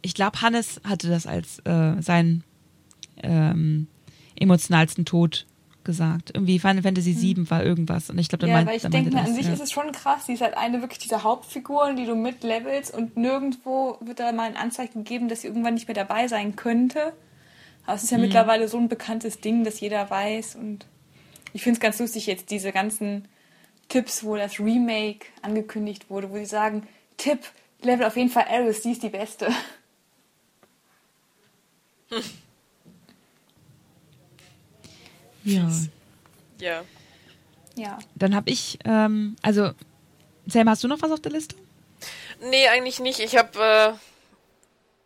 Ich 0.00 0.14
glaube, 0.14 0.40
Hannes 0.40 0.80
hatte 0.84 1.08
das 1.08 1.26
als 1.26 1.58
äh, 1.66 2.00
seinen 2.00 2.44
ähm, 3.22 3.88
emotionalsten 4.36 5.04
Tod 5.04 5.46
gesagt. 5.82 6.30
Irgendwie 6.34 6.58
Final 6.58 6.82
Fantasy 6.82 7.20
VII 7.20 7.34
hm. 7.36 7.50
war 7.50 7.64
irgendwas. 7.64 8.08
Und 8.08 8.18
ich 8.18 8.28
glaube, 8.28 8.46
ja, 8.46 8.54
meint, 8.54 8.68
weil 8.68 8.76
ich 8.76 8.82
denke, 8.82 9.18
an 9.18 9.34
sich 9.34 9.46
ja. 9.46 9.52
ist 9.52 9.60
es 9.60 9.72
schon 9.72 9.90
krass. 9.90 10.26
Sie 10.26 10.34
ist 10.34 10.40
halt 10.42 10.56
eine 10.56 10.80
wirklich 10.80 11.00
dieser 11.00 11.24
Hauptfiguren, 11.24 11.96
die 11.96 12.06
du 12.06 12.14
mitlevelst 12.14 12.94
und 12.94 13.16
nirgendwo 13.16 13.98
wird 14.00 14.20
da 14.20 14.30
mal 14.32 14.44
ein 14.44 14.56
Anzeichen 14.56 15.04
gegeben, 15.04 15.28
dass 15.28 15.40
sie 15.40 15.48
irgendwann 15.48 15.74
nicht 15.74 15.88
mehr 15.88 15.94
dabei 15.94 16.28
sein 16.28 16.54
könnte. 16.56 17.12
Aber 17.86 17.96
es 17.96 18.04
ist 18.04 18.10
ja 18.10 18.18
mhm. 18.18 18.24
mittlerweile 18.24 18.68
so 18.68 18.78
ein 18.78 18.88
bekanntes 18.88 19.40
Ding, 19.40 19.64
dass 19.64 19.80
jeder 19.80 20.08
weiß 20.08 20.54
und 20.56 20.86
ich 21.58 21.64
finde 21.64 21.78
es 21.78 21.80
ganz 21.80 21.98
lustig 21.98 22.26
jetzt 22.26 22.52
diese 22.52 22.70
ganzen 22.70 23.26
Tipps, 23.88 24.22
wo 24.22 24.36
das 24.36 24.60
Remake 24.60 25.26
angekündigt 25.42 26.08
wurde, 26.08 26.30
wo 26.30 26.36
sie 26.36 26.46
sagen, 26.46 26.86
Tipp, 27.16 27.40
Level 27.82 28.06
auf 28.06 28.16
jeden 28.16 28.30
Fall 28.30 28.46
Aris, 28.48 28.82
die 28.82 28.92
ist 28.92 29.02
die 29.02 29.08
beste. 29.08 29.48
Hm. 32.10 32.22
Ja. 35.42 35.68
Ja. 36.60 36.84
Ja. 37.74 37.98
Dann 38.14 38.36
habe 38.36 38.50
ich, 38.50 38.78
ähm, 38.84 39.34
also, 39.42 39.72
Sam, 40.46 40.70
hast 40.70 40.84
du 40.84 40.88
noch 40.88 41.02
was 41.02 41.10
auf 41.10 41.20
der 41.20 41.32
Liste? 41.32 41.56
Nee, 42.40 42.68
eigentlich 42.68 43.00
nicht. 43.00 43.18
Ich 43.18 43.36
habe, 43.36 43.58
äh, 43.58 43.92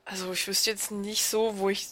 also 0.04 0.30
ich 0.34 0.46
wüsste 0.46 0.68
jetzt 0.68 0.90
nicht 0.90 1.24
so, 1.24 1.58
wo 1.58 1.70
ich 1.70 1.88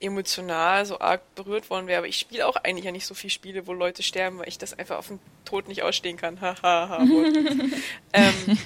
emotional 0.00 0.84
so 0.86 0.98
arg 0.98 1.22
berührt 1.34 1.70
worden 1.70 1.86
wäre. 1.86 1.98
Aber 1.98 2.08
ich 2.08 2.18
spiele 2.18 2.46
auch 2.46 2.56
eigentlich 2.56 2.84
ja 2.84 2.92
nicht 2.92 3.06
so 3.06 3.14
viele 3.14 3.30
Spiele, 3.30 3.66
wo 3.66 3.72
Leute 3.72 4.02
sterben, 4.02 4.38
weil 4.38 4.48
ich 4.48 4.58
das 4.58 4.78
einfach 4.78 4.98
auf 4.98 5.08
den 5.08 5.20
Tod 5.44 5.68
nicht 5.68 5.82
ausstehen 5.82 6.16
kann. 6.16 6.40
Hahaha. 6.40 7.02
ähm, 8.12 8.58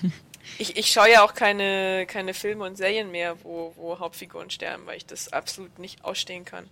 ich, 0.59 0.77
ich 0.77 0.91
schaue 0.91 1.11
ja 1.11 1.25
auch 1.25 1.35
keine, 1.35 2.07
keine 2.07 2.35
Filme 2.35 2.65
und 2.65 2.77
Serien 2.77 3.11
mehr, 3.11 3.37
wo, 3.43 3.73
wo 3.77 3.99
Hauptfiguren 3.99 4.51
sterben, 4.51 4.87
weil 4.87 4.97
ich 4.97 5.07
das 5.07 5.33
absolut 5.33 5.79
nicht 5.79 6.05
ausstehen 6.05 6.45
kann. 6.45 6.69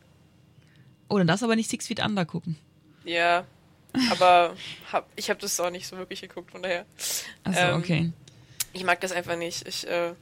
Oh, 1.09 1.18
dann 1.18 1.27
darfst 1.27 1.42
du 1.42 1.47
aber 1.47 1.57
nicht 1.57 1.71
Six 1.71 1.87
Feet 1.87 2.01
Under 2.05 2.25
gucken. 2.25 2.59
Ja, 3.05 3.44
aber 4.11 4.55
hab, 4.92 5.09
ich 5.16 5.31
habe 5.31 5.40
das 5.40 5.59
auch 5.61 5.71
nicht 5.71 5.87
so 5.87 5.97
wirklich 5.97 6.21
geguckt, 6.21 6.51
von 6.51 6.62
daher. 6.62 6.85
Achso, 7.44 7.61
ähm, 7.61 7.77
okay. 7.77 8.12
Ich 8.73 8.85
mag 8.85 9.01
das 9.01 9.12
einfach 9.12 9.37
nicht. 9.37 9.66
Ich, 9.66 9.87
äh, 9.87 10.12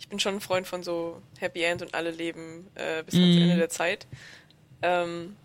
ich 0.00 0.08
bin 0.08 0.18
schon 0.18 0.36
ein 0.36 0.40
Freund 0.40 0.66
von 0.66 0.82
so 0.82 1.20
Happy 1.38 1.62
End 1.62 1.82
und 1.82 1.94
alle 1.94 2.10
leben 2.10 2.66
äh, 2.74 3.02
bis 3.04 3.14
ans 3.14 3.36
mm. 3.36 3.42
Ende 3.42 3.56
der 3.56 3.68
Zeit. 3.68 4.06
Ähm, 4.80 5.36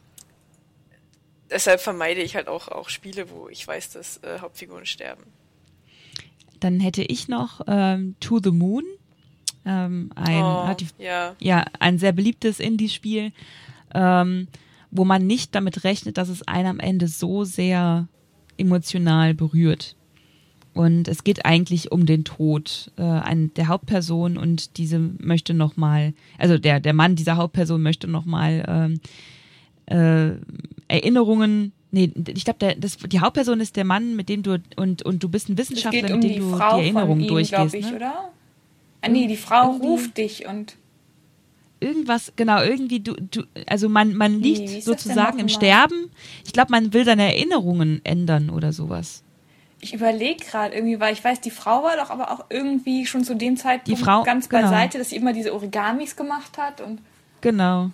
deshalb 1.52 1.82
vermeide 1.82 2.22
ich 2.22 2.38
halt 2.38 2.48
auch, 2.48 2.70
auch 2.70 2.88
Spiele, 2.88 3.30
wo 3.30 3.50
ich 3.50 3.68
weiß, 3.68 3.92
dass 3.92 4.18
äh, 4.24 4.40
Hauptfiguren 4.40 4.86
sterben. 4.86 5.24
Dann 6.62 6.80
hätte 6.80 7.04
ich 7.04 7.28
noch 7.28 7.62
ähm, 7.68 8.16
To 8.22 8.40
the 8.42 8.52
Moon. 8.52 8.86
Ähm, 9.66 10.12
ein, 10.16 10.42
oh, 10.42 10.62
relativ, 10.62 10.94
ja. 11.00 11.36
ja, 11.40 11.66
ein 11.80 12.00
sehr 12.00 12.14
beliebtes 12.14 12.60
Indie-Spiel, 12.60 13.34
ähm, 13.94 14.48
wo 14.90 15.04
man 15.04 15.28
nicht 15.28 15.54
damit 15.54 15.84
rechnet, 15.84 16.18
dass 16.18 16.30
es 16.30 16.48
einen 16.48 16.68
am 16.68 16.80
Ende 16.80 17.08
so 17.08 17.44
sehr 17.44 18.08
emotional 18.58 19.34
berührt. 19.34 19.98
Und 20.76 21.08
es 21.08 21.24
geht 21.24 21.46
eigentlich 21.46 21.92
um 21.92 22.06
den 22.06 22.26
Tod 22.26 22.92
äh, 22.98 23.02
ein, 23.02 23.54
der 23.56 23.70
Hauptperson 23.70 24.38
und 24.38 24.78
diese 24.78 25.00
möchte 25.00 25.54
nochmal, 25.54 26.14
also 26.38 26.58
der, 26.58 26.82
der 26.82 26.94
Mann 26.94 27.16
dieser 27.16 27.38
Hauptperson 27.38 27.82
möchte 27.82 28.08
nochmal 28.08 28.66
ähm, 28.68 29.00
äh, 29.88 30.36
Erinnerungen 30.88 31.72
Nee, 31.96 32.12
ich 32.28 32.44
glaube, 32.44 32.76
die 32.76 33.20
Hauptperson 33.22 33.62
ist 33.62 33.78
der 33.78 33.86
Mann, 33.86 34.18
mit 34.18 34.28
dem 34.28 34.44
du 34.44 34.62
und, 34.76 35.04
und 35.04 35.24
du 35.24 35.30
bist 35.30 35.48
ein 35.48 35.58
Wissenschaftler, 35.58 36.14
um 36.14 36.20
mit 36.20 36.24
dem 36.30 36.40
du 36.42 36.58
Frau 36.58 36.76
die 36.76 36.84
Erinnerungen 36.84 37.26
durchgehst. 37.26 37.74
Ich, 37.74 37.90
ne? 37.90 37.96
oder? 37.96 38.32
Ah, 39.00 39.08
nee, 39.08 39.28
die 39.28 39.38
Frau 39.38 39.72
irgendwie 39.72 39.88
ruft 39.88 40.18
dich 40.18 40.46
und. 40.46 40.76
Irgendwas, 41.80 42.34
genau, 42.36 42.62
irgendwie, 42.62 43.00
du, 43.00 43.14
du, 43.14 43.44
also 43.68 43.88
man, 43.88 44.14
man 44.14 44.42
liegt 44.42 44.70
nee, 44.70 44.82
sozusagen 44.82 45.40
im 45.40 45.48
Sterben. 45.48 46.10
Ich 46.46 46.52
glaube, 46.52 46.72
man 46.72 46.92
will 46.92 47.06
seine 47.06 47.34
Erinnerungen 47.34 48.02
ändern 48.04 48.50
oder 48.50 48.74
sowas. 48.74 49.24
Ich 49.86 49.94
überlege 49.94 50.44
gerade 50.44 50.74
irgendwie, 50.74 51.00
weil 51.00 51.14
ich 51.14 51.24
weiß, 51.24 51.42
die 51.42 51.52
Frau 51.52 51.84
war 51.84 51.96
doch 51.96 52.10
aber 52.10 52.32
auch 52.32 52.46
irgendwie 52.50 53.06
schon 53.06 53.24
zu 53.24 53.36
dem 53.36 53.56
Zeitpunkt 53.56 54.00
die 54.00 54.04
Frau, 54.04 54.24
ganz 54.24 54.50
genau. 54.50 54.64
beiseite, 54.64 54.98
dass 54.98 55.12
sie 55.12 55.16
immer 55.16 55.32
diese 55.32 55.54
Origamis 55.54 56.16
gemacht 56.16 56.58
hat 56.58 56.82
und. 56.82 57.02
Genau. 57.42 57.92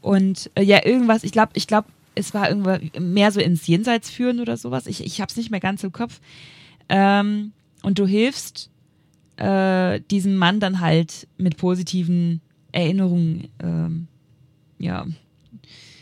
Und 0.00 0.50
äh, 0.54 0.62
ja, 0.62 0.86
irgendwas, 0.86 1.22
ich 1.22 1.32
glaube, 1.32 1.52
ich 1.52 1.66
glaube, 1.66 1.88
es 2.14 2.32
war 2.32 2.48
irgendwo 2.48 2.78
mehr 2.98 3.30
so 3.30 3.40
ins 3.40 3.66
Jenseits 3.66 4.08
führen 4.08 4.40
oder 4.40 4.56
sowas. 4.56 4.86
Ich, 4.86 5.04
ich 5.04 5.20
habe 5.20 5.28
es 5.28 5.36
nicht 5.36 5.50
mehr 5.50 5.60
ganz 5.60 5.84
im 5.84 5.92
Kopf. 5.92 6.18
Ähm, 6.88 7.52
und 7.82 7.98
du 7.98 8.06
hilfst 8.06 8.70
äh, 9.36 10.00
diesem 10.10 10.36
Mann 10.36 10.60
dann 10.60 10.80
halt 10.80 11.28
mit 11.36 11.58
positiven 11.58 12.40
Erinnerungen, 12.72 13.48
ähm, 13.62 14.08
ja, 14.78 15.06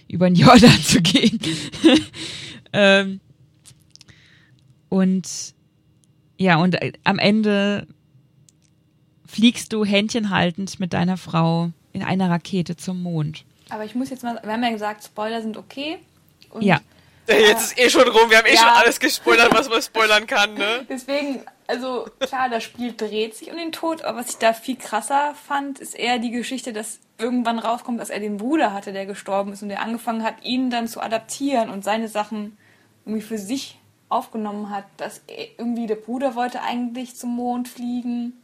über 0.06 0.30
den 0.30 0.36
Jordan 0.36 0.80
zu 0.84 1.02
gehen. 1.02 1.40
ähm, 2.72 3.20
und 4.90 5.54
ja, 6.36 6.56
und 6.56 6.74
äh, 6.82 6.92
am 7.04 7.18
Ende 7.18 7.86
fliegst 9.26 9.72
du 9.72 9.86
händchenhaltend 9.86 10.78
mit 10.80 10.92
deiner 10.92 11.16
Frau 11.16 11.70
in 11.94 12.02
einer 12.02 12.28
Rakete 12.28 12.76
zum 12.76 13.02
Mond. 13.02 13.44
Aber 13.70 13.86
ich 13.86 13.94
muss 13.94 14.10
jetzt 14.10 14.22
mal, 14.22 14.38
wir 14.42 14.52
haben 14.52 14.62
ja 14.62 14.70
gesagt, 14.70 15.04
Spoiler 15.04 15.40
sind 15.40 15.56
okay. 15.56 15.96
ja. 16.60 16.80
Jetzt 17.26 17.72
ist 17.72 17.78
eh 17.78 17.88
schon 17.88 18.08
rum, 18.08 18.28
wir 18.28 18.38
haben 18.38 18.46
eh 18.46 18.54
ja. 18.54 18.60
schon 18.60 18.68
alles 18.68 18.98
gespoilert, 18.98 19.54
was 19.54 19.68
man 19.68 19.80
spoilern 19.80 20.26
kann, 20.26 20.54
ne? 20.54 20.84
Deswegen 20.88 21.44
also 21.70 22.06
klar, 22.18 22.48
das 22.48 22.64
Spiel 22.64 22.94
dreht 22.96 23.36
sich 23.36 23.50
um 23.50 23.56
den 23.56 23.70
Tod, 23.70 24.02
aber 24.02 24.18
was 24.18 24.30
ich 24.30 24.38
da 24.38 24.52
viel 24.52 24.76
krasser 24.76 25.34
fand, 25.46 25.78
ist 25.78 25.94
eher 25.94 26.18
die 26.18 26.32
Geschichte, 26.32 26.72
dass 26.72 26.98
irgendwann 27.16 27.60
rauskommt, 27.60 28.00
dass 28.00 28.10
er 28.10 28.18
den 28.18 28.38
Bruder 28.38 28.72
hatte, 28.72 28.92
der 28.92 29.06
gestorben 29.06 29.52
ist 29.52 29.62
und 29.62 29.68
der 29.68 29.80
angefangen 29.80 30.24
hat, 30.24 30.42
ihn 30.42 30.70
dann 30.70 30.88
zu 30.88 31.00
adaptieren 31.00 31.70
und 31.70 31.84
seine 31.84 32.08
Sachen 32.08 32.58
irgendwie 33.06 33.22
für 33.22 33.38
sich 33.38 33.78
aufgenommen 34.10 34.68
hat. 34.70 34.84
Dass 34.98 35.22
er, 35.26 35.46
irgendwie 35.58 35.86
der 35.86 35.94
Bruder 35.96 36.34
wollte 36.34 36.60
eigentlich 36.62 37.16
zum 37.16 37.34
Mond 37.34 37.68
fliegen 37.68 38.34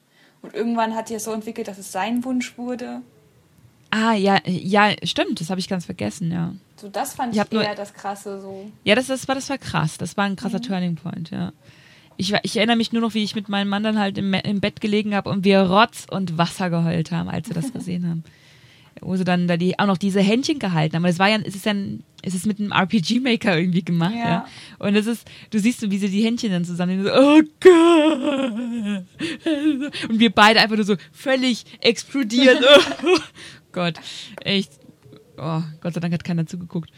und 0.43 0.55
irgendwann 0.55 0.95
hat 0.95 1.11
er 1.11 1.19
es 1.19 1.25
so 1.25 1.33
entwickelt, 1.33 1.69
dass 1.69 1.77
es 1.79 1.93
sein 1.93 2.25
Wunsch 2.25 2.57
wurde. 2.57 3.03
Ah, 3.91 4.15
ja, 4.15 4.39
ja, 4.47 4.91
stimmt, 5.05 5.41
das 5.41 5.49
habe 5.51 5.61
ich 5.61 5.69
ganz 5.69 5.85
vergessen, 5.87 6.33
ja. 6.33 6.55
So, 6.77 6.89
das 6.89 7.15
fand 7.15 7.33
Ich 7.33 7.37
ich, 7.37 7.41
hab 7.41 7.53
nur- 7.53 7.63
eher 7.65 7.75
das 7.75 7.95
Krasse 7.95 8.41
so. 8.41 8.71
Ja, 8.85 8.95
das, 8.95 9.07
das, 9.07 9.27
war, 9.29 9.35
das 9.35 9.49
war 9.49 9.59
krass. 9.59 9.97
Das 9.97 10.17
war 10.17 10.25
ein 10.25 10.37
krasser 10.37 10.61
Turning 10.61 10.97
Point, 10.97 11.31
ja. 11.31 11.53
Ich, 12.19 12.33
ich 12.43 12.57
erinnere 12.57 12.77
mich 12.77 12.93
nur 12.93 13.03
noch, 13.03 13.15
wie 13.15 13.23
ich 13.23 13.35
mit 13.35 13.49
meinem 13.49 13.69
Mann 13.69 13.83
dann 13.83 13.99
halt 13.99 14.19
im, 14.19 14.33
im 14.35 14.61
Bett 14.61 14.81
gelegen 14.81 15.15
habe 15.15 15.31
und 15.31 15.45
wir 15.45 15.61
Rotz 15.61 16.07
und 16.11 16.37
Wasser 16.39 16.69
geheult 16.71 17.11
haben, 17.13 17.29
als 17.29 17.49
wir 17.49 17.55
das 17.55 17.73
gesehen 17.75 18.09
haben. 18.09 18.25
Wo 19.01 19.17
sie 19.17 19.25
dann 19.25 19.47
da 19.47 19.57
die, 19.57 19.79
auch 19.79 19.87
noch 19.87 19.99
diese 19.99 20.21
Händchen 20.21 20.59
gehalten 20.59 20.97
haben. 20.97 21.05
Es 21.05 21.19
war 21.19 21.29
ja, 21.29 21.39
es 21.45 21.55
ist 21.55 21.67
ja 21.67 21.73
ein, 21.73 22.03
es 22.23 22.35
ist 22.35 22.47
mit 22.47 22.59
einem 22.59 22.73
RPG-Maker 22.73 23.59
irgendwie 23.59 23.85
gemacht, 23.85 24.15
ja. 24.15 24.25
Ja. 24.25 24.47
Und 24.79 24.97
es 24.97 25.07
ist, 25.07 25.29
du 25.51 25.59
siehst 25.59 25.81
so, 25.81 25.91
wie 25.91 25.99
sie 25.99 26.09
die 26.09 26.25
Händchen 26.25 26.51
dann 26.51 26.65
zusammen, 26.65 27.05
so, 27.05 27.13
oh 27.13 27.41
Gott. 27.61 29.05
Und 30.09 30.19
wir 30.19 30.31
beide 30.31 30.61
einfach 30.61 30.77
nur 30.77 30.85
so 30.85 30.97
völlig 31.13 31.65
explodiert. 31.81 32.65
Oh 33.05 33.19
Gott, 33.83 34.01
echt. 34.43 34.73
Oh, 35.37 35.61
Gott 35.83 35.93
sei 35.93 36.01
Dank 36.01 36.15
hat 36.15 36.25
keiner 36.25 36.47
zugeguckt. 36.47 36.91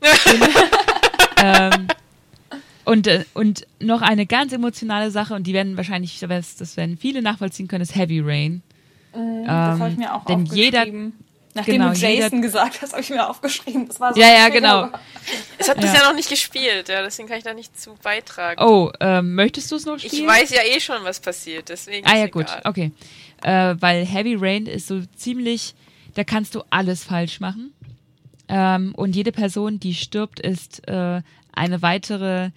ähm, 1.42 1.88
und, 2.84 3.06
äh, 3.06 3.24
und 3.34 3.66
noch 3.80 4.02
eine 4.02 4.26
ganz 4.26 4.52
emotionale 4.52 5.10
Sache, 5.10 5.34
und 5.34 5.46
die 5.46 5.52
werden 5.52 5.76
wahrscheinlich, 5.76 6.20
das 6.20 6.76
werden 6.76 6.98
viele 6.98 7.22
nachvollziehen 7.22 7.66
können, 7.66 7.82
ist 7.82 7.96
Heavy 7.96 8.20
Rain. 8.20 8.62
Mhm, 9.14 9.44
das 9.46 9.80
habe 9.80 9.90
ich 9.90 9.96
mir 9.96 10.14
auch 10.14 10.24
denn 10.24 10.42
aufgeschrieben. 10.42 11.12
Nachdem 11.56 11.74
genau, 11.74 11.90
du 11.90 11.96
Jason 11.96 12.14
jeder- 12.14 12.40
gesagt 12.40 12.82
hast, 12.82 12.92
habe 12.92 13.02
ich 13.02 13.10
mir 13.10 13.28
aufgeschrieben. 13.30 13.86
Das 13.86 14.00
war 14.00 14.12
so 14.12 14.20
Ja, 14.20 14.26
ja, 14.26 14.48
genau. 14.48 14.88
Ich 15.60 15.68
habe 15.68 15.80
das 15.80 15.92
Ja. 15.94 16.00
ja 16.00 16.08
noch 16.08 16.16
nicht 16.16 16.28
gespielt, 16.28 16.88
ja, 16.88 17.00
deswegen 17.02 17.28
kann 17.28 17.38
ich 17.38 17.44
da 17.44 17.54
nicht 17.54 17.78
zu 17.80 17.94
beitragen. 18.02 18.60
Oh, 18.60 18.90
ähm, 18.98 19.36
möchtest 19.36 19.70
du 19.70 19.76
es 19.76 19.86
noch 19.86 19.96
ich 19.98 20.06
spielen? 20.08 20.26
weiß 20.26 20.50
ja 20.50 20.62
eh 20.64 20.80
schon, 20.80 20.96
was 21.04 21.20
passiert, 21.20 21.68
deswegen 21.68 22.04
Ah 22.08 22.14
ist 22.14 22.18
ja, 22.18 22.26
gut, 22.26 22.46
egal. 22.46 22.62
okay. 22.64 22.90
Äh, 23.44 23.76
weil 23.80 24.04
Heavy 24.04 24.34
Rain 24.34 24.66
ist 24.66 24.88
so 24.88 25.02
ziemlich, 25.16 25.74
da 26.14 26.24
kannst 26.24 26.56
du 26.56 26.62
alles 26.70 27.04
falsch 27.04 27.38
machen. 27.38 27.72
Ähm, 28.48 28.92
und 28.96 29.14
jede 29.14 29.30
Person, 29.30 29.78
die 29.78 29.94
stirbt, 29.94 30.40
ist 30.40 30.86
äh, 30.88 31.22
eine 31.52 31.82
weitere, 31.82 32.50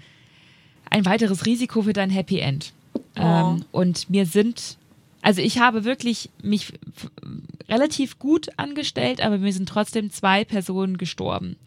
ein 0.90 1.06
weiteres 1.06 1.46
Risiko 1.46 1.84
für 1.84 1.94
dein 1.94 2.10
Happy 2.10 2.40
End. 2.40 2.74
Ähm, 3.16 3.64
und 3.72 4.10
mir 4.10 4.26
sind, 4.26 4.78
also 5.28 5.42
ich 5.42 5.60
habe 5.60 5.84
wirklich 5.84 6.30
mich 6.42 6.72
relativ 7.68 8.18
gut 8.18 8.48
angestellt, 8.56 9.20
aber 9.20 9.38
mir 9.40 9.52
sind 9.52 9.68
trotzdem 9.68 10.10
zwei 10.10 10.46
Personen 10.46 10.98
gestorben. 10.98 11.58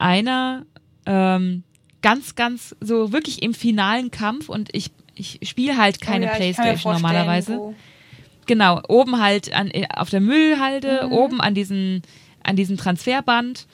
Einer 0.00 0.66
ähm, 1.06 1.62
ganz, 2.02 2.34
ganz 2.34 2.74
so 2.80 3.12
wirklich 3.12 3.40
im 3.42 3.54
finalen 3.54 4.10
Kampf 4.10 4.48
und 4.48 4.68
ich, 4.74 4.90
ich 5.14 5.38
spiele 5.48 5.76
halt 5.76 6.00
keine 6.00 6.26
Oh 6.26 6.28
ja, 6.30 6.34
Playstation 6.34 6.92
normalerweise. 6.94 7.56
wo- 7.56 7.74
Genau, 8.46 8.80
oben 8.88 9.20
halt 9.20 9.52
an, 9.54 9.68
äh, 9.70 9.86
auf 9.94 10.10
der 10.10 10.20
Müllhalde, 10.20 11.02
Mhm. 11.06 11.12
oben 11.12 11.40
an, 11.40 11.54
diesen, 11.54 12.02
an 12.42 12.56
diesem 12.56 12.78
Transferband. 12.78 13.66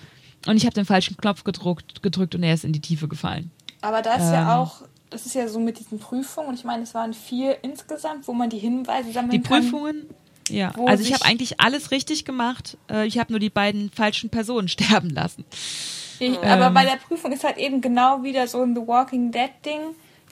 Und 0.46 0.56
ich 0.58 0.66
habe 0.66 0.74
den 0.74 0.84
falschen 0.84 1.16
Knopf 1.16 1.44
gedruckt, 1.44 2.02
gedrückt 2.02 2.34
und 2.34 2.42
er 2.42 2.52
ist 2.52 2.64
in 2.64 2.72
die 2.74 2.80
Tiefe 2.80 3.08
gefallen. 3.08 3.50
Aber 3.80 4.02
da 4.02 4.14
ist 4.16 4.26
Ähm. 4.26 4.32
ja 4.34 4.58
auch, 4.58 4.82
das 5.14 5.24
ist 5.27 5.35
ja 5.35 5.48
so 5.48 5.59
mit 5.61 5.79
diesen 5.79 5.98
Prüfungen, 5.98 6.48
und 6.48 6.55
ich 6.55 6.64
meine, 6.64 6.83
es 6.83 6.92
waren 6.94 7.14
vier 7.14 7.62
insgesamt, 7.64 8.29
wo 8.29 8.33
man 8.35 8.50
die 8.50 8.59
Hinweise 8.59 9.11
sammeln 9.12 9.31
Die 9.31 9.40
kann. 9.40 9.62
Prüfungen, 9.62 10.11
ja. 10.50 10.72
Also 10.87 11.03
ich 11.03 11.14
habe 11.14 11.24
eigentlich 11.24 11.61
alles 11.61 11.90
richtig 11.90 12.24
gemacht. 12.27 12.77
Äh, 12.90 13.07
Ich 13.07 13.18
habe 13.18 13.33
nur 13.33 13.40
die 13.40 13.48
beiden 13.50 13.90
falschen 13.90 14.29
Personen 14.29 14.68
sterben 14.77 15.09
lassen. 15.11 15.44
Ich, 16.18 16.38
aber 16.40 16.66
Ähm. 16.66 16.74
bei 16.74 16.85
der 16.85 16.96
Prüfung 16.96 17.33
ist 17.33 17.44
halt 17.44 17.57
eben 17.57 17.81
genau 17.81 18.22
wieder 18.22 18.46
so 18.46 18.61
ein 18.62 18.74
The 18.74 18.87
Walking 18.87 19.33
Dead 19.33 19.50
Ding. 19.64 19.81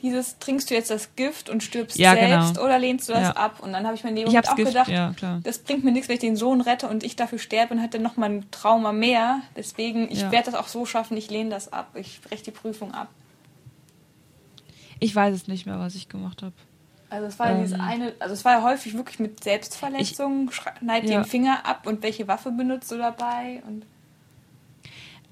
Dieses, 0.02 0.36
trinkst 0.40 0.68
du 0.68 0.74
jetzt 0.74 0.90
das 0.90 1.14
Gift 1.14 1.48
und 1.48 1.62
stirbst 1.62 1.96
Ja, 1.96 2.14
selbst 2.14 2.54
genau. 2.54 2.64
oder 2.66 2.78
lehnst 2.80 3.08
du 3.08 3.12
das 3.12 3.22
Ja. 3.22 3.30
ab? 3.36 3.60
Und 3.62 3.72
dann 3.72 3.86
habe 3.86 3.94
ich 3.94 4.02
mir 4.02 4.10
in 4.10 4.16
dem 4.16 4.24
Moment 4.26 4.48
auch 4.48 4.56
Gift, 4.56 4.68
gedacht, 4.72 4.88
ja, 4.88 5.14
das 5.44 5.58
bringt 5.60 5.84
mir 5.84 5.92
nichts, 5.92 6.08
wenn 6.08 6.14
ich 6.14 6.20
den 6.20 6.34
Sohn 6.34 6.60
rette 6.60 6.88
und 6.88 7.04
ich 7.04 7.14
dafür 7.14 7.38
sterbe 7.38 7.74
und 7.74 7.80
hatte 7.82 8.00
nochmal 8.00 8.30
ein 8.30 8.50
Trauma 8.50 8.90
mehr. 8.92 9.42
Deswegen, 9.56 10.10
ich 10.10 10.22
werde 10.32 10.50
das 10.50 10.54
auch 10.56 10.66
so 10.66 10.86
schaffen, 10.86 11.16
ich 11.16 11.30
lehne 11.30 11.50
das 11.50 11.72
ab. 11.72 11.90
Ich 11.94 12.20
breche 12.20 12.42
die 12.42 12.50
Prüfung 12.50 12.92
ab. 12.92 13.08
Ich 15.02 15.14
weiß 15.14 15.34
es 15.34 15.48
nicht 15.48 15.66
mehr, 15.66 15.80
was 15.80 15.96
ich 15.96 16.08
gemacht 16.08 16.42
habe. 16.42 16.54
Also 17.10 17.26
es 17.26 17.38
war 17.38 17.48
ja 17.50 17.56
Ähm. 17.56 17.62
dieses 17.64 17.78
eine, 17.78 18.14
also 18.20 18.32
es 18.34 18.44
war 18.44 18.52
ja 18.52 18.62
häufig 18.62 18.94
wirklich 18.96 19.18
mit 19.18 19.42
Selbstverletzung, 19.42 20.50
schneid 20.50 21.04
Ja. 21.04 21.20
den 21.20 21.24
Finger 21.24 21.66
ab 21.66 21.86
und 21.86 22.02
welche 22.02 22.28
Waffe 22.28 22.52
benutzt 22.52 22.90
du 22.90 22.96
dabei 22.98 23.62
und 23.66 23.84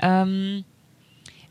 Ähm, 0.03 0.65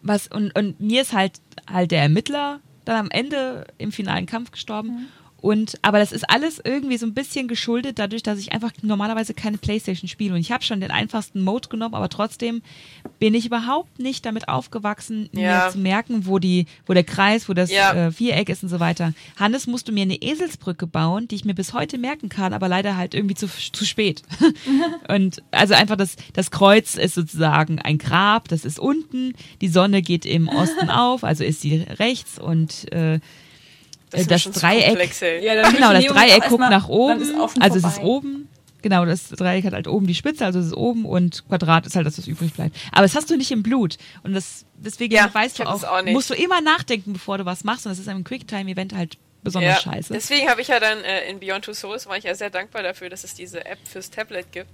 was, 0.02 0.28
und, 0.28 0.56
und 0.58 0.80
mir 0.80 1.02
ist 1.04 1.14
halt, 1.14 1.40
halt 1.72 1.92
der 1.92 2.02
Ermittler 2.02 2.60
dann 2.86 2.96
am 2.98 3.12
Ende 3.12 3.68
im 3.78 3.92
finalen 3.92 4.26
Kampf 4.26 4.52
gestorben. 4.52 4.90
Mhm. 4.90 5.08
Und, 5.42 5.78
aber 5.82 6.00
das 6.00 6.12
ist 6.12 6.30
alles 6.30 6.62
irgendwie 6.64 6.98
so 6.98 7.06
ein 7.06 7.14
bisschen 7.14 7.48
geschuldet 7.48 7.98
dadurch, 8.00 8.24
dass 8.24 8.40
ich 8.40 8.52
einfach 8.52 8.72
normalerweise 8.82 9.34
keine 9.34 9.58
Playstation 9.58 10.08
spiele. 10.10 10.34
Und 10.34 10.40
ich 10.42 10.52
habe 10.52 10.64
schon 10.64 10.82
den 10.82 10.92
einfachsten 10.92 11.42
Mode 11.42 11.70
genommen, 11.70 11.96
aber 11.96 12.10
trotzdem 12.10 12.62
bin 13.20 13.34
ich 13.34 13.46
überhaupt 13.46 14.00
nicht 14.00 14.26
damit 14.26 14.48
aufgewachsen, 14.50 15.30
Ja. 15.34 15.66
mir 15.68 15.72
zu 15.72 15.78
merken, 15.80 16.26
wo 16.26 16.40
die, 16.40 16.66
wo 16.86 16.94
der 16.94 17.04
Kreis, 17.04 17.48
wo 17.50 17.54
das 17.54 17.72
Ja. 17.72 17.94
äh, 18.08 18.12
Viereck 18.12 18.50
ist 18.50 18.64
und 18.64 18.70
so 18.70 18.80
weiter. 18.80 19.14
Hannes 19.38 19.68
musste 19.68 19.92
mir 19.92 20.02
eine 20.04 20.22
Eselsbrücke 20.22 20.88
bauen, 20.88 21.28
die 21.28 21.36
ich 21.36 21.46
mir 21.46 21.56
bis 21.56 21.74
heute 21.74 21.98
merken 21.98 22.30
kann, 22.30 22.54
aber 22.54 22.68
leider 22.68 22.98
halt 22.98 23.14
irgendwie 23.14 23.36
zu, 23.36 23.48
zu 23.48 23.86
spät. 23.86 24.24
und 25.08 25.42
also 25.52 25.74
einfach 25.74 25.96
das, 25.98 26.16
das 26.34 26.52
Kreuz 26.52 26.96
ist 26.96 27.16
sozusagen 27.16 27.80
ein 27.80 27.98
Grab, 27.98 28.48
das 28.48 28.66
ist 28.66 28.80
unten, 28.80 29.34
die 29.62 29.68
Sonne 29.70 30.02
geht 30.02 30.26
im 30.26 30.48
Osten 30.50 30.90
auf, 30.90 31.24
also 31.24 31.44
ist 31.44 31.62
sie 31.62 31.78
rechts 31.78 32.40
und 32.40 32.92
äh, 32.92 33.20
Das, 34.10 34.28
das 34.28 34.44
Dreieck- 34.44 35.22
ey. 35.22 35.44
Ja, 35.46 35.56
dann 35.62 35.74
genau, 35.74 35.94
das 35.94 36.06
Dreieck 36.06 36.34
guckt 36.48 36.62
erstmal- 36.62 36.70
nach 36.70 36.88
oben. 36.90 37.22
also 37.60 37.78
es 37.78 37.84
ist 37.86 38.00
oben. 38.02 38.48
Genau, 38.82 39.06
das 39.06 39.28
Dreieck 39.30 39.66
hat 39.66 39.74
halt 39.74 39.88
oben 39.90 40.08
die 40.08 40.16
Spitze, 40.16 40.46
also 40.46 40.60
es 40.60 40.68
ist 40.68 40.74
oben 40.74 41.06
und 41.06 41.46
Quadrat 41.50 41.86
ist 41.86 41.98
halt 41.98 42.08
das, 42.08 42.18
was 42.18 42.28
übrig 42.28 42.54
bleibt. 42.54 42.78
Aber 42.94 43.02
das 43.02 43.14
hast 43.14 43.30
du 43.30 43.36
nicht 43.36 43.52
im 43.52 43.62
Blut. 43.62 43.98
Und 44.24 44.34
das, 44.34 44.66
deswegen 44.78 45.14
Ja, 45.14 45.30
weißt 45.34 45.60
du 45.60 45.64
auch, 45.64 45.74
das 45.74 45.84
auch 45.84 46.02
nicht. 46.02 46.14
musst 46.14 46.30
du 46.30 46.34
immer 46.34 46.62
nachdenken, 46.62 47.12
bevor 47.12 47.38
du 47.38 47.46
was 47.46 47.66
machst. 47.66 47.86
Und 47.86 47.92
das 47.92 48.00
ist 48.00 48.08
einem 48.08 48.24
Quicktime-Event 48.24 48.94
halt 48.96 49.18
besonders 49.44 49.84
Ja, 49.84 49.92
scheiße. 49.92 50.14
Deswegen 50.14 50.50
habe 50.50 50.62
ich 50.62 50.70
ja 50.70 50.80
dann 50.80 51.04
äh, 51.04 51.30
in 51.30 51.40
Beyond 51.42 51.66
Two 51.66 51.74
Souls 51.74 52.08
war 52.08 52.18
ich 52.18 52.24
ja 52.24 52.34
sehr 52.36 52.50
dankbar 52.50 52.82
dafür, 52.84 53.10
dass 53.10 53.26
es 53.26 53.34
diese 53.34 53.66
App 53.66 53.80
fürs 53.84 54.10
Tablet 54.12 54.50
gibt. 54.54 54.72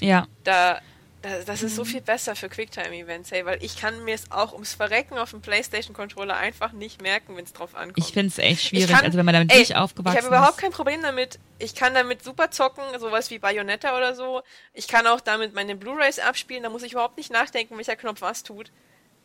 Ja, 0.00 0.26
Da, 0.44 0.80
da 1.28 1.38
das 1.44 1.62
ist 1.62 1.74
so 1.76 1.82
Mhm. 1.82 1.86
viel 1.88 2.00
besser 2.00 2.36
für 2.36 2.48
Quicktime-Events, 2.48 3.30
hey, 3.32 3.44
weil 3.44 3.62
ich 3.62 3.76
kann 3.78 4.04
mir 4.04 4.14
es 4.14 4.30
auch 4.30 4.52
ums 4.52 4.74
Verrecken 4.74 5.18
auf 5.18 5.30
dem 5.30 5.40
PlayStation-Controller 5.42 6.36
einfach 6.36 6.72
nicht 6.72 7.02
merken, 7.02 7.36
wenn 7.36 7.44
es 7.44 7.52
drauf 7.52 7.74
ankommt. 7.74 7.98
ich 7.98 8.12
finde 8.12 8.28
es 8.28 8.38
echt 8.38 8.62
schwierig. 8.68 8.90
kann- 8.90 9.04
also 9.04 9.18
wenn 9.18 9.24
man 9.26 9.34
damit 9.34 9.52
ey, 9.52 9.58
nicht 9.60 9.76
aufgewachsen 9.76 10.18
Ich 10.18 10.24
habe 10.24 10.34
überhaupt 10.34 10.56
ist. 10.56 10.62
kein 10.62 10.72
Problem 10.72 11.02
damit. 11.02 11.38
Ich 11.58 11.74
kann 11.74 11.94
damit 11.94 12.22
super 12.24 12.50
zocken, 12.50 12.82
sowas 12.98 13.30
wie 13.30 13.38
Bayonetta 13.38 13.96
oder 13.96 14.14
so. 14.14 14.42
Ich 14.74 14.88
kann 14.88 15.06
auch 15.06 15.20
damit 15.20 15.54
meine 15.54 15.76
Blu-rays 15.76 16.18
abspielen, 16.18 16.62
da 16.62 16.70
muss 16.70 16.82
ich 16.82 16.92
überhaupt 16.92 17.16
nicht 17.16 17.30
nachdenken, 17.32 17.76
welcher 17.76 17.96
Knopf 17.96 18.20
was 18.20 18.42
tut. 18.42 18.70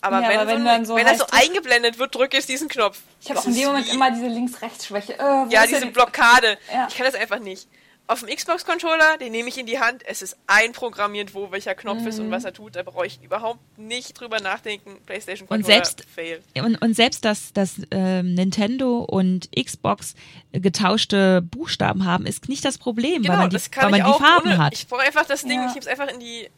Aber 0.03 0.19
Ja, 0.21 0.29
wenn, 0.29 0.39
aber 0.39 0.45
so 0.49 0.55
wenn 0.55 0.61
ein- 0.61 0.65
dann 0.65 0.85
so 0.85 0.95
wenn 0.95 1.05
das 1.05 1.19
so 1.19 1.25
eingeblendet 1.31 1.99
wird, 1.99 2.15
drücke 2.15 2.37
ich 2.37 2.47
diesen 2.47 2.67
Knopf. 2.69 3.01
Ich 3.21 3.27
habe 3.29 3.35
Das 3.35 3.43
auch 3.43 3.49
in 3.49 3.53
dem 3.53 3.61
ist 3.61 3.67
Moment 3.67 3.93
immer 3.93 4.09
diese 4.11 4.27
Links-Rechts-Schwäche. 4.27 5.13
Äh, 5.19 5.45
Ja, 5.49 5.63
ist 5.63 5.71
diese 5.75 5.85
Blockade. 5.87 6.57
Ja. 6.73 6.87
Ich 6.89 6.95
kann 6.97 7.05
das 7.05 7.13
einfach 7.13 7.37
nicht. 7.39 7.67
Auf 8.11 8.19
dem 8.19 8.35
Xbox-Controller, 8.35 9.17
den 9.21 9.31
nehme 9.31 9.47
ich 9.47 9.57
in 9.57 9.65
die 9.65 9.79
Hand. 9.79 10.03
Es 10.05 10.21
ist 10.21 10.35
einprogrammiert, 10.45 11.33
wo 11.33 11.49
welcher 11.51 11.75
Knopf 11.75 12.05
ist 12.05 12.19
und 12.19 12.27
Mhm. 12.27 12.31
was 12.31 12.43
er 12.43 12.51
tut. 12.51 12.75
Da 12.75 12.83
brauche 12.83 13.05
ich 13.07 13.21
überhaupt 13.23 13.59
nicht 13.77 14.19
drüber 14.19 14.41
nachdenken. 14.41 14.97
PlayStation 15.05 15.47
Und 15.47 15.61
Controller 15.61 15.85
selbst- 15.85 16.05
fail. 16.13 16.41
Und, 16.61 16.75
und 16.81 16.93
selbst, 16.93 17.23
dass, 17.23 17.53
dass 17.53 17.75
ähm, 17.91 18.33
Nintendo 18.33 18.99
und 18.99 19.49
Xbox 19.55 20.15
äh, 20.51 20.59
getauschte 20.59 21.41
Buchstaben 21.41 22.03
haben, 22.03 22.25
ist 22.25 22.49
nicht 22.49 22.65
das 22.65 22.77
Problem, 22.77 23.25
weil 23.25 23.37
man 23.37 23.49
die, 23.49 23.55
weil 23.77 23.91
man 23.91 24.03
die 24.03 24.19
Farben 24.23 24.47
ohne, 24.49 24.57
hat. 24.57 24.73
Ich 24.73 24.87
brauche 24.89 25.03
einfach 25.03 25.25
das 25.25 25.43
Ding, 25.43 25.61
Ja. 25.61 25.67
ich 25.67 25.73
gebe 25.75 25.85
es 25.85 25.87
einfach 25.87 26.09
in 26.13 26.19
die. 26.19 26.49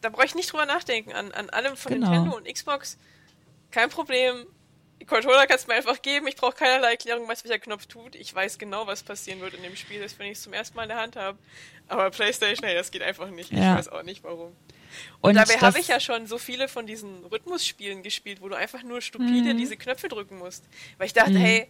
Da 0.00 0.10
brauche 0.10 0.26
ich 0.26 0.36
nicht 0.36 0.52
drüber 0.52 0.64
nachdenken. 0.66 1.12
An, 1.12 1.32
an 1.32 1.50
allem 1.50 1.76
von 1.76 1.92
Genau. 1.92 2.08
Nintendo 2.10 2.36
und 2.36 2.46
Xbox. 2.46 2.98
Kein 3.72 3.88
Problem. 3.90 4.46
Die 5.04 5.06
Controller 5.06 5.46
kannst 5.46 5.66
du 5.66 5.70
mir 5.70 5.76
einfach 5.76 6.00
geben. 6.00 6.26
Ich 6.28 6.36
brauche 6.36 6.54
keinerlei 6.54 6.92
Erklärung, 6.92 7.28
was 7.28 7.44
welcher 7.44 7.58
Knopf 7.58 7.84
tut. 7.84 8.14
Ich 8.14 8.34
weiß 8.34 8.56
genau, 8.56 8.86
was 8.86 9.02
passieren 9.02 9.38
wird 9.42 9.52
in 9.52 9.62
dem 9.62 9.76
Spiel, 9.76 10.00
das 10.00 10.18
wenn 10.18 10.28
ich 10.28 10.38
es 10.38 10.42
zum 10.42 10.54
ersten 10.54 10.74
Mal 10.76 10.84
in 10.84 10.88
der 10.88 10.98
Hand 10.98 11.16
habe. 11.16 11.36
Aber 11.88 12.08
PlayStation, 12.10 12.66
hey, 12.66 12.74
das 12.74 12.90
geht 12.90 13.02
einfach 13.02 13.28
nicht. 13.28 13.52
Ja. 13.52 13.72
Ich 13.72 13.78
weiß 13.80 13.88
auch 13.90 14.02
nicht 14.02 14.24
warum. 14.24 14.52
Und, 15.20 15.30
Und 15.30 15.34
dabei 15.34 15.58
habe 15.60 15.78
ich 15.78 15.88
ja 15.88 16.00
schon 16.00 16.26
so 16.26 16.38
viele 16.38 16.68
von 16.68 16.86
diesen 16.86 17.22
Rhythmusspielen 17.26 18.02
gespielt, 18.02 18.40
wo 18.40 18.48
du 18.48 18.54
einfach 18.56 18.82
nur 18.82 19.02
stupide 19.02 19.52
Mhm. 19.52 19.58
diese 19.58 19.76
Knöpfe 19.76 20.08
drücken 20.08 20.38
musst. 20.38 20.64
Weil 20.96 21.06
ich 21.08 21.12
dachte, 21.12 21.32
Mhm. 21.32 21.36
hey, 21.36 21.68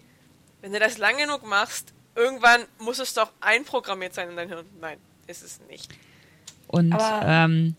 wenn 0.60 0.72
du 0.72 0.78
das 0.78 0.96
lang 0.98 1.16
genug 1.18 1.44
machst, 1.44 1.92
irgendwann 2.14 2.60
muss 2.78 3.00
es 3.00 3.14
doch 3.14 3.32
einprogrammiert 3.40 4.14
sein 4.14 4.30
in 4.30 4.36
dein 4.36 4.48
Hirn. 4.48 4.66
Nein, 4.80 4.98
ist 5.26 5.42
es 5.42 5.58
nicht. 5.68 5.90
Und 6.68 6.92
Aber- 6.92 7.26
ähm, 7.26 7.74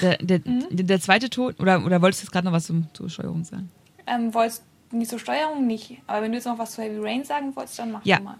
der, 0.00 0.18
der, 0.18 0.38
der, 0.70 0.84
der 0.84 1.00
zweite 1.00 1.30
Tod, 1.30 1.58
oder, 1.58 1.84
oder 1.84 2.00
wolltest 2.00 2.22
du 2.22 2.26
jetzt 2.26 2.32
gerade 2.32 2.44
noch 2.44 2.52
was 2.52 2.66
zum, 2.66 2.86
zur 2.94 3.10
Steuerung 3.10 3.42
sagen? 3.42 3.72
Ähm, 4.06 4.32
wolltest 4.32 4.62
die 4.92 5.06
zur 5.06 5.18
Steuerung 5.18 5.66
nicht. 5.66 5.98
Aber 6.06 6.22
wenn 6.22 6.32
du 6.32 6.36
jetzt 6.38 6.46
noch 6.46 6.58
was 6.58 6.72
zu 6.72 6.82
Heavy 6.82 6.98
Rain 6.98 7.24
sagen 7.24 7.54
wolltest, 7.56 7.78
dann 7.78 7.92
mach 7.92 8.04
Ja. 8.04 8.20
mal. 8.20 8.38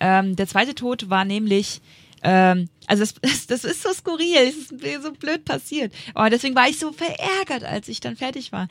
Ähm, 0.00 0.36
der 0.36 0.46
zweite 0.48 0.74
Tod 0.74 1.08
war 1.10 1.24
nämlich, 1.24 1.80
ähm, 2.22 2.68
also 2.86 3.02
das, 3.02 3.14
das, 3.20 3.46
das 3.48 3.64
ist 3.64 3.82
so 3.82 3.92
skurril, 3.92 4.36
es 4.48 4.56
ist 4.56 4.72
mir 4.72 5.00
so 5.00 5.12
blöd 5.12 5.44
passiert. 5.44 5.92
Aber 6.14 6.30
deswegen 6.30 6.54
war 6.54 6.68
ich 6.68 6.78
so 6.78 6.92
verärgert, 6.92 7.64
als 7.64 7.88
ich 7.88 8.00
dann 8.00 8.16
fertig 8.16 8.52
war. 8.52 8.68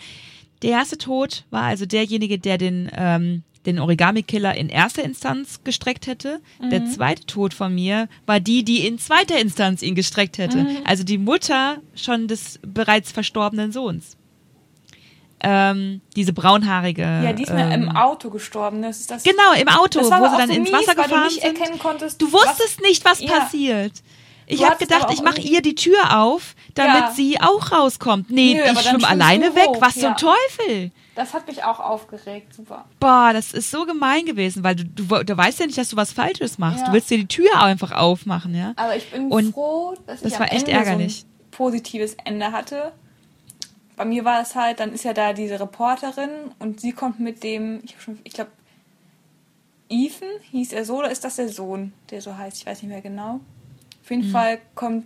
Der 0.61 0.71
erste 0.71 0.97
Tod 0.97 1.45
war 1.49 1.63
also 1.63 1.85
derjenige, 1.85 2.39
der 2.39 2.57
den, 2.57 2.89
ähm, 2.95 3.43
den 3.65 3.79
Origami-Killer 3.79 4.55
in 4.55 4.69
erster 4.69 5.03
Instanz 5.03 5.61
gestreckt 5.63 6.07
hätte. 6.07 6.41
Der 6.61 6.85
zweite 6.85 7.25
Tod 7.25 7.53
von 7.53 7.73
mir 7.73 8.09
war 8.25 8.39
die, 8.41 8.63
die 8.65 8.85
in 8.85 8.97
zweiter 8.99 9.39
Instanz 9.39 9.81
ihn 9.81 9.95
gestreckt 9.95 10.37
hätte. 10.37 10.65
Also 10.85 11.03
die 11.05 11.17
Mutter 11.17 11.81
schon 11.95 12.27
des 12.27 12.59
bereits 12.61 13.11
verstorbenen 13.13 13.71
Sohns. 13.71 14.17
Ähm, 15.43 16.01
diese 16.15 16.31
braunhaarige. 16.33 17.01
Ja, 17.01 17.33
die 17.33 17.43
ist 17.43 17.53
mir 17.53 17.61
ähm, 17.69 17.83
im 17.83 17.95
Auto 17.95 18.29
gestorben. 18.29 18.81
Das 18.81 18.99
ist 19.01 19.11
das. 19.11 19.23
Genau, 19.23 19.53
im 19.59 19.67
Auto, 19.67 19.99
wo 19.99 20.03
sie 20.05 20.09
dann 20.09 20.47
so 20.49 20.55
ins 20.55 20.71
mies, 20.71 20.73
Wasser 20.73 20.87
weil 20.87 20.95
du 20.95 21.01
gefahren 21.03 21.23
nicht 21.25 21.41
sind. 21.41 21.59
erkennen 21.59 21.79
konntest, 21.79 22.21
Du 22.21 22.31
wusstest 22.31 22.81
nicht, 22.81 23.03
was 23.05 23.19
Ja. 23.19 23.39
passiert. 23.39 23.91
Ich 24.45 24.63
habe 24.65 24.75
gedacht, 24.77 25.07
ich 25.13 25.21
mache 25.21 25.39
ihr 25.39 25.61
die 25.61 25.75
Tür 25.75 26.19
auf, 26.21 26.53
damit 26.75 26.95
Ja. 27.01 27.11
sie 27.11 27.39
auch 27.39 27.71
rauskommt. 27.71 28.29
Nee, 28.29 28.55
Nö, 28.55 28.71
ich 28.73 28.79
schwimme 28.81 29.07
alleine 29.07 29.55
weg. 29.55 29.67
hoch, 29.67 29.81
Was 29.81 29.95
ja. 29.95 30.15
zum 30.15 30.29
Teufel? 30.29 30.91
Das 31.15 31.33
hat 31.33 31.47
mich 31.47 31.63
auch 31.63 31.79
aufgeregt. 31.79 32.53
Super. 32.53 32.85
Boah, 32.99 33.31
das 33.33 33.53
ist 33.53 33.69
so 33.71 33.85
gemein 33.85 34.25
gewesen, 34.25 34.63
weil 34.63 34.75
du, 34.75 34.83
du, 34.85 35.23
du 35.23 35.37
weißt 35.37 35.59
ja 35.59 35.65
nicht, 35.65 35.77
dass 35.77 35.89
du 35.89 35.95
was 35.95 36.11
Falsches 36.11 36.57
machst. 36.57 36.79
Ja. 36.81 36.87
Du 36.87 36.93
willst 36.93 37.09
dir 37.09 37.17
die 37.19 37.27
Tür 37.27 37.61
einfach 37.61 37.91
aufmachen, 37.91 38.53
ja? 38.55 38.73
Aber 38.75 38.95
ich 38.95 39.09
bin 39.11 39.31
Und 39.31 39.53
froh, 39.53 39.93
dass 40.07 40.17
ich 40.17 40.23
das 40.23 40.33
am 40.33 40.39
war 40.39 40.51
echt 40.51 40.67
Ende 40.67 40.71
ärgerlich. 40.71 41.19
so 41.21 41.25
ein 41.27 41.51
positives 41.51 42.17
Ende 42.25 42.51
hatte. 42.51 42.91
Bei 43.95 44.05
mir 44.05 44.25
war 44.25 44.41
es 44.41 44.55
halt, 44.55 44.79
dann 44.79 44.91
ist 44.93 45.03
ja 45.03 45.13
da 45.13 45.33
diese 45.33 45.59
Reporterin 45.59 46.29
und 46.59 46.81
sie 46.81 46.91
kommt 46.93 47.19
mit 47.19 47.43
dem, 47.43 47.81
ich, 47.83 47.95
ich 48.23 48.33
glaube, 48.33 48.51
Ethan 49.89 50.29
hieß 50.51 50.73
er 50.73 50.85
so 50.85 50.97
oder 50.99 51.11
ist 51.11 51.23
das 51.23 51.35
der 51.35 51.49
Sohn, 51.49 51.93
der 52.09 52.21
so 52.21 52.35
heißt? 52.37 52.57
Ich 52.57 52.65
weiß 52.65 52.81
nicht 52.81 52.89
mehr 52.89 53.01
genau. 53.01 53.39
Auf 54.01 54.09
Mhm. 54.09 54.15
jeden 54.15 54.31
Fall 54.31 54.59
kommt, 54.75 55.05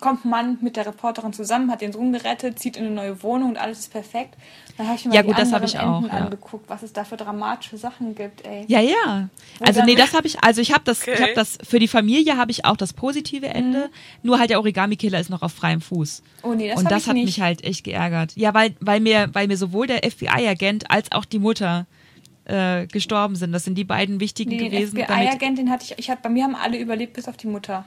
kommt 0.00 0.24
Mann 0.24 0.58
mit 0.60 0.76
der 0.76 0.86
Reporterin 0.86 1.32
zusammen, 1.32 1.70
hat 1.70 1.80
den 1.80 1.92
Sohn 1.92 2.12
gerettet, 2.12 2.58
zieht 2.58 2.76
in 2.76 2.86
eine 2.86 2.94
neue 2.94 3.22
Wohnung 3.22 3.50
und 3.50 3.56
alles 3.58 3.78
ist 3.80 3.92
perfekt. 3.92 4.34
Dann 4.76 4.86
habe 4.86 4.96
ich 4.96 5.04
mir 5.04 5.14
Ja, 5.14 5.20
mal 5.22 5.26
gut, 5.28 5.36
die 5.36 5.40
das 5.40 5.52
anderen 5.52 5.64
ich 5.64 5.78
auch, 5.78 6.02
Enden 6.02 6.16
ja. 6.16 6.24
angeguckt, 6.24 6.68
was 6.68 6.82
es 6.82 6.92
da 6.92 7.04
für 7.04 7.16
dramatische 7.16 7.76
Sachen 7.76 8.14
gibt, 8.14 8.44
ey. 8.46 8.64
Ja, 8.68 8.80
ja. 8.80 9.28
Wo 9.58 9.64
Also 9.64 9.82
nee, 9.84 9.94
das 9.94 10.14
habe 10.14 10.26
ich, 10.26 10.42
also 10.42 10.60
ich 10.60 10.72
habe 10.72 10.82
das, 10.84 11.02
ich 11.06 11.08
Okay. 11.14 11.22
habe 11.22 11.34
das, 11.34 11.58
für 11.62 11.78
die 11.78 11.88
Familie 11.88 12.36
habe 12.36 12.50
ich 12.50 12.64
auch 12.64 12.76
das 12.76 12.92
positive 12.92 13.46
Ende, 13.46 13.90
nur 14.22 14.38
halt 14.38 14.50
der 14.50 14.58
Origami-Killer 14.58 15.20
ist 15.20 15.30
noch 15.30 15.42
auf 15.42 15.52
freiem 15.52 15.80
Fuß. 15.80 16.22
Oh 16.42 16.54
nee, 16.54 16.68
das 16.68 16.78
Und 16.78 16.84
hab 16.86 16.90
das 16.90 17.02
ich 17.02 17.08
hat 17.08 17.14
nicht. 17.14 17.24
mich 17.26 17.40
halt 17.40 17.64
echt 17.64 17.84
geärgert. 17.84 18.32
Ja, 18.36 18.54
weil, 18.54 18.74
weil 18.80 19.00
mir, 19.00 19.28
weil 19.32 19.46
mir 19.48 19.56
sowohl 19.56 19.86
der 19.86 20.02
FBI-Agent 20.10 20.90
als 20.90 21.12
auch 21.12 21.24
die 21.24 21.38
Mutter 21.38 21.86
äh, 22.44 22.86
gestorben 22.86 23.36
sind. 23.36 23.52
Das 23.52 23.64
sind 23.64 23.76
die 23.76 23.84
beiden 23.84 24.18
wichtigen 24.20 24.50
Nee, 24.50 24.58
den 24.58 24.70
gewesen. 24.70 25.04
damit, 25.06 25.28
FBI-Agent, 25.28 25.58
den 25.58 25.70
hatte 25.70 25.84
ich, 25.84 25.98
ich 25.98 26.10
hatte, 26.10 26.20
bei 26.22 26.28
mir 26.30 26.44
haben 26.44 26.54
alle 26.56 26.78
überlebt, 26.78 27.12
bis 27.12 27.28
auf 27.28 27.36
die 27.36 27.46
Mutter. 27.46 27.84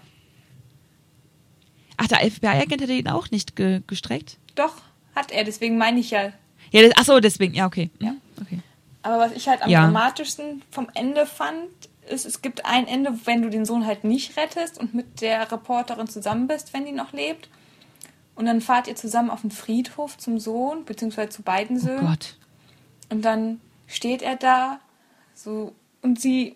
Ach, 1.97 2.08
der 2.08 2.19
FBI-Agent 2.19 2.82
hätte 2.82 2.93
ihn 2.93 3.08
auch 3.08 3.32
nicht 3.32 3.56
ge 3.56 3.82
gestreckt? 3.88 4.38
Doch, 4.56 4.75
hat 5.15 5.32
er, 5.32 5.43
deswegen 5.43 5.77
meine 5.77 5.99
ich 5.99 6.12
ja. 6.12 6.32
Ja, 6.71 6.82
das, 6.82 6.91
ach 6.95 7.06
so, 7.06 7.19
deswegen, 7.19 7.53
ja, 7.53 7.65
okay. 7.67 7.89
Ja. 7.99 8.12
Mhm, 8.12 8.21
okay. 8.41 8.60
Aber 9.03 9.19
was 9.19 9.32
ich 9.34 9.47
halt 9.47 9.62
am 9.62 9.69
Ja. 9.69 9.84
dramatischsten 9.84 10.62
vom 10.71 10.88
Ende 10.93 11.25
fand, 11.25 11.67
ist, 12.10 12.25
es 12.25 12.41
gibt 12.41 12.65
ein 12.65 12.88
Ende, 12.88 13.13
wenn 13.25 13.41
du 13.41 13.49
den 13.49 13.65
Sohn 13.65 13.86
halt 13.86 14.03
nicht 14.03 14.38
rettest 14.38 14.77
und 14.79 14.93
mit 14.93 15.21
der 15.21 15.51
Reporterin 15.51 16.08
zusammen 16.08 16.47
bist, 16.47 16.73
wenn 16.73 16.86
die 16.86 16.91
noch 16.91 17.13
lebt. 17.13 17.49
Und 18.36 18.45
dann 18.45 18.62
fahrt 18.62 18.88
ihr 18.88 18.95
zusammen 18.95 19.29
auf 19.29 19.41
den 19.41 19.51
Friedhof 19.51 20.17
zum 20.17 20.39
Sohn, 20.39 20.86
beziehungsweise 20.86 21.29
zu 21.29 21.43
beiden 21.43 21.77
Oh 21.77 21.82
Söhnen. 21.82 22.08
Gott. 22.08 22.36
Und 23.10 23.23
dann 23.23 23.62
steht 23.88 24.21
er 24.21 24.36
da, 24.36 24.79
so, 25.36 25.73
und 26.01 26.19
sie 26.19 26.56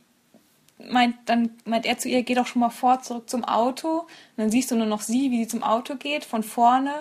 meint, 0.92 1.16
dann 1.26 1.50
meint 1.66 1.86
er 1.86 1.98
zu 1.98 2.08
ihr, 2.10 2.24
geh 2.24 2.36
doch 2.36 2.46
schon 2.48 2.60
mal 2.60 2.70
vor, 2.70 3.02
zurück 3.02 3.30
zum 3.30 3.44
Auto. 3.44 4.00
Und 4.02 4.08
dann 4.38 4.50
siehst 4.52 4.72
du 4.72 4.76
nur 4.76 4.86
noch 4.86 5.02
sie, 5.02 5.32
wie 5.32 5.40
sie 5.44 5.48
zum 5.48 5.64
Auto 5.64 5.96
geht, 5.96 6.24
von 6.26 6.44
vorne, 6.44 6.92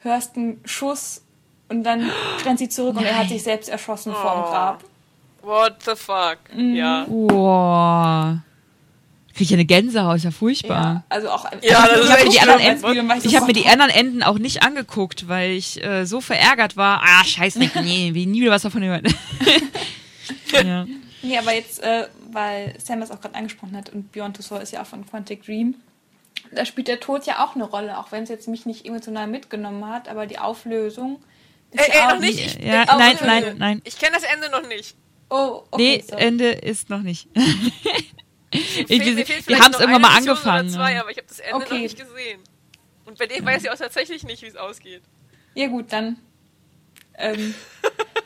hörst 0.00 0.36
einen 0.36 0.60
Schuss 0.64 1.22
und 1.68 1.84
dann 1.84 2.10
rennt 2.44 2.58
sie 2.58 2.68
zurück 2.68 2.96
und 2.96 3.04
er 3.04 3.12
hat 3.14 3.20
Nein. 3.24 3.28
sich 3.30 3.42
selbst 3.42 3.68
erschossen 3.68 4.12
vorm 4.12 4.44
Oh. 4.46 4.50
Grab. 4.50 4.84
What 5.42 5.76
the 5.84 5.92
fuck? 5.96 6.38
Mhm. 6.54 6.74
Ja. 6.74 7.04
Boah. 7.08 8.42
Krieg 9.34 9.46
ich 9.46 9.54
eine 9.54 9.64
Gänsehaut, 9.64 10.16
ist 10.16 10.24
ja 10.24 10.32
furchtbar. 10.32 10.82
Ja, 10.82 11.04
also 11.08 11.30
auch 11.30 11.46
Ja, 11.62 11.88
Ich 12.02 12.10
habe 12.10 12.24
mir, 12.24 12.30
die 12.30 12.40
anderen. 12.40 12.60
Enden- 12.60 13.20
ich 13.22 13.36
hab 13.36 13.46
mir 13.46 13.52
die 13.54 13.66
anderen 13.66 13.90
Enden 13.90 14.22
auch 14.22 14.38
nicht 14.38 14.62
angeguckt, 14.62 15.28
weil 15.28 15.52
ich 15.52 15.82
äh, 15.82 16.04
so 16.04 16.20
verärgert 16.20 16.76
war. 16.76 17.00
Ah, 17.02 17.24
scheiße, 17.24 17.58
nee, 17.82 18.10
wie 18.12 18.26
nie 18.26 18.42
wieder 18.42 18.50
was 18.50 18.62
davon 18.62 18.82
gehört. 18.82 19.06
ja. 20.52 20.86
Nee, 21.22 21.36
aber 21.38 21.52
jetzt, 21.54 21.82
äh, 21.82 22.08
weil 22.30 22.74
Sam 22.78 23.00
das 23.00 23.10
auch 23.10 23.20
gerade 23.20 23.34
angesprochen 23.34 23.76
hat 23.76 23.90
und 23.90 24.10
Beyond 24.12 24.36
Two 24.36 24.42
Soul 24.42 24.60
ist 24.60 24.72
ja 24.72 24.82
auch 24.82 24.86
von 24.86 25.06
Quantic 25.06 25.44
Dream, 25.44 25.74
da 26.52 26.64
spielt 26.64 26.88
der 26.88 27.00
Tod 27.00 27.26
ja 27.26 27.44
auch 27.44 27.54
eine 27.54 27.64
Rolle, 27.64 27.98
auch 27.98 28.10
wenn 28.12 28.22
es 28.22 28.28
jetzt 28.30 28.48
mich 28.48 28.64
nicht 28.66 28.86
emotional 28.86 29.26
mitgenommen 29.26 29.86
hat, 29.88 30.08
aber 30.08 30.26
die 30.26 30.38
Auflösung 30.38 31.22
ist 31.72 31.80
Ey, 31.80 31.90
ey, 31.92 31.98
ja 31.98 32.08
auch 32.08 32.14
noch 32.14 32.20
nicht. 32.20 32.38
Ich, 32.58 32.64
Ja, 32.64 32.84
oh, 32.92 32.98
nein, 32.98 33.14
okay. 33.16 33.26
nein, 33.26 33.54
nein. 33.58 33.80
Ich 33.84 33.98
kenne 33.98 34.12
das 34.14 34.24
Ende 34.24 34.50
noch 34.50 34.66
nicht. 34.66 34.96
Oh, 35.28 35.62
Nee, 35.76 35.96
okay, 35.96 36.04
so. 36.10 36.16
Ende 36.16 36.50
ist 36.50 36.88
noch 36.90 37.02
nicht. 37.02 37.28
Ich- 38.52 38.88
wir- 38.88 39.16
wir 39.16 39.58
haben's 39.60 39.74
noch 39.74 39.80
irgendwann 39.80 40.02
mal 40.02 40.16
angefangen, 40.16 40.68
Oder 40.70 40.76
zwei, 40.76 40.94
ja. 40.94 41.00
aber 41.02 41.10
ich 41.12 41.18
habe 41.18 41.28
das 41.28 41.38
Ende 41.38 41.54
Okay. 41.54 41.74
noch 41.74 41.80
nicht 41.82 41.96
gesehen. 41.98 42.40
Und 43.04 43.16
bei 43.18 43.26
dem 43.26 43.44
weiß 43.44 43.62
ich 43.62 43.70
auch 43.70 43.76
tatsächlich 43.76 44.24
nicht, 44.24 44.42
wie 44.42 44.46
es 44.46 44.56
ausgeht. 44.56 45.02
Ja 45.54 45.68
gut, 45.68 45.92
dann 45.92 46.16
ähm, 47.16 47.54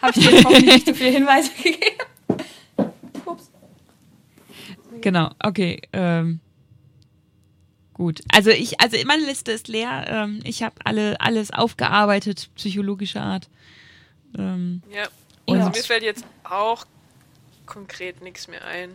habe 0.00 0.12
ich 0.18 0.24
dir 0.26 0.32
jetzt 0.32 0.44
hoffentlich 0.46 0.72
nicht 0.74 0.86
zu 0.86 0.94
viele 0.94 1.10
Hinweise 1.10 1.50
gegeben. 1.62 1.78
Genau, 5.00 5.30
okay. 5.42 5.80
Ähm, 5.92 6.40
gut. 7.92 8.20
Also 8.32 8.50
ich, 8.50 8.80
also 8.80 8.96
meine 9.06 9.24
Liste 9.24 9.52
ist 9.52 9.68
leer. 9.68 10.06
Ähm, 10.08 10.40
ich 10.44 10.62
habe 10.62 10.74
alle 10.84 11.20
alles 11.20 11.50
aufgearbeitet, 11.50 12.50
psychologischer 12.54 13.22
Art. 13.22 13.48
Ähm, 14.38 14.82
Ja. 14.92 15.04
Und- 15.46 15.58
Also 15.58 15.70
mir 15.70 15.84
fällt 15.84 16.02
jetzt 16.02 16.24
auch 16.44 16.86
konkret 17.66 18.22
nichts 18.22 18.48
mehr 18.48 18.64
ein. 18.64 18.90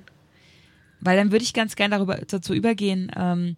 weil 1.01 1.15
dann 1.15 1.31
würde 1.31 1.43
ich 1.45 1.53
ganz 1.53 1.75
gerne 1.77 1.95
darüber 1.95 2.15
dazu 2.27 2.53
übergehen, 2.53 3.09
ähm, 3.15 3.55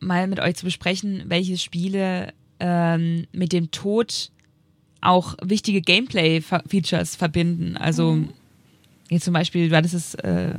mal 0.00 0.26
mit 0.26 0.38
euch 0.40 0.54
zu 0.56 0.64
besprechen, 0.66 1.22
welche 1.28 1.56
Spiele 1.56 2.34
ähm, 2.58 3.26
mit 3.32 3.52
dem 3.54 3.70
Tod 3.70 4.30
auch 5.00 5.34
wichtige 5.42 5.80
Gameplay-Features 5.80 7.16
verbinden. 7.16 7.76
Also 7.78 8.18
jetzt 9.08 9.24
zum 9.24 9.32
Beispiel, 9.32 9.70
du 9.70 9.76
hattest 9.76 9.94
es, 9.94 10.14
äh, 10.16 10.54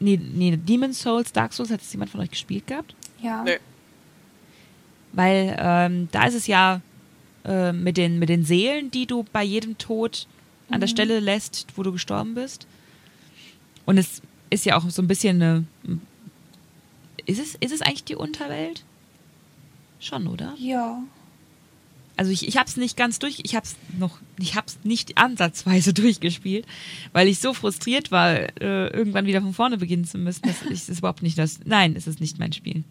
nee, 0.00 0.16
nee, 0.16 0.56
Demon's 0.56 1.00
Souls, 1.00 1.32
Dark 1.32 1.52
Souls, 1.52 1.70
hat 1.70 1.80
es 1.80 1.92
jemand 1.92 2.10
von 2.10 2.20
euch 2.20 2.30
gespielt 2.30 2.66
gehabt? 2.66 2.94
Ja. 3.20 3.42
Nö. 3.44 3.56
Weil 5.12 5.56
ähm, 5.58 6.08
da 6.10 6.26
ist 6.26 6.34
es 6.34 6.46
ja 6.46 6.80
äh, 7.44 7.72
mit, 7.72 7.96
den, 7.96 8.18
mit 8.18 8.28
den 8.28 8.44
Seelen, 8.44 8.90
die 8.90 9.06
du 9.06 9.24
bei 9.32 9.42
jedem 9.42 9.78
Tod 9.78 10.26
an 10.70 10.80
der 10.80 10.88
Stelle 10.88 11.20
lässt, 11.20 11.66
wo 11.76 11.82
du 11.82 11.92
gestorben 11.92 12.34
bist. 12.34 12.66
Und 13.84 13.98
es 13.98 14.22
ist 14.50 14.64
ja 14.64 14.76
auch 14.76 14.88
so 14.88 15.02
ein 15.02 15.08
bisschen 15.08 15.42
eine. 15.42 15.64
Ist 17.26 17.40
es, 17.40 17.54
ist 17.54 17.72
es 17.72 17.82
eigentlich 17.82 18.04
die 18.04 18.16
Unterwelt? 18.16 18.84
Schon, 20.00 20.26
oder? 20.26 20.54
Ja. 20.58 21.02
Also 22.16 22.30
ich, 22.30 22.46
ich 22.46 22.56
habe 22.58 22.68
es 22.68 22.76
nicht 22.76 22.96
ganz 22.96 23.18
durch, 23.18 23.40
ich 23.42 23.56
habe 23.56 23.66
es 23.66 23.74
noch, 23.98 24.18
ich 24.38 24.54
habe 24.54 24.66
es 24.68 24.78
nicht 24.84 25.18
ansatzweise 25.18 25.92
durchgespielt, 25.94 26.64
weil 27.12 27.26
ich 27.28 27.40
so 27.40 27.54
frustriert 27.54 28.10
war, 28.12 28.34
äh, 28.34 28.86
irgendwann 28.88 29.26
wieder 29.26 29.40
von 29.40 29.52
vorne 29.52 29.78
beginnen 29.78 30.04
zu 30.04 30.18
müssen. 30.18 30.42
Das 30.46 30.62
ist, 30.62 30.88
überhaupt 30.98 31.22
nicht 31.22 31.38
das. 31.38 31.60
Nein, 31.64 31.94
es 31.96 32.06
ist 32.06 32.20
nicht 32.20 32.38
mein 32.38 32.52
Spiel. 32.52 32.84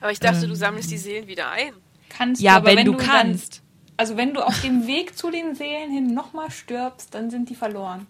Aber 0.00 0.12
ich 0.12 0.20
dachte, 0.20 0.44
Ähm. 0.44 0.48
du 0.50 0.54
sammelst 0.56 0.90
die 0.90 0.96
Seelen 0.98 1.26
wieder 1.26 1.50
ein. 1.50 1.72
Kannst 2.08 2.40
Ja, 2.40 2.52
du, 2.52 2.66
aber 2.68 2.76
wenn, 2.76 2.86
du 2.86 2.92
dann- 2.94 3.06
kannst. 3.06 3.62
also 3.96 4.16
wenn 4.16 4.32
du 4.32 4.46
auf 4.46 4.60
dem 4.62 4.86
Weg 4.86 5.16
zu 5.16 5.30
den 5.30 5.54
Seelen 5.54 5.90
hin 5.92 6.14
nochmal 6.14 6.50
stirbst, 6.50 7.14
dann 7.14 7.30
sind 7.30 7.50
die 7.50 7.54
verloren. 7.54 8.06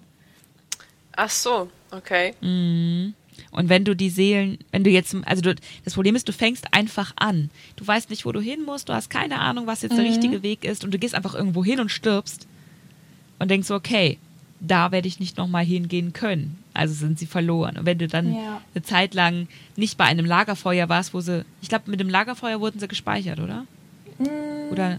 Ach 1.16 1.30
so, 1.30 1.68
okay. 1.90 2.34
Mhm. 2.40 3.14
Und 3.50 3.68
wenn 3.68 3.84
du 3.84 3.94
die 3.96 4.10
Seelen, 4.10 4.58
wenn 4.72 4.84
du 4.84 4.90
jetzt, 4.90 5.14
also 5.24 5.42
du, 5.42 5.54
das 5.84 5.94
Problem 5.94 6.14
ist, 6.16 6.28
du 6.28 6.32
fängst 6.32 6.72
einfach 6.72 7.12
an. 7.16 7.50
Du 7.76 7.86
weißt 7.86 8.10
nicht, 8.10 8.24
wo 8.24 8.32
du 8.32 8.40
hin 8.40 8.64
musst, 8.64 8.88
du 8.88 8.92
hast 8.94 9.10
keine 9.10 9.38
Ahnung, 9.40 9.66
was 9.66 9.82
jetzt 9.82 9.96
der 9.96 10.04
richtige 10.04 10.42
Weg 10.42 10.64
ist 10.64 10.84
und 10.84 10.92
du 10.92 10.98
gehst 10.98 11.14
einfach 11.14 11.34
irgendwo 11.34 11.64
hin 11.64 11.80
und 11.80 11.90
stirbst 11.90 12.46
und 13.38 13.50
denkst 13.50 13.68
so, 13.68 13.74
okay, 13.74 14.18
da 14.60 14.90
werde 14.90 15.06
ich 15.08 15.20
nicht 15.20 15.36
nochmal 15.36 15.64
hingehen 15.64 16.12
können. 16.12 16.58
Also 16.74 16.92
sind 16.94 17.18
sie 17.18 17.26
verloren. 17.26 17.76
Und 17.78 17.86
wenn 17.86 17.98
du 17.98 18.08
dann 18.08 18.34
Ja. 18.34 18.60
eine 18.74 18.82
Zeit 18.82 19.14
lang 19.14 19.46
nicht 19.76 19.96
bei 19.98 20.04
einem 20.04 20.26
Lagerfeuer 20.26 20.88
warst, 20.88 21.14
wo 21.14 21.20
sie, 21.20 21.44
ich 21.62 21.68
glaube, 21.68 21.90
mit 21.90 22.00
dem 22.00 22.08
Lagerfeuer 22.08 22.60
wurden 22.60 22.80
sie 22.80 22.88
gespeichert, 22.88 23.38
oder? 23.40 23.66
Oder, 24.70 24.98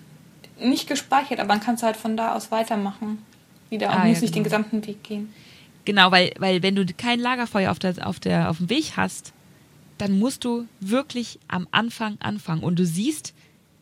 Nicht 0.61 0.87
gespeichert, 0.87 1.39
aber 1.39 1.49
dann 1.49 1.59
kannst 1.61 1.83
du 1.83 1.87
halt 1.87 1.97
von 1.97 2.17
da 2.17 2.35
aus 2.35 2.51
weitermachen. 2.51 3.19
Wieder 3.69 3.87
und 3.89 3.93
Ah, 3.95 4.03
ja, 4.03 4.09
musst 4.09 4.21
nicht 4.21 4.35
den 4.35 4.43
genau. 4.43 4.57
gesamten 4.57 4.85
Weg 4.87 5.03
gehen. 5.03 5.33
Genau, 5.85 6.11
weil, 6.11 6.31
weil 6.39 6.61
wenn 6.61 6.75
du 6.75 6.85
kein 6.85 7.19
Lagerfeuer 7.19 7.71
auf, 7.71 7.79
der, 7.79 8.07
auf, 8.07 8.19
der, 8.19 8.49
auf 8.49 8.57
dem 8.57 8.69
Weg 8.69 8.93
hast, 8.95 9.33
dann 9.97 10.17
musst 10.19 10.43
du 10.45 10.65
wirklich 10.79 11.39
am 11.47 11.67
Anfang 11.71 12.17
anfangen. 12.21 12.63
Und 12.63 12.77
du 12.79 12.85
siehst 12.85 13.33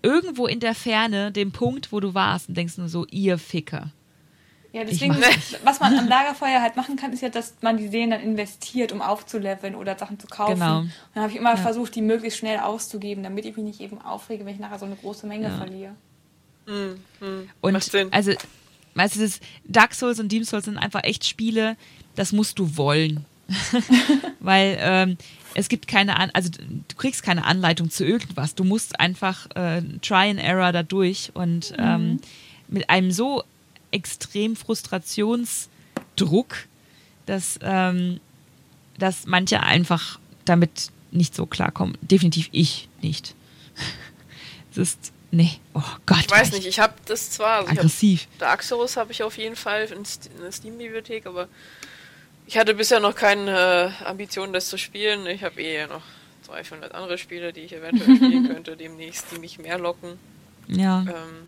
irgendwo 0.02 0.48
in 0.48 0.60
der 0.60 0.74
Ferne 0.76 1.32
den 1.32 1.52
Punkt, 1.52 1.91
wo 1.91 2.00
du 2.00 2.14
warst 2.14 2.50
und 2.50 2.56
denkst 2.58 2.78
nur 2.78 2.88
so, 2.89 3.06
ihr 3.12 3.38
Ficker. 3.38 3.91
Ja, 4.74 4.84
deswegen, 4.84 5.16
was 5.64 5.80
man 5.80 5.98
am 5.98 6.08
Lagerfeuer 6.08 6.62
halt 6.62 6.76
machen 6.76 6.95
kann, 6.98 7.12
ist 7.14 7.22
ja, 7.22 7.30
dass 7.30 7.56
man 7.62 7.78
die 7.78 7.88
Seelen 7.88 8.12
dann 8.12 8.22
investiert, 8.22 8.91
um 8.91 9.02
aufzuleveln 9.02 9.76
oder 9.76 9.98
Sachen 9.98 10.20
zu 10.20 10.28
kaufen. 10.28 10.54
Genau. 10.60 10.80
Und 10.82 10.91
dann 11.14 11.24
habe 11.24 11.32
ich 11.34 11.39
immer 11.39 11.52
Ja. 11.52 11.58
versucht, 11.58 11.95
die 11.95 12.02
möglichst 12.02 12.39
schnell 12.39 12.60
auszugeben, 12.60 13.24
damit 13.24 13.45
ich 13.45 13.56
mich 13.56 13.66
nicht 13.66 13.82
eben 13.82 14.00
aufrege, 14.02 14.45
wenn 14.45 14.54
ich 14.54 14.60
nachher 14.60 14.80
so 14.80 14.86
eine 14.86 14.95
große 14.95 15.26
Menge 15.28 15.48
Ja. 15.48 15.58
verliere. 15.58 15.95
Hm, 16.68 17.00
hm. 17.20 17.50
Und 17.62 17.74
Macht 17.74 17.91
Sinn. 17.91 18.10
also, 18.12 18.34
weißt 18.98 19.16
du, 19.16 19.22
das 19.22 19.39
Dark 19.66 19.93
Souls 19.93 20.20
und 20.20 20.32
Demon 20.32 20.45
Souls 20.45 20.66
sind 20.66 20.78
einfach 20.78 21.04
echt 21.04 21.26
Spiele, 21.26 21.78
das 22.16 22.32
musst 22.32 22.60
du 22.60 22.78
wollen. 22.78 23.26
Weil 24.39 24.78
ähm, 24.82 25.18
es 25.54 25.70
gibt 25.70 25.88
keine 25.88 26.20
An 26.20 26.30
also 26.34 26.50
du 26.50 26.95
kriegst 26.98 27.24
keine 27.24 27.45
Anleitung 27.45 27.89
zu 27.89 28.06
irgendwas. 28.06 28.56
Du 28.56 28.66
musst 28.66 29.00
einfach 29.00 29.48
äh, 29.56 29.82
Try 30.02 30.30
and 30.30 30.39
Error 30.39 30.74
da 30.74 30.84
durch 30.84 31.32
und 31.34 31.74
ähm, 31.78 32.20
mit 32.68 32.89
einem 32.89 33.12
so 33.12 33.43
extrem 33.91 34.56
Frustrationsdruck, 34.56 36.56
dass, 37.26 37.60
ähm, 37.62 38.20
dass 38.98 39.26
manche 39.26 39.64
einfach 39.64 40.20
damit 40.45 40.91
nicht 41.12 41.36
so 41.36 41.45
klarkommen. 41.45 41.98
Definitiv 42.02 42.50
ich 42.52 42.89
nicht. 43.02 43.36
Es 44.72 44.78
ist, 44.78 45.12
nee, 45.32 45.60
oh 45.74 45.82
Gott. 46.06 46.20
Ich 46.22 46.32
weiß 46.32 46.52
nicht, 46.54 46.68
ich 46.68 46.80
habe 46.80 46.94
das 47.06 47.32
zwar, 47.32 47.60
also 47.60 47.66
ich 47.66 47.72
hab, 47.72 47.80
Aggressiv. 47.80 48.28
Dark 48.40 48.64
Souls 48.64 48.98
habe 48.98 49.12
ich 49.12 49.24
auf 49.24 49.38
jeden 49.38 49.56
Fall 49.56 49.86
in 49.86 50.04
der 50.42 50.52
Steam-Bibliothek, 50.52 51.26
aber 51.26 51.48
ich 52.46 52.58
hatte 52.58 52.74
bisher 52.74 53.00
noch 53.00 53.16
keine 53.16 53.94
äh, 54.02 54.06
Ambition, 54.06 54.54
das 54.54 54.70
zu 54.70 54.78
spielen. 54.78 55.26
Ich 55.28 55.44
habe 55.44 55.62
eh 55.62 55.86
noch 55.88 56.04
200 56.44 56.94
andere 56.96 57.18
Spiele, 57.18 57.52
die 57.52 57.62
ich 57.62 57.74
eventuell 57.74 58.16
spielen 58.16 58.48
könnte 58.48 58.78
demnächst, 58.78 59.26
die 59.34 59.40
mich 59.40 59.60
mehr 59.60 59.78
locken. 59.78 60.18
Ja. 60.68 61.02
Ähm, 61.02 61.48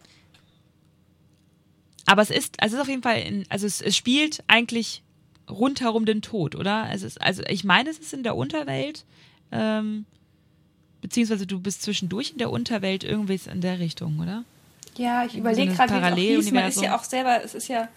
Aber 2.06 2.22
es 2.22 2.30
ist, 2.30 2.62
also 2.62 2.76
es 2.76 2.80
ist 2.80 2.82
auf 2.82 2.90
jeden 2.90 3.04
Fall, 3.04 3.22
in, 3.22 3.46
also 3.50 3.66
es, 3.66 3.82
es 3.82 3.96
spielt 3.96 4.44
eigentlich 4.48 5.04
rundherum 5.50 6.06
den 6.06 6.22
Tod, 6.22 6.56
oder? 6.56 6.90
Es 6.92 7.02
ist, 7.02 7.22
also 7.22 7.44
ich 7.48 7.64
meine, 7.64 7.90
es 7.90 7.98
ist 7.98 8.14
in 8.14 8.24
der 8.24 8.36
Unterwelt, 8.36 9.06
ähm, 9.52 10.06
beziehungsweise 11.02 11.46
du 11.48 11.60
bist 11.60 11.82
zwischendurch 11.84 12.32
in 12.32 12.38
der 12.38 12.50
Unterwelt 12.52 13.04
irgendwie 13.04 13.40
in 13.50 13.62
der 13.62 13.80
Richtung, 13.80 14.20
oder? 14.20 14.44
Ja, 14.98 15.24
ich 15.26 15.34
so 15.34 15.38
überlege 15.40 15.72
ein 15.72 15.76
gerade, 15.78 15.94
wie 16.18 16.34
es 16.34 16.40
auch 16.40 16.42
hieß. 16.44 16.52
Man 16.52 16.68
ist 16.68 16.82
ja 16.82 16.96
auch 16.98 17.04
selber, 17.04 17.44
es 17.44 17.54
ist 17.56 17.68
ja. 17.68 17.88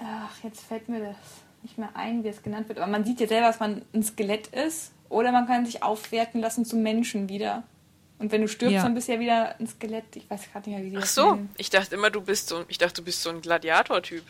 Ach, 0.00 0.36
jetzt 0.44 0.60
fällt 0.62 0.88
mir 0.88 1.00
das 1.00 1.16
nicht 1.62 1.78
mehr 1.78 1.90
ein, 1.94 2.22
wie 2.22 2.28
es 2.28 2.42
genannt 2.42 2.68
wird. 2.68 2.78
Aber 2.78 2.90
man 2.90 3.04
sieht 3.04 3.20
ja 3.20 3.26
selber, 3.26 3.48
dass 3.48 3.58
man 3.60 3.82
ein 3.92 4.02
Skelett 4.02 4.48
ist. 4.48 4.92
Oder 5.08 5.32
man 5.32 5.46
kann 5.46 5.64
sich 5.66 5.82
aufwerten 5.82 6.40
lassen 6.40 6.64
zum 6.64 6.82
Menschen 6.82 7.28
wieder. 7.28 7.62
Und 8.18 8.30
wenn 8.30 8.42
du 8.42 8.48
stirbst, 8.48 8.74
Ja. 8.74 8.82
dann 8.82 8.94
bist 8.94 9.08
du 9.08 9.12
ja 9.14 9.20
wieder 9.20 9.58
ein 9.58 9.66
Skelett. 9.66 10.04
Ich 10.16 10.28
weiß 10.28 10.52
gerade 10.52 10.68
nicht 10.68 10.78
mehr, 10.78 10.86
wie 10.86 10.90
die 10.90 10.96
ach 10.98 11.00
das 11.02 11.14
so, 11.14 11.34
nennen. 11.34 11.50
ich 11.56 11.70
dachte 11.70 11.94
immer, 11.94 12.10
du 12.10 12.20
bist 12.20 12.48
so, 12.48 12.64
ich 12.68 12.78
dachte, 12.78 12.94
du 13.00 13.04
bist 13.04 13.22
so 13.22 13.30
ein 13.30 13.40
Gladiator-Typ. 13.40 14.22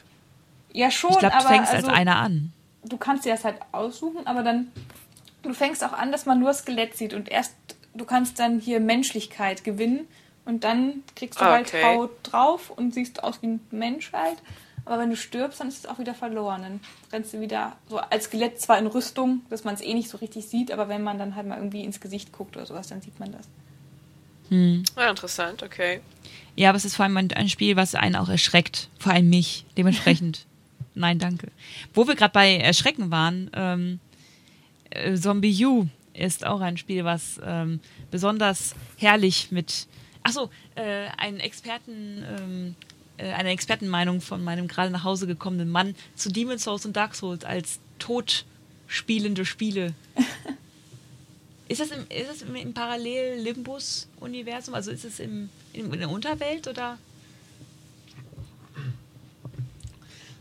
Ja, 0.73 0.91
schon, 0.91 1.11
Ich 1.13 1.19
glaube, 1.19 1.35
du 1.35 1.41
aber 1.41 1.49
fängst 1.49 1.73
also, 1.73 1.89
als 1.89 1.97
einer 1.97 2.17
an. 2.17 2.53
du 2.85 2.97
kannst 2.97 3.25
dir 3.25 3.33
das 3.33 3.45
halt 3.45 3.57
aussuchen, 3.73 4.27
aber 4.27 4.43
dann 4.43 4.71
du 5.43 5.53
fängst 5.53 5.85
auch 5.85 5.93
an, 5.93 6.13
dass 6.13 6.27
man 6.27 6.39
nur 6.41 6.53
Skelett 6.53 6.97
sieht 6.97 7.15
und 7.15 7.29
erst 7.29 7.55
du 7.95 8.05
kannst 8.05 8.39
dann 8.39 8.61
hier 8.61 8.81
Menschlichkeit 8.81 9.65
gewinnen 9.65 10.07
und 10.45 10.65
dann 10.65 11.03
kriegst 11.17 11.41
du 11.41 11.45
Ah, 11.45 11.53
halt 11.53 11.69
okay. 11.69 11.83
Haut 11.83 12.11
drauf 12.23 12.71
und 12.71 12.95
siehst 12.95 13.23
aus 13.23 13.43
wie 13.43 13.49
ein 13.49 13.61
Mensch 13.71 14.13
halt. 14.13 14.39
Aber 14.85 15.01
wenn 15.01 15.11
du 15.11 15.17
stirbst, 15.17 15.61
dann 15.61 15.69
ist 15.69 15.79
es 15.79 15.87
auch 15.87 15.99
wieder 15.99 16.15
verloren. 16.15 16.63
Dann 16.63 16.81
rennst 17.13 17.35
du 17.35 17.41
wieder 17.41 17.77
so 17.91 17.99
als 17.99 18.25
Skelett 18.25 18.59
zwar 18.59 18.79
in 18.79 18.87
Rüstung, 18.87 19.43
dass 19.51 19.65
man 19.65 19.75
es 19.75 19.83
eh 19.83 19.93
nicht 19.93 20.09
so 20.09 20.17
richtig 20.17 20.47
sieht, 20.47 20.73
aber 20.73 20.89
wenn 20.89 21.03
man 21.03 21.19
dann 21.19 21.35
halt 21.35 21.47
mal 21.47 21.57
irgendwie 21.57 21.85
ins 21.85 22.01
Gesicht 22.01 22.33
guckt 22.33 22.57
oder 22.57 22.65
sowas, 22.65 22.89
dann 22.89 23.03
sieht 23.03 23.21
man 23.21 23.33
das. 23.33 23.47
Hm. 24.49 24.83
Ja, 24.97 25.11
interessant, 25.11 25.63
okay. 25.63 26.01
Ja, 26.57 26.71
aber 26.71 26.77
es 26.79 26.87
ist 26.87 26.97
vor 26.97 27.05
allem 27.05 27.19
ein, 27.19 27.31
ein 27.33 27.51
Spiel, 27.51 27.77
was 27.77 27.95
einen 27.95 28.17
auch 28.17 28.31
erschreckt. 28.31 28.89
Vor 28.99 29.13
allem 29.13 29.29
mich. 29.29 29.67
Dementsprechend. 29.77 30.47
Nein, 30.95 31.19
danke. 31.19 31.49
Wo 31.93 32.09
wir 32.09 32.17
gerade 32.17 32.33
bei 32.33 32.57
Erschrecken 32.57 33.11
waren, 33.11 33.51
ähm, 33.53 34.01
äh, 35.05 35.15
Zombie 35.15 35.65
U 35.65 35.87
ist 36.15 36.45
auch 36.45 36.61
ein 36.61 36.77
Spiel, 36.77 37.05
was 37.05 37.41
ähm, 37.45 37.81
besonders 38.11 38.75
herrlich 38.97 39.51
mit. 39.51 39.87
Achso, 40.23 40.51
äh, 40.75 41.09
ein 41.17 41.41
Experten. 41.41 42.25
Ähm, 42.39 42.75
äh, 43.19 43.33
eine 43.33 43.51
Expertenmeinung 43.51 44.21
von 44.21 44.43
meinem 44.43 44.69
gerade 44.69 44.91
nach 44.91 45.05
Hause 45.05 45.27
gekommenen 45.27 45.69
Mann 45.69 45.95
zu 46.15 46.31
Demon's 46.31 46.65
Souls 46.65 46.87
und 46.87 46.97
Dark 46.97 47.15
Souls 47.15 47.45
als 47.45 47.81
totspielende 47.99 49.45
Spiele. 49.45 49.95
Ist 51.69 51.83
das 51.83 51.91
im, 51.91 52.07
ist 52.09 52.31
das 52.31 52.41
im, 52.41 52.55
im 52.55 52.73
Parallel-Limbus-Universum? 52.73 54.73
Also 54.73 54.91
ist 54.91 55.05
es 55.05 55.21
im, 55.21 55.51
in, 55.75 55.93
in 55.93 55.99
der 55.99 56.09
Unterwelt 56.09 56.67
oder? 56.67 56.97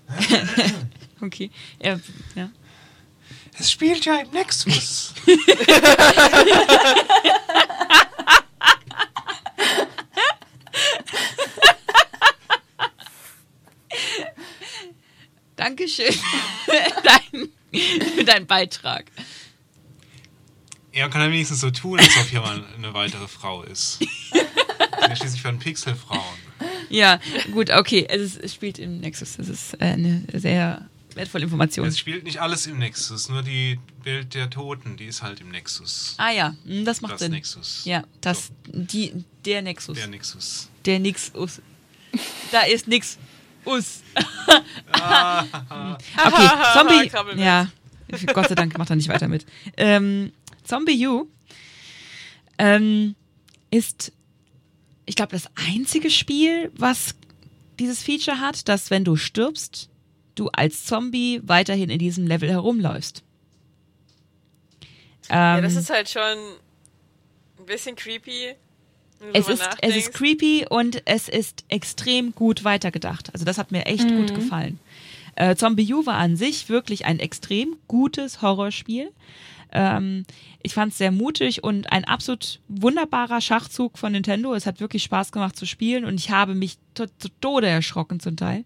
okay. 1.22 1.52
Ja, 1.82 2.00
ja. 2.34 2.50
Es 3.60 3.72
spielt 3.72 4.06
ja 4.06 4.20
im 4.20 4.30
Nexus. 4.32 5.14
Dankeschön 15.56 16.14
für 16.66 17.02
deinen, 17.04 17.52
für 18.16 18.24
deinen 18.24 18.46
Beitrag. 18.46 19.12
Er 20.92 21.10
kann 21.10 21.22
ja 21.22 21.32
wenigstens 21.32 21.62
so 21.62 21.72
tun, 21.72 22.00
als 22.00 22.16
ob 22.18 22.28
hier 22.28 22.42
mal 22.42 22.64
eine 22.76 22.94
weitere 22.94 23.28
Frau 23.28 23.64
ist. 23.64 24.00
Ja, 25.00 25.16
schließlich 25.16 25.42
von 25.42 25.60
Pixelfrauen. 25.60 26.22
Ja, 26.90 27.20
gut, 27.52 27.70
okay. 27.70 28.06
Es, 28.10 28.22
ist, 28.22 28.38
es 28.38 28.54
spielt 28.54 28.80
im 28.80 29.00
Nexus. 29.00 29.38
Das 29.38 29.48
ist 29.48 29.74
äh, 29.76 29.86
eine 29.86 30.24
sehr 30.34 30.90
wertvolle 31.18 31.44
Information. 31.44 31.88
Es 31.88 32.00
spielt 32.00 32.24
nicht 32.24 32.42
alles 32.42 32.68
im 32.68 32.80
Nexus, 32.80 33.30
nur 33.30 33.44
die 33.44 33.80
Welt 34.04 34.34
der 34.34 34.50
Toten, 34.50 34.98
die 34.98 35.06
ist 35.06 35.22
halt 35.22 35.42
im 35.42 35.50
Nexus. 35.50 36.16
Ah 36.18 36.32
ja, 36.32 36.56
hm, 36.66 36.86
das 36.86 37.02
macht 37.02 37.14
das 37.14 37.20
Sinn. 37.22 37.32
Nexus. 37.32 37.82
Ja, 37.86 38.04
das, 38.22 38.52
die, 38.68 39.26
der 39.46 39.62
Nexus. 39.62 39.98
Der 39.98 40.08
Nexus. 40.08 40.70
Der 40.86 41.00
Nixus. 41.00 41.62
Da 42.52 42.62
ist 42.62 42.88
nix. 42.88 43.18
Us. 43.66 44.02
okay, 44.94 45.50
Zombie. 47.12 47.42
Ja, 47.42 47.70
Gott 48.34 48.48
sei 48.48 48.56
Dank 48.56 48.78
macht 48.78 48.90
er 48.90 48.96
nicht 48.96 49.10
weiter 49.10 49.28
mit. 49.28 49.46
Ähm, 49.76 50.32
Zombie 50.64 51.06
U 51.06 51.28
ähm, 52.58 53.16
ist, 53.70 54.14
ich 55.06 55.16
glaube, 55.16 55.34
das 55.34 55.48
einzige 55.56 56.10
Spiel, 56.10 56.72
was 56.76 57.16
dieses 57.80 58.04
Feature 58.04 58.40
hat, 58.40 58.68
dass 58.68 58.90
wenn 58.90 59.04
du 59.04 59.16
stirbst, 59.16 59.90
du 60.40 60.50
als 60.50 60.86
Zombie 60.86 61.42
weiterhin 61.44 61.90
in 61.90 62.00
diesem 62.00 62.28
Level 62.28 62.50
herumläufst. 62.50 63.24
Ja, 65.30 65.58
Ähm, 65.58 65.64
das 65.64 65.76
ist 65.76 65.90
halt 65.90 66.10
schon 66.10 66.22
ein 66.22 67.66
bisschen 67.66 67.96
creepy. 67.96 68.54
es 69.34 69.50
ist, 69.50 69.68
es 69.82 69.96
ist 69.96 70.14
creepy 70.14 70.66
und 70.70 71.02
es 71.06 71.28
ist 71.28 71.66
extrem 71.70 72.34
gut 72.34 72.64
weitergedacht. 72.64 73.34
Also 73.34 73.46
das 73.46 73.58
hat 73.58 73.72
mir 73.72 73.86
echt 73.86 74.08
gut 74.08 74.34
gefallen. 74.36 74.80
Äh, 75.36 75.56
Zombie 75.56 75.94
U 75.94 76.06
war 76.06 76.16
an 76.16 76.36
sich 76.36 76.70
wirklich 76.70 77.06
ein 77.06 77.20
extrem 77.20 77.76
gutes 77.88 78.42
Horrorspiel. 78.42 79.12
Ähm, 79.72 80.24
ich 80.64 80.74
fand 80.74 80.94
es 80.94 80.98
sehr 80.98 81.12
mutig 81.12 81.64
und 81.64 81.92
ein 81.92 82.06
absolut 82.06 82.60
wunderbarer 82.70 83.42
Schachzug 83.42 83.98
von 83.98 84.14
Nintendo. 84.14 84.54
Es 84.54 84.66
hat 84.66 84.80
wirklich 84.80 85.04
Spaß 85.04 85.32
gemacht 85.32 85.56
zu 85.58 85.66
spielen 85.66 86.06
und 86.06 86.16
ich 86.16 86.32
habe 86.32 86.56
mich 86.56 86.78
zu, 86.96 87.06
zu 87.18 87.30
Tode 87.42 87.68
erschrocken 87.68 88.20
zum 88.20 88.38
Teil. 88.38 88.64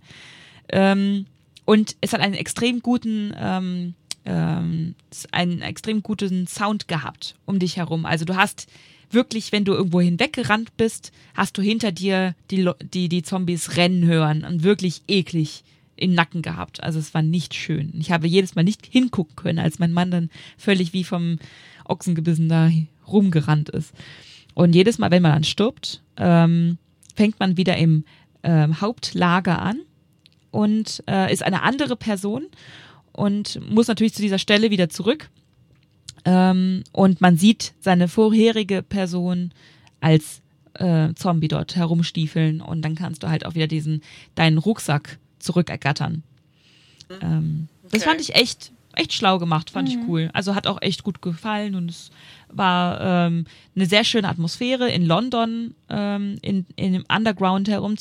Ähm, 0.69 1.25
und 1.71 1.95
es 2.01 2.11
hat 2.11 2.19
einen 2.19 2.33
extrem 2.33 2.81
guten, 2.81 3.33
ähm, 3.39 3.93
ähm, 4.25 4.93
einen 5.31 5.61
extrem 5.61 6.03
guten 6.03 6.45
Sound 6.45 6.89
gehabt 6.89 7.35
um 7.45 7.59
dich 7.59 7.77
herum. 7.77 8.05
Also 8.05 8.25
du 8.25 8.35
hast 8.35 8.67
wirklich, 9.09 9.53
wenn 9.53 9.63
du 9.63 9.71
irgendwo 9.71 10.01
hinweggerannt 10.01 10.75
bist, 10.75 11.13
hast 11.33 11.57
du 11.57 11.61
hinter 11.61 11.93
dir 11.93 12.35
die, 12.49 12.69
die, 12.93 13.07
die 13.07 13.23
Zombies 13.23 13.77
rennen 13.77 14.03
hören 14.03 14.43
und 14.43 14.63
wirklich 14.63 15.03
eklig 15.07 15.63
im 15.95 16.13
Nacken 16.13 16.41
gehabt. 16.41 16.83
Also 16.83 16.99
es 16.99 17.13
war 17.13 17.21
nicht 17.21 17.53
schön. 17.53 17.93
Ich 17.97 18.11
habe 18.11 18.27
jedes 18.27 18.53
Mal 18.53 18.65
nicht 18.65 18.85
hingucken 18.85 19.37
können, 19.37 19.59
als 19.59 19.79
mein 19.79 19.93
Mann 19.93 20.11
dann 20.11 20.29
völlig 20.57 20.91
wie 20.91 21.05
vom 21.05 21.39
Ochsengebissen 21.85 22.49
da 22.49 22.69
rumgerannt 23.07 23.69
ist. 23.69 23.93
Und 24.55 24.75
jedes 24.75 24.97
Mal, 24.97 25.09
wenn 25.11 25.23
man 25.23 25.31
dann 25.31 25.45
stirbt, 25.45 26.03
ähm, 26.17 26.79
fängt 27.15 27.39
man 27.39 27.55
wieder 27.55 27.77
im 27.77 28.03
ähm, 28.43 28.81
Hauptlager 28.81 29.61
an 29.61 29.79
und 30.51 31.03
äh, 31.07 31.31
ist 31.31 31.43
eine 31.43 31.63
andere 31.63 31.95
Person 31.95 32.45
und 33.13 33.59
muss 33.69 33.87
natürlich 33.87 34.13
zu 34.13 34.21
dieser 34.21 34.39
Stelle 34.39 34.69
wieder 34.71 34.89
zurück. 34.89 35.29
Ähm, 36.25 36.83
und 36.91 37.19
man 37.21 37.37
sieht 37.37 37.73
seine 37.79 38.07
vorherige 38.07 38.83
Person 38.83 39.51
als 40.01 40.41
äh, 40.75 41.13
Zombie 41.15 41.47
dort 41.47 41.75
herumstiefeln 41.75 42.61
und 42.61 42.83
dann 42.83 42.95
kannst 42.95 43.23
du 43.23 43.29
halt 43.29 43.45
auch 43.45 43.55
wieder 43.55 43.67
diesen 43.67 44.01
deinen 44.35 44.57
Rucksack 44.59 45.17
zurückergattern. 45.39 46.23
Ähm, 47.21 47.67
Das 47.83 48.01
Okay. 48.01 48.09
fand 48.09 48.21
ich 48.21 48.35
echt 48.35 48.71
echt 48.93 49.13
schlau 49.13 49.39
gemacht, 49.39 49.69
fand 49.69 49.87
ich 49.87 49.97
cool. 50.05 50.29
Also 50.33 50.53
hat 50.53 50.67
auch 50.67 50.81
echt 50.81 51.03
gut 51.03 51.21
gefallen 51.21 51.75
und 51.75 51.89
es 51.89 52.11
war 52.49 52.99
ähm, 53.27 53.45
eine 53.73 53.85
sehr 53.85 54.03
schöne 54.03 54.27
Atmosphäre 54.27 54.89
in 54.89 55.05
London, 55.05 55.73
ähm, 55.89 56.37
in, 56.41 56.65
in 56.75 56.91
dem 56.93 57.05
Underground 57.09 57.69
herum 57.69 57.95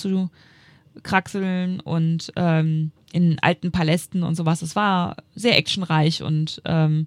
zu 0.93 0.99
rumkraxeln 0.99 1.81
und 1.81 2.33
ähm, 2.37 2.93
in 3.13 3.39
alten 3.41 3.73
Palästen 3.73 4.23
und 4.23 4.35
sowas. 4.37 4.63
Es 4.63 4.77
war 4.77 5.17
sehr 5.35 5.57
actionreich 5.57 6.23
und 6.23 6.63
ähm, 6.65 7.07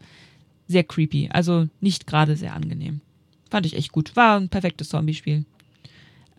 sehr 0.68 0.84
creepy. 0.84 1.30
Also 1.32 1.68
nicht 1.80 2.08
gerade 2.08 2.36
sehr 2.36 2.54
angenehm. 2.54 3.02
Fand 3.50 3.66
ich 3.66 3.76
echt 3.76 3.92
gut. 3.92 4.16
War 4.16 4.40
ein 4.40 4.50
perfektes 4.50 4.90
Zombie-Spiel. 4.90 5.46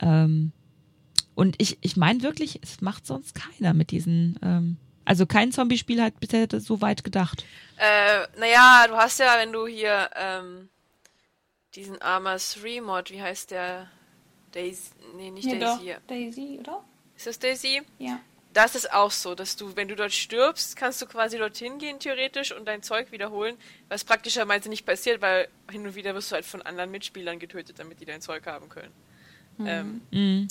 Ähm, 0.00 0.52
und 1.34 1.56
ich, 1.60 1.78
ich 1.80 1.96
meine 1.96 2.22
wirklich, 2.22 2.60
es 2.62 2.80
macht 2.80 3.06
sonst 3.06 3.34
keiner 3.34 3.74
mit 3.74 3.90
diesen. 3.90 4.38
Ähm, 4.42 4.76
also 5.04 5.26
kein 5.26 5.52
Zombie-Spiel 5.52 6.02
hat 6.02 6.18
bisher 6.20 6.46
so 6.60 6.80
weit 6.80 7.04
gedacht. 7.04 7.44
Äh, 7.76 8.26
naja, 8.38 8.86
du 8.88 8.96
hast 8.96 9.18
ja, 9.18 9.36
wenn 9.38 9.52
du 9.52 9.66
hier 9.66 10.08
ähm, 10.16 10.68
diesen 11.74 12.00
Arma 12.00 12.36
3 12.36 12.80
Mod, 12.80 13.10
wie 13.10 13.20
heißt 13.22 13.50
der? 13.50 13.88
Daisy. 14.52 14.90
Nee, 15.16 15.30
nicht 15.30 15.46
Ja, 15.46 15.58
Daisy. 15.58 15.86
doch. 15.92 16.00
Daisy, 16.06 16.58
oder? 16.60 16.84
Ist 17.16 17.26
das 17.26 17.38
Daisy? 17.38 17.82
Ja. 17.98 18.20
Da 18.52 18.64
ist 18.64 18.76
es 18.76 18.86
auch 18.90 19.10
so, 19.10 19.34
dass 19.34 19.56
du, 19.56 19.74
wenn 19.74 19.88
du 19.88 19.96
dort 19.96 20.12
stirbst, 20.12 20.76
kannst 20.76 21.02
du 21.02 21.06
quasi 21.06 21.38
dorthin 21.38 21.78
gehen, 21.78 21.98
theoretisch, 21.98 22.52
und 22.52 22.66
dein 22.66 22.82
Zeug 22.84 23.10
wiederholen, 23.10 23.56
was 23.88 24.04
praktischerweise 24.04 24.68
nicht 24.68 24.86
passiert, 24.86 25.20
weil 25.20 25.48
hin 25.70 25.84
und 25.86 25.96
wieder 25.96 26.14
wirst 26.14 26.30
du 26.30 26.36
halt 26.36 26.44
von 26.44 26.62
anderen 26.62 26.90
Mitspielern 26.92 27.40
getötet, 27.40 27.78
damit 27.80 28.00
die 28.00 28.04
dein 28.04 28.20
Zeug 28.20 28.46
haben 28.46 28.68
können. 28.68 28.92
Ähm, 29.66 30.00
Mhm. 30.12 30.48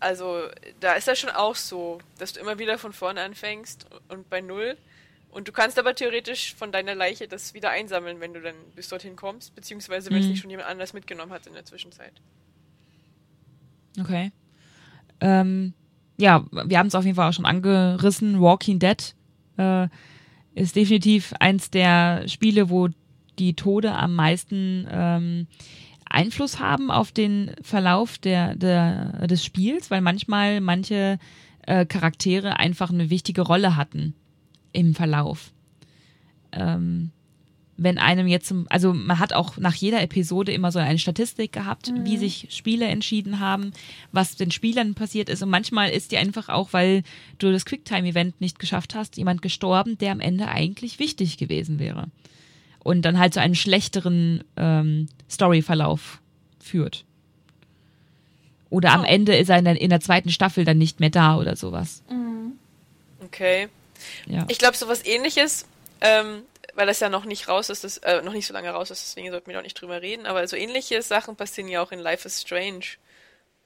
also, 0.00 0.48
da 0.80 0.94
ist 0.94 1.08
das 1.08 1.18
schon 1.18 1.30
auch 1.30 1.56
so, 1.56 1.98
dass 2.18 2.34
du 2.34 2.40
immer 2.40 2.58
wieder 2.58 2.76
von 2.78 2.92
vorne 2.92 3.22
anfängst 3.22 3.86
und 4.08 4.28
bei 4.28 4.40
Null. 4.42 4.76
Und 5.30 5.48
du 5.48 5.52
kannst 5.52 5.78
aber 5.78 5.94
theoretisch 5.94 6.54
von 6.54 6.72
deiner 6.72 6.94
Leiche 6.94 7.26
das 7.26 7.54
wieder 7.54 7.70
einsammeln, 7.70 8.20
wenn 8.20 8.34
du 8.34 8.40
dann 8.42 8.54
bis 8.76 8.88
dorthin 8.88 9.16
kommst, 9.16 9.54
beziehungsweise 9.54 10.10
wenn 10.10 10.18
es 10.18 10.24
Mhm. 10.26 10.30
nicht 10.30 10.40
schon 10.42 10.50
jemand 10.50 10.68
anders 10.68 10.92
mitgenommen 10.92 11.32
hat 11.32 11.46
in 11.46 11.54
der 11.54 11.64
Zwischenzeit. 11.64 12.12
Okay. 13.98 14.30
Ähm, 15.20 15.74
ja, 16.16 16.44
wir 16.50 16.78
haben 16.78 16.86
es 16.86 16.94
auf 16.94 17.04
jeden 17.04 17.16
Fall 17.16 17.28
auch 17.28 17.34
schon 17.34 17.46
angerissen. 17.46 18.40
Walking 18.40 18.78
Dead 18.78 19.14
äh, 19.56 19.88
ist 20.54 20.76
definitiv 20.76 21.34
eins 21.40 21.70
der 21.70 22.28
Spiele, 22.28 22.70
wo 22.70 22.88
die 23.38 23.54
Tode 23.54 23.92
am 23.92 24.14
meisten 24.14 24.86
ähm, 24.90 25.46
Einfluss 26.08 26.60
haben 26.60 26.90
auf 26.90 27.10
den 27.10 27.50
Verlauf 27.62 28.18
der, 28.18 28.54
der, 28.54 29.26
des 29.26 29.44
Spiels, 29.44 29.90
weil 29.90 30.00
manchmal 30.00 30.60
manche 30.60 31.18
äh, 31.66 31.86
Charaktere 31.86 32.58
einfach 32.58 32.90
eine 32.90 33.10
wichtige 33.10 33.42
Rolle 33.42 33.76
hatten 33.76 34.14
im 34.72 34.94
Verlauf. 34.94 35.52
Ähm, 36.52 37.10
wenn 37.76 37.98
einem 37.98 38.26
jetzt 38.28 38.46
zum, 38.46 38.66
also 38.70 38.94
man 38.94 39.18
hat 39.18 39.32
auch 39.32 39.56
nach 39.56 39.74
jeder 39.74 40.00
Episode 40.00 40.52
immer 40.52 40.70
so 40.70 40.78
eine 40.78 40.98
Statistik 40.98 41.52
gehabt, 41.52 41.92
wie 42.04 42.16
sich 42.18 42.46
Spiele 42.50 42.86
entschieden 42.86 43.40
haben, 43.40 43.72
was 44.12 44.36
den 44.36 44.50
Spielern 44.50 44.94
passiert 44.94 45.28
ist. 45.28 45.42
Und 45.42 45.50
manchmal 45.50 45.90
ist 45.90 46.12
die 46.12 46.18
einfach 46.18 46.48
auch, 46.48 46.72
weil 46.72 47.02
du 47.38 47.50
das 47.50 47.64
Quicktime-Event 47.64 48.40
nicht 48.40 48.58
geschafft 48.58 48.94
hast, 48.94 49.16
jemand 49.16 49.42
gestorben, 49.42 49.98
der 49.98 50.12
am 50.12 50.20
Ende 50.20 50.48
eigentlich 50.48 50.98
wichtig 50.98 51.36
gewesen 51.36 51.78
wäre. 51.78 52.06
Und 52.78 53.02
dann 53.02 53.18
halt 53.18 53.34
zu 53.34 53.40
einem 53.40 53.54
schlechteren 53.54 54.44
ähm, 54.56 55.08
Storyverlauf 55.28 56.20
führt. 56.60 57.04
Oder 58.70 58.92
am 58.92 59.02
Oh. 59.02 59.06
Ende 59.06 59.36
ist 59.36 59.48
er 59.48 59.58
in 59.58 59.64
der, 59.64 59.80
in 59.80 59.90
der 59.90 60.00
zweiten 60.00 60.30
Staffel 60.30 60.64
dann 60.64 60.78
nicht 60.78 61.00
mehr 61.00 61.10
da 61.10 61.38
oder 61.38 61.56
sowas. 61.56 62.02
Okay. 63.20 63.68
Ja. 64.26 64.44
Ich 64.48 64.58
glaube, 64.58 64.76
sowas 64.76 65.04
ähnliches, 65.04 65.66
ähm, 66.00 66.42
weil 66.74 66.86
das 66.86 67.00
ja 67.00 67.08
noch 67.08 67.24
nicht 67.24 67.48
raus 67.48 67.70
ist, 67.70 67.84
das, 67.84 67.98
äh, 67.98 68.22
noch 68.22 68.32
nicht 68.32 68.46
so 68.46 68.52
lange 68.54 68.70
raus 68.70 68.90
ist, 68.90 69.02
deswegen 69.02 69.30
sollten 69.30 69.46
wir 69.46 69.54
da 69.54 69.60
auch 69.60 69.64
nicht 69.64 69.80
drüber 69.80 70.02
reden, 70.02 70.26
aber 70.26 70.46
so 70.48 70.56
ähnliche 70.56 71.00
Sachen 71.02 71.36
passieren 71.36 71.68
ja 71.68 71.82
auch 71.82 71.92
in 71.92 71.98
Life 71.98 72.26
is 72.26 72.40
Strange. 72.40 72.84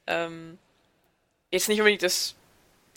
Ähm, 0.06 0.58
jetzt 1.50 1.68
nicht 1.68 1.78
unbedingt 1.80 2.02
das, 2.02 2.34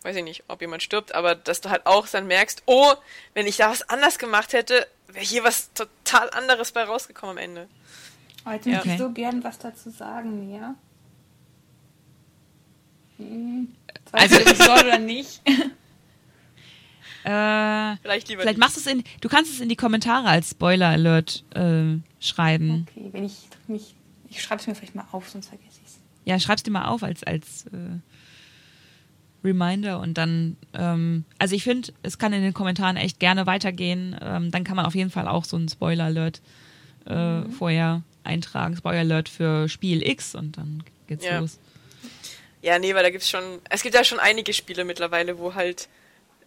weiß 0.03 0.15
ich 0.15 0.23
nicht, 0.23 0.43
ob 0.47 0.61
jemand 0.61 0.83
stirbt, 0.83 1.13
aber 1.13 1.35
dass 1.35 1.61
du 1.61 1.69
halt 1.69 1.85
auch 1.85 2.07
dann 2.07 2.27
merkst, 2.27 2.63
oh, 2.65 2.93
wenn 3.33 3.47
ich 3.47 3.57
da 3.57 3.69
was 3.69 3.87
anders 3.89 4.17
gemacht 4.19 4.53
hätte, 4.53 4.87
wäre 5.07 5.25
hier 5.25 5.43
was 5.43 5.71
total 5.73 6.29
anderes 6.31 6.71
bei 6.71 6.83
rausgekommen 6.83 7.37
am 7.37 7.43
Ende. 7.43 7.67
Jetzt 8.51 8.65
Ja. 8.65 8.73
möchte 8.73 8.89
ich 8.89 8.97
so 8.97 9.11
gern 9.11 9.43
was 9.43 9.59
dazu 9.59 9.89
sagen, 9.89 10.47
Mia. 10.49 10.75
Hm. 13.17 13.75
Weiß 14.11 14.21
Also- 14.23 14.35
nicht, 14.35 14.47
ob 14.47 14.53
ich 14.53 14.63
soll 14.65 14.79
oder 14.79 14.97
nicht. 14.99 15.41
Äh, 17.23 17.97
Vielleicht 18.01 18.29
lieber 18.29 18.41
Vielleicht 18.41 18.57
machst 18.59 18.75
du 18.77 18.79
es 18.81 18.87
in, 18.87 19.03
du 19.21 19.29
kannst 19.29 19.51
es 19.51 19.59
in 19.59 19.69
die 19.69 19.75
Kommentare 19.75 20.27
als 20.27 20.51
Spoiler 20.51 20.87
Alert 20.89 21.43
äh, 21.55 21.97
schreiben. 22.19 22.87
Okay, 22.89 23.09
wenn 23.11 23.25
ich 23.25 23.33
mich. 23.67 23.95
Ich 24.29 24.41
schreibe 24.41 24.61
es 24.61 24.67
mir 24.67 24.75
vielleicht 24.75 24.95
mal 24.95 25.05
auf, 25.11 25.29
sonst 25.29 25.47
vergesse 25.49 25.79
ich 25.83 25.87
es. 25.87 25.99
Ja, 26.25 26.39
schreib's 26.39 26.63
dir 26.63 26.71
mal 26.71 26.85
auf 26.85 27.03
als, 27.03 27.23
als 27.23 27.65
äh, 27.67 27.99
Reminder 29.43 29.99
und 29.99 30.17
dann, 30.17 30.55
ähm, 30.73 31.25
also 31.39 31.55
ich 31.55 31.63
finde, 31.63 31.91
es 32.03 32.17
kann 32.19 32.31
in 32.31 32.41
den 32.43 32.53
Kommentaren 32.53 32.95
echt 32.95 33.19
gerne 33.19 33.45
weitergehen. 33.47 34.15
Ähm, 34.21 34.51
dann 34.51 34.63
kann 34.63 34.75
man 34.75 34.85
auf 34.85 34.93
jeden 34.95 35.09
Fall 35.09 35.27
auch 35.27 35.45
so 35.45 35.57
einen 35.57 35.67
Spoiler 35.67 36.05
Alert 36.05 36.41
äh, 37.05 37.41
vorher 37.49 38.03
eintragen. 38.23 38.77
Spoiler 38.77 38.99
Alert 38.99 39.29
für 39.29 39.67
Spiel 39.67 40.07
X 40.07 40.35
und 40.35 40.57
dann 40.57 40.83
geht's 41.07 41.25
Ja. 41.25 41.39
los. 41.39 41.59
Ja, 42.61 42.77
nee, 42.77 42.93
weil 42.93 43.01
da 43.01 43.09
gibt's 43.09 43.27
schon, 43.29 43.41
es 43.71 43.81
gibt 43.81 43.95
ja 43.95 44.03
schon 44.03 44.19
einige 44.19 44.53
Spiele 44.53 44.85
mittlerweile, 44.85 45.39
wo 45.39 45.55
halt 45.55 45.89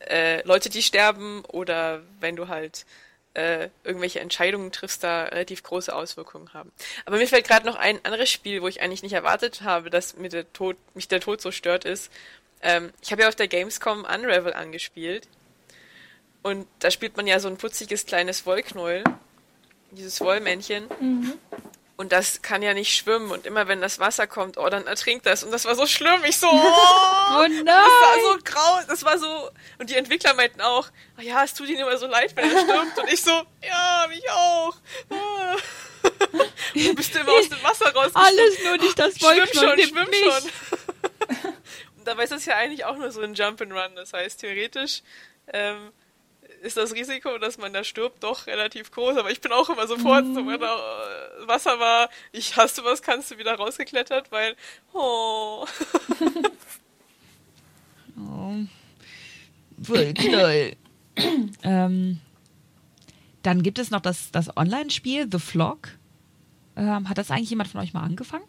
äh, 0.09 0.43
Leute, 0.47 0.71
die 0.71 0.83
sterben 0.83 1.45
oder 1.47 2.03
wenn 2.21 2.37
du 2.37 2.49
halt 2.49 2.87
äh, 3.35 3.69
irgendwelche 3.83 4.21
Entscheidungen 4.21 4.71
triffst, 4.73 5.03
da 5.03 5.25
relativ 5.25 5.63
große 5.63 5.95
Auswirkungen 5.95 6.53
haben. 6.55 6.71
Aber 7.05 7.17
mir 7.17 7.27
fällt 7.27 7.47
gerade 7.47 7.67
noch 7.67 7.77
ein 7.77 8.05
anderes 8.05 8.31
Spiel, 8.31 8.63
wo 8.63 8.69
ich 8.69 8.81
eigentlich 8.81 9.03
nicht 9.03 9.13
erwartet 9.13 9.63
habe, 9.63 9.91
dass 9.91 10.17
mir 10.17 10.29
der 10.29 10.53
Tod, 10.53 10.77
mich 10.95 11.09
der 11.09 11.21
Tod 11.21 11.41
so 11.41 11.51
stört, 11.51 11.85
ist. 11.85 12.11
Ähm, 12.63 12.93
ich 13.03 13.11
habe 13.11 13.23
ja 13.23 13.29
auf 13.29 13.35
der 13.35 13.49
Gamescom 13.49 14.05
Unravel 14.05 14.55
angespielt 14.55 15.29
und 16.43 16.67
da 16.79 16.91
spielt 16.91 17.17
man 17.17 17.27
ja 17.27 17.41
so 17.41 17.49
ein 17.49 17.57
putziges 17.57 18.07
kleines 18.07 18.47
Wollknäuel, 18.47 19.03
dieses 19.91 20.21
Wollmännchen. 20.21 20.89
Und 21.97 22.11
das 22.11 22.43
kann 22.43 22.61
ja 22.63 22.75
nicht 22.75 22.97
schwimmen 22.97 23.31
und 23.31 23.47
immer 23.47 23.69
wenn 23.69 23.81
das 23.81 24.01
Wasser 24.01 24.27
kommt, 24.27 24.59
oh, 24.59 24.69
dann 24.69 24.87
ertrinkt 24.89 25.27
das. 25.27 25.45
Und 25.45 25.53
das 25.53 25.65
war 25.65 25.77
so 25.77 25.87
schlimm. 25.87 26.25
Ich 26.25 26.39
so, 26.39 26.49
oh, 26.49 26.51
Oh 27.37 27.43
das 27.43 27.51
nein! 27.51 27.67
war 27.67 28.21
so 28.21 28.39
grau, 28.43 28.81
das 28.89 29.05
war 29.05 29.17
so. 29.19 29.51
Und 29.79 29.91
die 29.91 29.95
Entwickler 29.95 30.35
meinten 30.35 30.61
auch, 30.61 30.89
ah 31.17 31.23
ja, 31.23 31.45
es 31.45 31.55
tut 31.55 31.69
ihnen 31.69 31.81
immer 31.81 31.97
so 31.97 32.09
leid, 32.09 32.35
wenn 32.35 32.51
er 32.51 32.61
stirbt. 32.63 32.99
Und 32.99 33.13
ich 33.13 33.23
so, 33.23 33.31
ja, 33.63 34.07
mich 34.09 34.29
auch. 34.29 34.75
Ah. 35.11 35.57
Und 36.75 36.85
du 36.85 36.95
bist 36.97 37.15
immer 37.15 37.33
aus 37.33 37.49
dem 37.49 37.63
Wasser 37.63 37.93
raus. 37.95 38.11
Alles 38.15 38.65
nur 38.65 38.77
nicht 38.77 38.99
das 38.99 39.17
Schwimm 39.17 39.29
Wollknäuel, 39.29 39.79
schon, 39.79 39.89
schwimm 39.89 40.13
schon. 40.13 40.51
Und 41.97 42.09
dabei 42.09 42.25
ist 42.25 42.33
das 42.33 42.45
ja 42.45 42.57
eigentlich 42.57 42.85
auch 42.85 42.97
nur 42.97 43.13
so 43.13 43.21
ein 43.23 43.35
Jump 43.35 43.61
and 43.61 43.73
Run. 43.73 43.95
Das 43.95 44.13
heißt, 44.13 44.41
theoretisch 44.41 45.03
ähm, 45.53 45.93
ist 46.65 46.77
das 46.77 46.95
Risiko, 46.95 47.37
dass 47.39 47.59
man 47.59 47.73
da 47.73 47.85
stirbt, 47.85 48.23
doch 48.25 48.47
relativ 48.47 48.91
groß. 48.91 49.17
Aber 49.19 49.31
ich 49.31 49.41
bin 49.41 49.53
auch 49.53 49.69
immer 49.69 49.87
sofort, 49.87 50.25
so, 50.25 50.47
wenn 50.47 50.61
da 50.61 50.75
äh, 50.75 51.47
Wasser 51.47 51.79
war, 51.79 52.09
ich 52.33 52.57
hast 52.57 52.79
du 52.79 52.85
was, 52.85 53.03
kannst 53.03 53.31
du 53.31 53.39
wieder 53.39 53.55
rausgeklettert, 53.55 54.33
weil, 54.33 54.57
oh. 54.93 55.67
Oh. 58.17 58.55
Wollknäuel. 59.77 60.77
ähm, 61.63 62.21
dann 63.43 63.63
gibt 63.63 63.79
es 63.79 63.91
noch 63.91 64.01
das, 64.01 64.31
das 64.31 64.57
Online-Spiel 64.57 65.29
The 65.31 65.39
Flock. 65.39 65.89
Ähm, 66.77 67.09
hat 67.09 67.19
das 67.19 67.31
eigentlich 67.31 67.51
jemand 67.51 67.71
von 67.71 67.81
euch 67.81 67.93
mal 67.93 68.03
angefangen? 68.03 68.45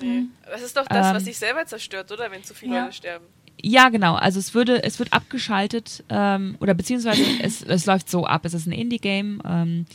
Nee. 0.00 0.24
Das 0.46 0.62
ist 0.62 0.76
doch 0.76 0.86
das, 0.86 1.06
Ähm. 1.08 1.14
was 1.14 1.24
sich 1.24 1.38
selber 1.38 1.64
zerstört, 1.66 2.10
oder? 2.12 2.30
Wenn 2.30 2.42
zu 2.44 2.54
viele 2.54 2.74
Ja. 2.74 2.82
Leute 2.84 2.96
sterben. 2.96 3.26
Ja, 3.60 3.88
genau. 3.88 4.14
Also 4.14 4.38
es 4.38 4.54
würde, 4.54 4.82
es 4.82 4.98
wird 4.98 5.12
abgeschaltet 5.12 6.04
ähm, 6.08 6.56
oder 6.60 6.74
beziehungsweise 6.74 7.22
es, 7.42 7.62
es 7.62 7.86
läuft 7.86 8.10
so 8.10 8.26
ab. 8.26 8.44
Es 8.44 8.54
ist 8.54 8.66
ein 8.66 8.72
Indie-Game 8.72 9.42
ähm, 9.44 9.86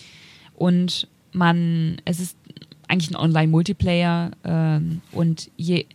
und 0.56 1.08
man, 1.32 2.02
es 2.06 2.20
ist 2.20 2.38
eigentlich 2.88 3.12
ein 3.12 3.16
Online-Multiplayer 3.16 4.32
ähm, 4.44 5.02
und 5.12 5.52
je, 5.58 5.86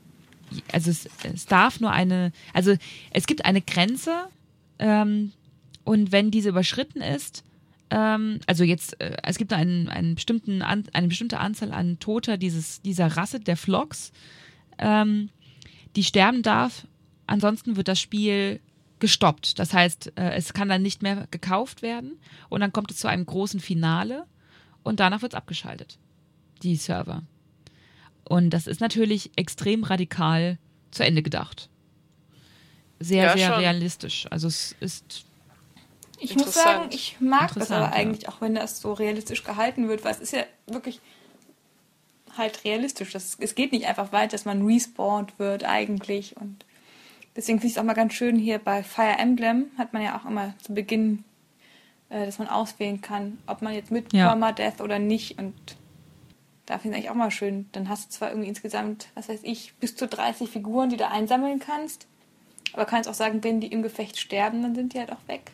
also 0.72 0.90
es, 0.90 1.08
es 1.22 1.46
darf 1.46 1.80
nur 1.80 1.90
eine, 1.90 2.32
also 2.52 2.74
es 3.10 3.26
gibt 3.26 3.44
eine 3.44 3.60
Grenze 3.60 4.26
ähm, 4.78 5.32
und 5.82 6.12
wenn 6.12 6.30
diese 6.30 6.50
überschritten 6.50 7.00
ist, 7.00 7.42
ähm, 7.90 8.40
also 8.46 8.64
jetzt, 8.64 9.00
äh, 9.00 9.16
es 9.22 9.38
gibt 9.38 9.52
einen, 9.52 9.88
einen 9.88 10.14
bestimmten 10.14 10.62
an, 10.62 10.84
eine 10.92 11.08
bestimmte 11.08 11.38
Anzahl 11.38 11.72
an 11.72 11.98
Toter 12.00 12.36
dieses, 12.36 12.82
dieser 12.82 13.08
Rasse 13.16 13.40
der 13.40 13.56
Flocks, 13.56 14.12
ähm, 14.78 15.28
die 15.96 16.04
sterben 16.04 16.42
darf. 16.42 16.86
Ansonsten 17.26 17.76
wird 17.76 17.88
das 17.88 18.00
Spiel 18.00 18.60
gestoppt. 18.98 19.58
Das 19.58 19.72
heißt, 19.72 20.12
äh, 20.16 20.30
es 20.32 20.52
kann 20.52 20.68
dann 20.68 20.82
nicht 20.82 21.02
mehr 21.02 21.26
gekauft 21.30 21.82
werden 21.82 22.18
und 22.48 22.60
dann 22.60 22.72
kommt 22.72 22.90
es 22.90 22.98
zu 22.98 23.08
einem 23.08 23.26
großen 23.26 23.60
Finale 23.60 24.26
und 24.82 25.00
danach 25.00 25.22
wird 25.22 25.34
es 25.34 25.36
abgeschaltet, 25.36 25.98
die 26.62 26.76
Server. 26.76 27.22
Und 28.24 28.50
das 28.50 28.66
ist 28.66 28.80
natürlich 28.80 29.30
extrem 29.36 29.84
radikal 29.84 30.58
zu 30.90 31.04
Ende 31.04 31.22
gedacht. 31.22 31.68
Sehr, 33.00 33.24
Ja, 33.24 33.36
sehr 33.36 33.48
schon. 33.48 33.58
realistisch. 33.58 34.26
Also 34.30 34.48
es 34.48 34.74
ist 34.80 35.26
Ich 36.20 36.34
muss 36.36 36.54
sagen, 36.54 36.88
ich 36.90 37.16
mag 37.20 37.52
das 37.54 37.70
aber 37.70 37.86
ja. 37.86 37.92
eigentlich, 37.92 38.28
auch 38.28 38.40
wenn 38.40 38.54
das 38.54 38.80
so 38.80 38.92
realistisch 38.94 39.44
gehalten 39.44 39.88
wird, 39.88 40.04
weil 40.04 40.12
es 40.12 40.20
ist 40.20 40.32
ja 40.32 40.44
wirklich 40.66 41.00
halt 42.38 42.64
realistisch. 42.64 43.12
Das, 43.12 43.36
es 43.38 43.54
geht 43.54 43.72
nicht 43.72 43.86
einfach 43.86 44.12
weiter, 44.12 44.32
dass 44.32 44.44
man 44.44 44.64
respawnt 44.64 45.38
wird 45.38 45.64
eigentlich 45.64 46.36
und 46.36 46.64
Deswegen 47.36 47.58
finde 47.58 47.66
ich 47.68 47.72
es 47.74 47.78
auch 47.78 47.84
mal 47.84 47.94
ganz 47.94 48.12
schön 48.14 48.36
hier 48.38 48.58
bei 48.58 48.82
Fire 48.82 49.18
Emblem 49.18 49.66
hat 49.76 49.92
man 49.92 50.02
ja 50.02 50.16
auch 50.18 50.24
immer 50.24 50.54
zu 50.62 50.72
Beginn, 50.74 51.24
äh, 52.08 52.24
dass 52.26 52.38
man 52.38 52.48
auswählen 52.48 53.00
kann, 53.00 53.38
ob 53.46 53.60
man 53.62 53.74
jetzt 53.74 53.90
mit 53.90 54.12
Ja. 54.12 54.28
Permadeath 54.28 54.80
oder 54.80 54.98
nicht. 55.00 55.38
Und 55.38 55.54
da 56.66 56.78
finde 56.78 56.96
ich 56.96 57.04
eigentlich 57.04 57.10
auch 57.10 57.16
mal 57.16 57.30
schön. 57.30 57.66
Dann 57.72 57.88
hast 57.88 58.06
du 58.06 58.10
zwar 58.10 58.30
irgendwie 58.30 58.48
insgesamt, 58.48 59.08
was 59.14 59.28
weiß 59.28 59.40
ich, 59.42 59.74
bis 59.80 59.96
zu 59.96 60.06
30 60.06 60.48
Figuren, 60.48 60.90
die 60.90 60.96
du 60.96 61.08
einsammeln 61.08 61.58
kannst. 61.58 62.06
Aber 62.72 62.84
kannst 62.84 63.08
auch 63.08 63.14
sagen, 63.14 63.42
wenn 63.42 63.60
die 63.60 63.68
im 63.68 63.82
Gefecht 63.82 64.18
sterben, 64.18 64.62
dann 64.62 64.74
sind 64.74 64.94
die 64.94 64.98
halt 64.98 65.12
auch 65.12 65.26
weg. 65.26 65.50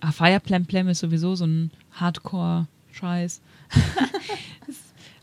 Ah, 0.00 0.12
Fire 0.12 0.38
Plem 0.40 0.66
Plem 0.66 0.88
ist 0.88 1.00
sowieso 1.00 1.34
so 1.34 1.44
ein 1.44 1.72
Hardcore-Scheiß. 1.92 3.40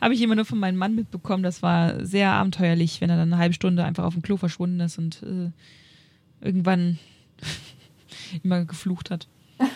habe 0.02 0.14
ich 0.14 0.22
immer 0.22 0.36
nur 0.36 0.46
von 0.46 0.60
meinem 0.60 0.78
Mann 0.78 0.96
mitbekommen. 0.96 1.44
Das 1.44 1.62
war 1.62 2.06
sehr 2.06 2.32
abenteuerlich, 2.32 3.02
wenn 3.02 3.10
er 3.10 3.18
dann 3.18 3.34
eine 3.34 3.42
halbe 3.42 3.54
Stunde 3.54 3.84
einfach 3.84 4.04
auf 4.04 4.14
dem 4.14 4.22
Klo 4.22 4.38
verschwunden 4.38 4.80
ist 4.80 4.98
und 4.98 5.24
äh, 5.24 5.52
irgendwann 6.46 7.00
immer 8.44 8.66
geflucht 8.66 9.10
hat. 9.12 9.28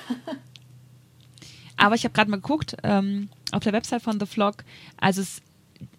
Aber 1.78 1.96
ich 1.96 2.04
habe 2.04 2.14
gerade 2.14 2.30
mal 2.30 2.38
geguckt 2.38 2.76
ähm, 2.84 3.30
auf 3.52 3.64
der 3.64 3.74
Website 3.74 4.02
von 4.02 4.20
The 4.20 4.26
Vlog. 4.26 4.66
Also 4.98 5.22
es, 5.22 5.42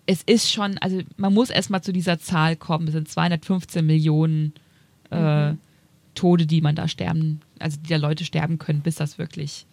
es 0.07 0.23
ist 0.23 0.53
schon, 0.53 0.77
also 0.79 1.01
man 1.16 1.33
muss 1.33 1.49
erstmal 1.49 1.83
zu 1.83 1.93
dieser 1.93 2.18
Zahl 2.18 2.57
kommen. 2.57 2.87
Es 2.89 2.93
sind 2.93 3.09
215 3.09 3.85
Millionen 3.85 4.53
äh, 5.09 5.55
Tode, 6.14 6.47
die 6.47 6.61
man 6.61 6.77
da 6.77 6.87
sterben, 6.87 7.41
also 7.59 7.79
die 7.81 7.89
da 7.89 7.97
Leute 7.97 8.25
sterben 8.25 8.59
können, 8.59 8.83
bis 8.83 8.97
das 8.97 9.16
wirklich. 9.16 9.66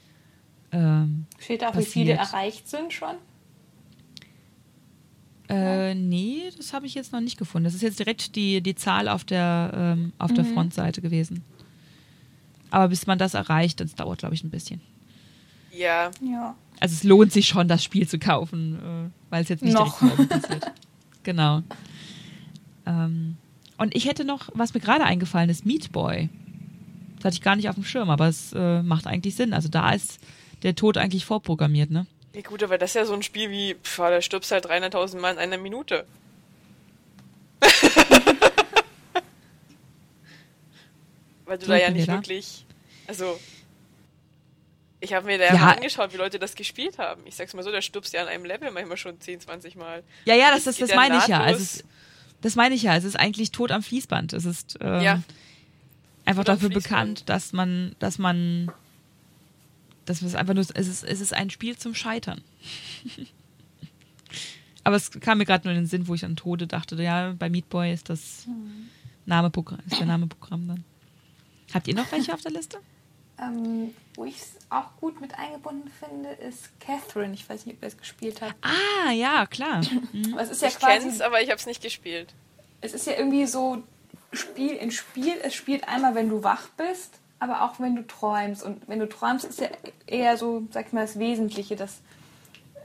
Ähm, 0.72 1.26
Steht 1.39 1.62
da 1.62 1.70
auch, 1.70 1.78
wie 1.78 1.84
viele 1.84 2.16
Passiert. 2.16 2.34
erreicht 2.34 2.68
sind 2.70 2.93
schon? 2.93 3.16
Äh, 5.50 5.95
nee, 5.95 6.43
das 6.58 6.74
habe 6.74 6.86
ich 6.86 6.93
jetzt 6.95 7.14
noch 7.14 7.22
nicht 7.22 7.38
gefunden. 7.38 7.66
Das 7.66 7.74
ist 7.74 7.82
jetzt 7.82 8.00
direkt 8.00 8.36
die, 8.36 8.62
die 8.62 8.76
Zahl 8.76 9.08
auf 9.08 9.24
der, 9.24 9.72
ähm, 9.74 10.14
auf 10.18 10.34
der 10.34 10.45
Frontseite 10.45 11.02
gewesen. 11.02 11.43
Aber 12.70 12.89
bis 12.89 13.08
man 13.08 13.18
das 13.18 13.34
erreicht, 13.34 13.80
das 13.80 13.95
dauert, 13.95 14.20
glaube 14.20 14.36
ich, 14.36 14.43
ein 14.43 14.50
bisschen. 14.50 14.82
Ja, 15.72 16.12
Ja. 16.22 16.56
Also 16.80 16.93
es 16.93 17.04
lohnt 17.04 17.32
sich 17.32 17.48
schon, 17.48 17.68
das 17.68 17.84
Spiel 17.84 18.08
zu 18.08 18.20
kaufen, 18.20 18.76
äh, 18.76 19.32
weil 19.32 19.41
es 19.41 19.50
jetzt 19.50 19.64
nicht 19.64 19.74
Noch. 19.74 20.00
direkt 20.00 20.30
passiert. 20.30 20.72
Genau. 21.24 21.62
Ähm, 22.86 23.36
und 23.78 23.93
ich 23.95 24.08
hätte 24.08 24.24
noch, 24.24 24.50
was 24.54 24.74
mir 24.74 24.80
gerade 24.80 25.04
eingefallen 25.04 25.50
ist, 25.50 25.66
Meat 25.66 25.91
Boy. 25.91 26.30
Das 27.18 27.26
hatte 27.26 27.34
ich 27.34 27.41
gar 27.41 27.58
nicht 27.58 27.68
auf 27.68 27.76
dem 27.76 27.84
Schirm, 27.84 28.10
aber 28.10 28.30
es 28.30 28.54
äh, 28.54 28.82
macht 28.82 29.08
eigentlich 29.08 29.36
Sinn. 29.36 29.54
Also 29.54 29.68
da 29.68 29.91
ist 29.91 30.20
der 30.64 30.76
Tod 30.76 30.95
eigentlich 30.95 31.26
vorprogrammiert, 31.26 31.91
ne? 31.91 32.06
Ja 32.38 32.44
gut, 32.44 32.62
aber 32.62 32.78
das 32.78 32.92
ist 32.92 32.96
ja 32.96 33.06
so 33.06 33.14
ein 33.16 33.24
Spiel 33.24 33.50
wie, 33.50 33.74
pf, 33.74 33.98
da 33.98 34.22
stirbst 34.22 34.52
halt 34.52 34.68
300.000 34.68 35.18
Mal 35.20 35.32
in 35.34 35.40
einer 35.40 35.58
Minute. 35.58 36.06
Weil 41.46 41.58
du 41.58 41.66
da 41.66 41.78
ja 41.78 41.90
nicht 41.90 42.08
wirklich, 42.08 42.66
also 43.08 43.40
ich 45.00 45.14
habe 45.14 45.26
mir 45.26 45.38
da 45.38 45.46
Ja. 45.46 45.54
mal 45.54 45.74
angeschaut, 45.76 46.12
wie 46.14 46.18
Leute 46.18 46.40
das 46.40 46.56
gespielt 46.56 46.98
haben. 46.98 47.22
Ich 47.26 47.36
sag's 47.36 47.54
mal 47.54 47.64
so, 47.64 47.72
da 47.72 47.82
stirbst 47.82 48.14
du 48.14 48.18
ja 48.18 48.24
an 48.24 48.30
einem 48.30 48.46
Level 48.46 48.70
manchmal 48.72 48.98
schon 48.98 49.20
10, 49.20 49.42
20 49.42 49.76
Mal. 49.76 50.04
Ja, 50.26 50.36
ja, 50.36 50.52
das, 50.52 50.66
Das 50.66 50.78
das, 50.78 50.94
meine 50.96 51.18
ich 51.18 51.28
ja. 51.28 51.40
Also 51.42 51.62
es, 51.64 51.84
das 52.42 52.56
meine 52.56 52.76
ich 52.76 52.84
ja. 52.84 52.96
Es 52.98 53.04
ist 53.04 53.16
eigentlich 53.16 53.52
Tod 53.52 53.72
am 53.72 53.82
Fließband. 53.84 54.34
Es 54.34 54.46
ist 54.46 54.78
ähm, 54.82 55.02
Ja. 55.02 55.22
einfach 56.26 56.42
am 56.42 56.46
dafür 56.46 56.70
bekannt, 56.70 57.30
dass 57.30 57.54
man, 57.54 57.96
dass 58.00 58.18
man, 58.18 58.72
dass 60.10 60.22
es 60.22 60.36
einfach 60.36 60.53
nur, 60.53 60.64
es 60.64 60.88
ist, 60.88 61.03
es 61.03 61.22
ist 61.22 61.34
ein 61.34 61.49
Spiel 61.49 61.78
zum 61.78 61.93
Scheitern. 61.93 62.41
Aber 64.84 64.95
es 64.95 65.12
kam 65.12 65.39
mir 65.39 65.45
gerade 65.45 65.68
nur 65.68 65.74
in 65.74 65.82
den 65.82 65.88
Sinn, 65.88 66.08
wo 66.08 66.16
ich 66.16 66.24
an 66.24 66.38
Tode 66.38 66.66
dachte. 66.66 66.95
Ja, 67.01 67.36
bei 67.38 67.49
Meat 67.49 67.68
Boy 67.70 67.93
ist 67.93 68.10
das 68.10 68.47
Name 69.26 69.51
ist 69.86 69.99
der 69.99 70.05
Name 70.05 70.28
Programm 70.28 70.68
dann. 70.68 70.86
Habt 71.74 71.89
ihr 71.89 71.95
noch 71.95 72.10
welche 72.12 72.34
auf 72.34 72.41
der 72.41 72.51
Liste? 72.51 72.78
Ähm, 73.39 73.93
wo 74.16 74.26
ich 74.26 74.38
es 74.38 74.55
auch 74.70 74.95
gut 74.99 75.20
mit 75.22 75.38
eingebunden 75.38 75.91
finde, 75.99 76.30
ist 76.30 76.70
Catherine. 76.80 77.34
Ich 77.34 77.47
weiß 77.47 77.66
nicht, 77.66 77.76
ob 77.76 77.84
ihr 77.84 77.88
es 77.89 77.97
gespielt 77.97 78.41
habt. 78.41 78.55
Ah, 78.62 79.12
ja, 79.12 79.45
klar. 79.45 79.82
Mhm. 80.14 80.32
Aber 80.34 80.41
es 80.41 80.49
ist 80.49 80.62
ja 80.62 80.70
ich 80.70 80.80
quasi 80.80 81.08
kenn's, 81.08 81.22
aber 81.22 81.41
ich 81.41 81.51
hab's 81.51 81.66
nicht 81.66 81.84
gespielt. 81.84 82.34
es 82.82 82.93
ist 82.93 83.05
ja 83.05 83.14
irgendwie 83.18 83.45
so 83.45 83.84
Spiel 84.32 84.72
in 84.72 84.91
Spiel. 84.91 85.36
Es 85.43 85.53
spielt 85.53 85.88
einmal, 85.88 86.16
wenn 86.16 86.30
du 86.30 86.43
wach 86.43 86.70
bist, 86.78 87.20
aber 87.40 87.64
auch 87.64 87.80
wenn 87.80 87.96
du 87.96 88.06
träumst. 88.06 88.64
Und 88.64 88.88
wenn 88.88 89.00
du 89.00 89.08
träumst, 89.08 89.46
ist 89.46 89.60
ja 89.60 89.68
eher 90.06 90.38
so, 90.38 90.64
sag 90.72 90.88
ich 90.88 90.94
mal, 90.94 91.02
das 91.02 91.20
Wesentliche, 91.20 91.76
dass 91.76 92.02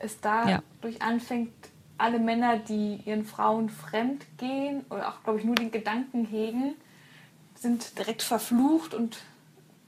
es 0.01 0.21
dadurch 0.21 0.99
Ja. 1.01 1.07
anfängt, 1.07 1.53
alle 1.99 2.19
Männer, 2.19 2.59
die 2.59 3.01
ihren 3.05 3.25
Frauen 3.25 3.71
fremd 3.71 4.27
gehen 4.39 4.85
oder 4.91 5.09
auch, 5.09 5.23
glaube 5.23 5.39
ich, 5.39 5.45
nur 5.45 5.55
den 5.55 5.71
Gedanken 5.71 6.25
hegen, 6.27 6.75
sind 7.55 7.97
direkt 7.99 8.23
verflucht 8.23 8.93
und 8.93 9.19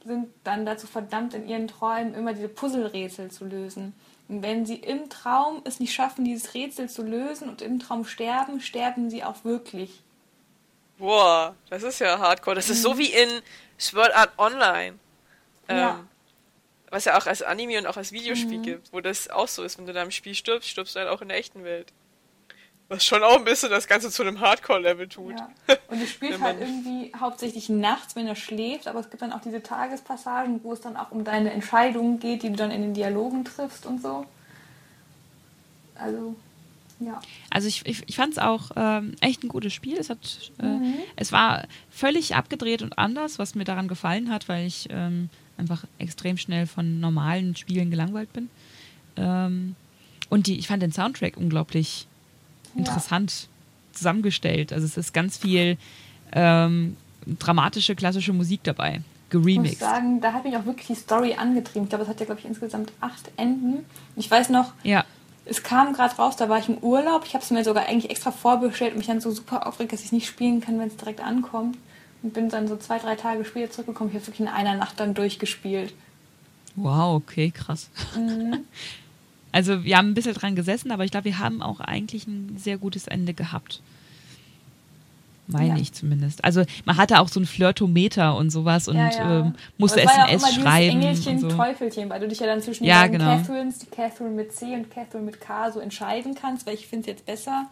sind 0.04 0.28
dann 0.44 0.64
dazu 0.64 0.86
verdammt, 0.86 1.34
in 1.34 1.48
ihren 1.48 1.66
Träumen 1.66 2.14
immer 2.14 2.34
diese 2.34 2.48
Puzzlerätsel 2.48 3.30
zu 3.30 3.44
lösen. 3.46 3.94
Und 4.28 4.42
wenn 4.42 4.64
sie 4.64 4.76
im 4.76 5.08
Traum 5.10 5.62
es 5.64 5.80
nicht 5.80 5.92
schaffen, 5.92 6.24
dieses 6.24 6.54
Rätsel 6.54 6.88
zu 6.88 7.02
lösen 7.02 7.48
und 7.48 7.62
im 7.62 7.80
Traum 7.80 8.04
sterben, 8.04 8.60
sterben 8.60 9.10
sie 9.10 9.24
auch 9.24 9.44
wirklich. 9.44 10.02
Boah, 11.04 11.54
das 11.68 11.82
ist 11.82 11.98
ja 11.98 12.18
hardcore. 12.18 12.56
Das 12.56 12.70
ist 12.70 12.80
so 12.80 12.96
wie 12.96 13.12
in 13.12 13.42
Sword 13.78 14.14
Art 14.16 14.30
Online. 14.38 14.98
Ähm, 15.68 15.76
Ja. 15.76 16.00
Was 16.88 17.04
ja 17.04 17.18
auch 17.18 17.26
als 17.26 17.42
Anime 17.42 17.76
und 17.78 17.86
auch 17.86 17.98
als 17.98 18.10
Videospiel 18.12 18.60
gibt, 18.62 18.90
wo 18.90 19.00
das 19.02 19.28
auch 19.28 19.48
so 19.48 19.64
ist. 19.64 19.76
Wenn 19.76 19.84
du 19.84 19.92
da 19.92 20.02
im 20.02 20.10
Spiel 20.10 20.34
stirbst, 20.34 20.66
stirbst 20.70 20.94
du 20.94 21.00
halt 21.00 21.10
auch 21.10 21.20
in 21.20 21.28
der 21.28 21.36
echten 21.36 21.62
Welt. 21.62 21.92
Was 22.88 23.04
schon 23.04 23.22
auch 23.22 23.36
ein 23.36 23.44
bisschen 23.44 23.68
das 23.68 23.86
Ganze 23.86 24.10
zu 24.10 24.22
einem 24.22 24.40
Hardcore-Level 24.40 25.08
tut. 25.08 25.34
Ja. 25.38 25.50
Und 25.88 26.00
es 26.02 26.08
spielt 26.10 26.40
halt 26.40 26.58
irgendwie 26.60 27.12
hauptsächlich 27.18 27.68
nachts, 27.68 28.16
wenn 28.16 28.26
er 28.26 28.36
schläft, 28.36 28.86
aber 28.86 29.00
es 29.00 29.10
gibt 29.10 29.20
dann 29.20 29.32
auch 29.32 29.42
diese 29.42 29.62
Tagespassagen, 29.62 30.64
wo 30.64 30.72
es 30.72 30.80
dann 30.80 30.96
auch 30.96 31.10
um 31.10 31.22
deine 31.24 31.52
Entscheidungen 31.52 32.18
geht, 32.18 32.42
die 32.44 32.48
du 32.50 32.56
dann 32.56 32.70
in 32.70 32.80
den 32.80 32.94
Dialogen 32.94 33.44
triffst 33.44 33.84
und 33.84 34.00
so. 34.00 34.24
Also, 35.96 36.34
ja. 37.00 37.20
Also 37.50 37.68
ich, 37.68 37.84
ich, 37.86 38.02
ich 38.06 38.16
fand 38.16 38.32
es 38.32 38.38
auch 38.38 38.70
ähm, 38.76 39.14
echt 39.20 39.42
ein 39.44 39.48
gutes 39.48 39.72
Spiel. 39.72 39.96
Es, 39.98 40.10
hat, 40.10 40.52
äh, 40.58 40.66
Mhm. 40.66 40.94
es 41.16 41.32
war 41.32 41.64
völlig 41.90 42.34
abgedreht 42.34 42.82
und 42.82 42.98
anders, 42.98 43.38
was 43.38 43.54
mir 43.54 43.64
daran 43.64 43.88
gefallen 43.88 44.30
hat, 44.30 44.48
weil 44.48 44.66
ich 44.66 44.88
ähm, 44.90 45.28
einfach 45.56 45.84
extrem 45.98 46.36
schnell 46.36 46.66
von 46.66 47.00
normalen 47.00 47.56
Spielen 47.56 47.90
gelangweilt 47.90 48.32
bin. 48.32 48.50
Ähm, 49.16 49.76
und 50.30 50.46
die, 50.46 50.58
ich 50.58 50.66
fand 50.68 50.82
den 50.82 50.92
Soundtrack 50.92 51.36
unglaublich 51.36 52.06
Ja. 52.74 52.80
interessant 52.80 53.48
zusammengestellt. 53.92 54.72
Also 54.72 54.86
es 54.86 54.96
ist 54.96 55.12
ganz 55.12 55.36
viel 55.38 55.76
ähm, 56.32 56.96
dramatische, 57.38 57.94
klassische 57.94 58.32
Musik 58.32 58.60
dabei. 58.64 59.00
Ich 59.28 59.34
muss 59.34 59.44
Geremixed. 59.46 59.80
sagen, 59.80 60.20
da 60.20 60.32
hat 60.32 60.44
mich 60.44 60.56
auch 60.56 60.64
wirklich 60.64 60.86
die 60.86 60.94
Story 60.94 61.34
angetrieben. 61.34 61.84
Ich 61.84 61.88
glaube, 61.88 62.04
es 62.04 62.10
hat 62.10 62.20
ja, 62.20 62.26
glaube 62.26 62.40
ich, 62.40 62.46
insgesamt 62.46 62.92
acht 63.00 63.30
Enden. 63.36 63.84
Ich 64.16 64.30
weiß 64.30 64.48
noch, 64.50 64.72
Ja. 64.84 65.04
Es 65.46 65.62
kam 65.62 65.92
gerade 65.92 66.14
raus, 66.16 66.36
da 66.36 66.48
war 66.48 66.58
ich 66.58 66.68
im 66.68 66.78
Urlaub. 66.78 67.24
Ich 67.26 67.34
habe 67.34 67.44
es 67.44 67.50
mir 67.50 67.64
sogar 67.64 67.86
eigentlich 67.86 68.10
extra 68.10 68.30
vorbestellt 68.30 68.92
und 68.92 68.98
mich 68.98 69.06
dann 69.06 69.20
so 69.20 69.30
super 69.30 69.66
aufgeregt, 69.66 69.92
dass 69.92 70.04
ich 70.04 70.12
nicht 70.12 70.26
spielen 70.26 70.60
kann, 70.60 70.78
wenn 70.78 70.88
es 70.88 70.96
direkt 70.96 71.20
ankommt. 71.20 71.76
Und 72.22 72.32
bin 72.32 72.48
dann 72.48 72.68
so 72.68 72.76
zwei, 72.76 72.98
drei 72.98 73.16
Tage 73.16 73.44
später 73.44 73.70
zurückgekommen. 73.70 74.10
Ich 74.10 74.16
habe 74.16 74.26
wirklich 74.26 74.40
in 74.40 74.48
einer 74.48 74.74
Nacht 74.74 74.98
dann 74.98 75.12
durchgespielt. 75.12 75.92
Wow, 76.76 77.16
okay, 77.16 77.50
krass. 77.50 77.90
Also 79.54 79.84
wir 79.84 79.96
haben 79.96 80.10
ein 80.10 80.14
bisschen 80.14 80.34
dran 80.34 80.56
gesessen, 80.56 80.90
aber 80.90 81.04
ich 81.04 81.12
glaube, 81.12 81.26
wir 81.26 81.38
haben 81.38 81.62
auch 81.62 81.78
eigentlich 81.78 82.26
ein 82.26 82.58
sehr 82.58 82.76
gutes 82.76 83.06
Ende 83.06 83.34
gehabt. 83.34 83.82
Meine 85.46 85.74
Ja. 85.74 85.76
ich 85.76 85.92
zumindest. 85.92 86.42
Also 86.44 86.64
man 86.84 86.96
hatte 86.96 87.20
auch 87.20 87.28
so 87.28 87.38
ein 87.38 87.44
Flirtometer 87.46 88.36
und 88.36 88.50
sowas 88.50 88.88
und 88.88 88.96
Ja, 88.96 89.10
ja. 89.10 89.40
Ähm, 89.40 89.54
musste 89.76 90.00
Aber 90.02 90.10
es 90.10 90.16
war 90.18 90.18
ja 90.18 90.24
auch 90.24 90.36
SMS 90.36 90.56
immer 90.56 90.62
schreiben 90.70 91.02
Engelchen, 91.02 91.32
und 91.44 91.50
so. 91.50 91.56
Teufelchen, 91.56 92.08
weil 92.10 92.20
du 92.20 92.28
dich 92.28 92.40
ja 92.40 92.46
dann 92.46 92.62
zwischen 92.62 92.84
Ja, 92.84 93.02
den 93.06 93.12
beiden 93.12 93.18
genau. 93.26 93.36
Catherines, 93.38 93.78
die 93.80 93.86
Catherine 93.86 94.30
mit 94.30 94.52
C 94.54 94.74
und 94.74 94.90
Catherine 94.90 95.24
mit 95.24 95.40
K, 95.40 95.70
so 95.70 95.80
entscheiden 95.80 96.34
kannst, 96.34 96.64
welche 96.66 96.86
findest 96.86 97.08
du 97.08 97.10
jetzt 97.12 97.26
besser. 97.26 97.66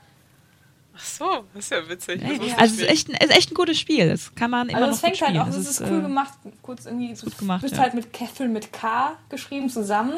Ach 0.95 1.01
so, 1.05 1.25
das 1.55 1.65
ist 1.65 1.71
ja 1.71 1.89
witzig. 1.89 2.21
Das 2.21 2.31
Ey, 2.31 2.39
wusste 2.41 2.59
Also 2.59 2.75
es 2.75 2.81
ich 2.81 2.85
ist 2.85 2.91
echt, 2.91 3.09
ein, 3.09 3.15
ist 3.27 3.35
echt 3.37 3.51
ein 3.51 3.55
gutes 3.55 3.79
Spiel. 3.81 4.09
Das 4.11 4.35
kann 4.35 4.51
man 4.51 4.69
immer 4.69 4.77
Also 4.79 4.89
noch 4.89 4.95
es 4.97 5.01
fängt 5.01 5.15
gut 5.15 5.23
halt 5.23 5.31
spielen. 5.31 5.43
auch, 5.43 5.47
Das 5.47 5.65
das 5.65 5.81
ist 5.81 5.91
cool 5.91 5.99
äh, 6.01 6.03
gemacht, 6.03 6.33
kurz 6.61 6.85
irgendwie, 6.85 7.15
du 7.15 7.25
gut 7.25 7.39
gemacht, 7.39 7.63
bist 7.63 7.77
ja. 7.77 7.81
halt 7.83 7.95
mit 7.95 8.13
Catherine 8.13 8.53
mit 8.53 8.73
K 8.75 9.13
geschrieben 9.31 9.71
zusammen, 9.71 10.13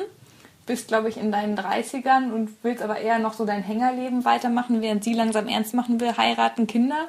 bist 0.66 0.88
glaube 0.88 1.09
ich 1.09 1.16
in 1.18 1.30
deinen 1.30 1.57
30ern 1.57 2.32
und 2.32 2.50
willst 2.64 2.82
aber 2.82 2.98
eher 2.98 3.20
noch 3.20 3.34
so 3.34 3.44
dein 3.44 3.62
Hängerleben 3.62 4.24
weitermachen, 4.24 4.80
während 4.82 5.05
sie 5.05 5.12
langsam 5.14 5.46
ernst 5.46 5.74
machen 5.74 6.00
will, 6.00 6.16
heiraten, 6.16 6.66
Kinder. 6.66 7.07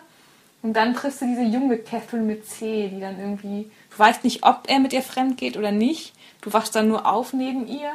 Und 0.65 0.73
dann 0.73 0.95
triffst 0.95 1.21
du 1.21 1.27
diese 1.27 1.43
junge 1.43 1.77
Catherine 1.77 2.23
mit 2.23 2.47
C, 2.47 2.89
die 2.91 2.99
dann 2.99 3.19
irgendwie, 3.19 3.69
du 3.91 3.99
weißt 3.99 4.23
nicht, 4.23 4.43
ob 4.43 4.63
er 4.67 4.79
mit 4.79 4.93
ihr 4.93 5.03
fremd 5.03 5.37
geht 5.37 5.57
oder 5.57 5.71
nicht. 5.71 6.13
Du 6.41 6.51
wachst 6.53 6.75
dann 6.75 6.87
nur 6.87 7.05
auf 7.05 7.33
neben 7.33 7.67
ihr. 7.67 7.91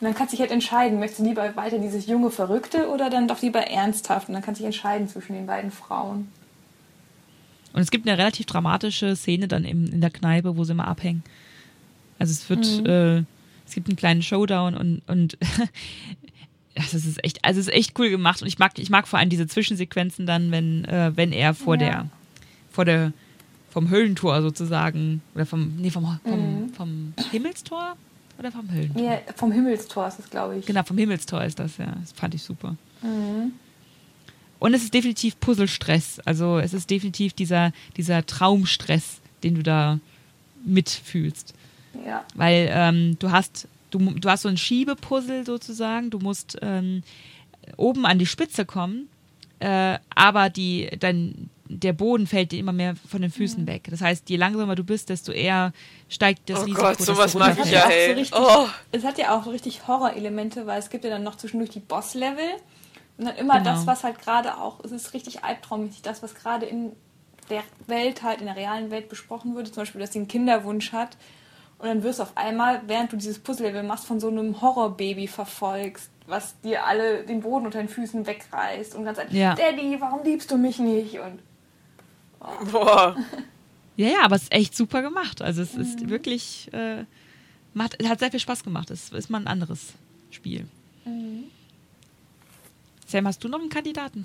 Und 0.00 0.04
dann 0.04 0.14
kannst 0.16 0.32
du 0.32 0.36
dich 0.36 0.40
halt 0.40 0.50
entscheiden, 0.50 0.98
möchtest 0.98 1.20
du 1.20 1.24
lieber 1.26 1.54
weiter 1.54 1.78
dieses 1.78 2.08
junge 2.08 2.30
Verrückte 2.32 2.88
oder 2.88 3.08
dann 3.08 3.28
doch 3.28 3.40
lieber 3.40 3.60
ernsthaft. 3.60 4.26
Und 4.28 4.34
dann 4.34 4.42
kannst 4.42 4.60
du 4.60 4.64
dich 4.64 4.74
entscheiden 4.74 5.06
zwischen 5.08 5.34
den 5.34 5.46
beiden 5.46 5.70
Frauen. 5.70 6.26
Und 7.72 7.82
es 7.82 7.90
gibt 7.92 8.08
eine 8.08 8.18
relativ 8.18 8.46
dramatische 8.46 9.14
Szene 9.14 9.46
dann 9.46 9.64
im, 9.64 9.86
in 9.92 10.00
der 10.00 10.10
Kneipe, 10.10 10.56
wo 10.56 10.64
sie 10.64 10.74
mal 10.74 10.86
abhängen. 10.86 11.22
Also 12.18 12.32
es 12.32 12.50
wird, 12.50 12.66
Mhm. 12.80 12.86
äh, 12.86 13.16
es 13.64 13.74
gibt 13.74 13.88
einen 13.88 13.96
kleinen 13.96 14.22
Showdown 14.22 14.74
und, 14.74 15.02
und 15.06 15.38
das 16.92 16.94
ist 17.04 17.22
echt, 17.24 17.44
also 17.44 17.60
es 17.60 17.68
ist 17.68 17.72
echt 17.74 17.98
cool 17.98 18.10
gemacht. 18.10 18.40
Und 18.42 18.48
ich 18.48 18.58
mag, 18.58 18.78
ich 18.78 18.90
mag 18.90 19.06
vor 19.08 19.18
allem 19.18 19.28
diese 19.28 19.46
Zwischensequenzen 19.46 20.26
dann, 20.26 20.50
wenn, 20.50 20.84
äh, 20.84 21.12
wenn 21.14 21.32
er 21.32 21.54
vor 21.54 21.74
Ja. 21.74 21.80
der 21.80 22.08
vor 22.70 22.84
der, 22.84 23.12
vom 23.70 23.90
Höllentor 23.90 24.40
sozusagen, 24.42 25.20
oder 25.34 25.44
vom, 25.46 25.76
nee, 25.76 25.90
vom, 25.90 26.20
vom, 26.24 26.62
Mhm. 26.62 26.74
vom 26.74 27.14
Himmelstor 27.32 27.96
oder 28.38 28.52
vom 28.52 28.70
Höllentor? 28.72 29.02
Ja, 29.02 29.18
vom 29.34 29.50
Himmelstor 29.50 30.06
ist 30.06 30.20
es, 30.20 30.30
glaube 30.30 30.58
ich. 30.58 30.66
Genau, 30.66 30.82
vom 30.84 30.96
Himmelstor 30.96 31.42
ist 31.44 31.58
das, 31.58 31.76
ja. 31.78 31.86
Das 32.00 32.12
fand 32.12 32.34
ich 32.34 32.42
super. 32.42 32.76
Mhm. 33.02 33.52
Und 34.60 34.74
es 34.74 34.82
ist 34.84 34.94
definitiv 34.94 35.38
Puzzlestress. 35.40 36.20
Also 36.24 36.58
es 36.58 36.72
ist 36.74 36.88
definitiv 36.90 37.32
dieser, 37.32 37.72
dieser 37.96 38.24
Traumstress, 38.26 39.20
den 39.42 39.54
du 39.56 39.62
da 39.62 39.98
mitfühlst. 40.64 41.54
Ja. 42.06 42.24
Weil 42.34 42.68
ähm, 42.72 43.16
du 43.18 43.30
hast, 43.30 43.66
du, 43.90 43.98
du 43.98 44.28
hast 44.28 44.42
so 44.42 44.48
ein 44.48 44.56
Schiebepuzzle 44.56 45.44
sozusagen, 45.44 46.10
du 46.10 46.18
musst 46.18 46.56
ähm, 46.62 47.02
oben 47.76 48.06
an 48.06 48.18
die 48.18 48.26
Spitze 48.26 48.64
kommen, 48.64 49.08
äh, 49.60 49.98
aber 50.14 50.50
die, 50.50 50.88
dann, 50.98 51.50
der 51.68 51.92
Boden 51.92 52.26
fällt 52.26 52.52
dir 52.52 52.60
immer 52.60 52.72
mehr 52.72 52.94
von 52.96 53.20
den 53.20 53.30
Füßen 53.30 53.66
weg. 53.66 53.88
Das 53.90 54.00
heißt, 54.00 54.30
je 54.30 54.36
langsamer 54.36 54.74
du 54.74 54.84
bist, 54.84 55.10
desto 55.10 55.32
eher 55.32 55.72
steigt 56.08 56.48
das 56.48 56.60
Oh 56.60 56.62
Risiko. 56.62 56.80
Gott, 56.82 56.98
dass 57.00 57.06
sowas 57.06 57.32
du 57.32 57.38
mag 57.38 57.58
ich 57.62 57.70
ja 57.70 57.82
so 57.82 58.12
richtig, 58.14 58.30
Oh. 58.34 58.66
es 58.92 59.04
hat 59.04 59.18
ja 59.18 59.36
auch 59.36 59.44
so 59.44 59.50
richtig 59.50 59.86
Horrorelemente, 59.86 60.66
weil 60.66 60.78
es 60.78 60.88
gibt 60.90 61.04
ja 61.04 61.10
dann 61.10 61.24
noch 61.24 61.36
zwischendurch 61.36 61.70
die 61.70 61.80
Boss-Level 61.80 62.44
und 63.18 63.26
dann 63.26 63.36
immer 63.36 63.58
Genau. 63.58 63.72
das, 63.74 63.86
was 63.86 64.04
halt 64.04 64.18
gerade 64.20 64.56
auch, 64.58 64.82
es 64.84 64.92
ist 64.92 65.12
richtig 65.12 65.44
albtraummäßig, 65.44 66.02
das, 66.02 66.22
was 66.22 66.34
gerade 66.34 66.64
in 66.66 66.92
der 67.50 67.62
Welt 67.86 68.22
halt, 68.22 68.40
in 68.40 68.46
der 68.46 68.56
realen 68.56 68.90
Welt 68.90 69.08
besprochen 69.08 69.54
wurde, 69.54 69.70
zum 69.72 69.82
Beispiel, 69.82 70.00
dass 70.00 70.12
sie 70.12 70.18
einen 70.20 70.28
Kinderwunsch 70.28 70.92
hat 70.92 71.16
und 71.78 71.86
dann 71.88 72.02
wirst 72.02 72.18
du 72.18 72.24
auf 72.24 72.36
einmal, 72.36 72.82
während 72.86 73.12
du 73.12 73.16
dieses 73.16 73.38
Puzzle-Level 73.38 73.82
machst, 73.82 74.06
von 74.06 74.20
so 74.20 74.28
einem 74.28 74.60
Horrorbaby 74.60 75.28
verfolgst, 75.28 76.10
was 76.26 76.60
dir 76.60 76.84
alle 76.84 77.24
den 77.24 77.40
Boden 77.40 77.66
unter 77.66 77.78
den 77.78 77.88
Füßen 77.88 78.26
wegreißt 78.26 78.94
und 78.94 79.04
ganz 79.04 79.18
Ja. 79.30 79.54
Daddy, 79.54 79.96
warum 80.00 80.22
liebst 80.24 80.50
du 80.50 80.56
mich 80.58 80.78
nicht? 80.78 81.18
Und 81.18 81.38
Boah. 82.72 83.16
Ja, 83.96 84.06
ja, 84.06 84.18
aber 84.22 84.36
es 84.36 84.44
ist 84.44 84.52
echt 84.52 84.76
super 84.76 85.02
gemacht. 85.02 85.42
Also 85.42 85.60
es 85.60 85.74
Mhm. 85.74 85.80
ist 85.82 86.08
wirklich, 86.08 86.72
äh, 86.72 87.04
macht, 87.74 88.00
es 88.00 88.08
hat 88.08 88.20
sehr 88.20 88.30
viel 88.30 88.38
Spaß 88.38 88.62
gemacht. 88.62 88.92
Es 88.92 89.08
ist 89.10 89.28
mal 89.28 89.40
ein 89.40 89.48
anderes 89.48 89.92
Spiel. 90.30 90.68
Mhm. 91.04 91.44
Sam, 93.08 93.26
hast 93.26 93.42
du 93.42 93.48
noch 93.48 93.58
einen 93.58 93.70
Kandidaten? 93.70 94.24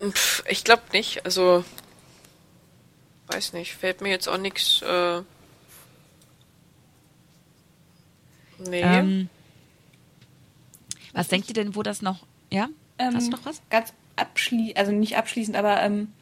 Pff, 0.00 0.44
ich 0.48 0.64
glaube 0.64 0.82
nicht. 0.94 1.26
Also, 1.26 1.62
weiß 3.26 3.52
nicht. 3.52 3.74
Fällt 3.74 4.00
mir 4.00 4.08
jetzt 4.08 4.28
auch 4.28 4.38
nichts. 4.38 4.80
Äh, 4.80 5.20
nee. 8.58 8.82
Ähm, 8.82 9.28
was 11.12 11.28
denkt 11.28 11.48
ihr 11.48 11.54
denn, 11.54 11.74
wo 11.74 11.82
das 11.82 12.02
noch, 12.02 12.26
ja? 12.50 12.68
Ähm, 12.98 13.14
Hast 13.14 13.28
du 13.28 13.30
noch 13.32 13.44
was? 13.44 13.62
Ganz 13.70 13.92
abschließend, 14.16 14.76
also 14.76 14.92
nicht 14.92 15.16
abschließend, 15.16 15.56
aber 15.56 15.80
ähm, 15.82 16.12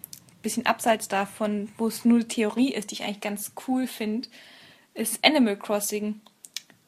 bisschen 0.43 0.67
abseits 0.67 1.09
davon, 1.09 1.69
wo 1.79 1.87
es 1.87 2.05
nur 2.05 2.27
Theorie 2.27 2.73
ist, 2.73 2.91
die 2.91 2.95
ich 2.97 3.05
eigentlich 3.05 3.21
ganz 3.21 3.53
cool 3.67 3.87
finde, 3.87 4.29
ist 4.95 5.25
Animal 5.25 5.57
Crossing. 5.57 6.21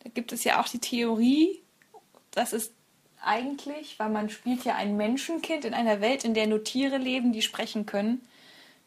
Da 0.02 0.10
gibt 0.10 0.32
es 0.32 0.44
ja 0.44 0.60
auch 0.60 0.68
die 0.68 0.80
Theorie, 0.80 1.60
dass 2.32 2.52
es 2.52 2.72
eigentlich, 3.24 3.98
weil 3.98 4.10
man 4.10 4.28
spielt 4.28 4.64
ja 4.64 4.74
ein 4.74 4.96
Menschenkind 4.96 5.64
in 5.64 5.72
einer 5.72 6.00
Welt, 6.00 6.24
in 6.24 6.34
der 6.34 6.46
nur 6.46 6.62
Tiere 6.62 6.98
leben, 6.98 7.32
die 7.32 7.42
sprechen 7.42 7.86
können, 7.86 8.20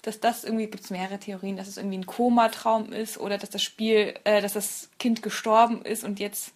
dass 0.07 0.19
das 0.21 0.43
irgendwie, 0.43 0.67
gibt 0.67 0.83
es 0.83 0.89
mehrere 0.89 1.19
Theorien, 1.19 1.57
dass 1.57 1.67
es 1.67 1.77
irgendwie 1.77 1.97
ein 1.97 2.05
Komatraum 2.05 2.93
ist 2.93 3.17
oder 3.19 3.37
dass 3.37 3.49
das 3.49 3.61
Spiel, 3.61 4.13
äh, 4.23 4.41
dass 4.41 4.53
das 4.53 4.89
Kind 4.99 5.21
gestorben 5.21 5.81
ist 5.81 6.03
und 6.03 6.19
jetzt 6.19 6.53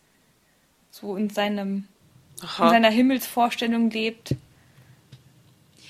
so 0.89 1.15
in 1.17 1.29
seinem 1.29 1.85
in 2.41 2.47
Aha. 2.47 2.69
seiner 2.71 2.89
Himmelsvorstellung 2.89 3.91
lebt. 3.91 4.35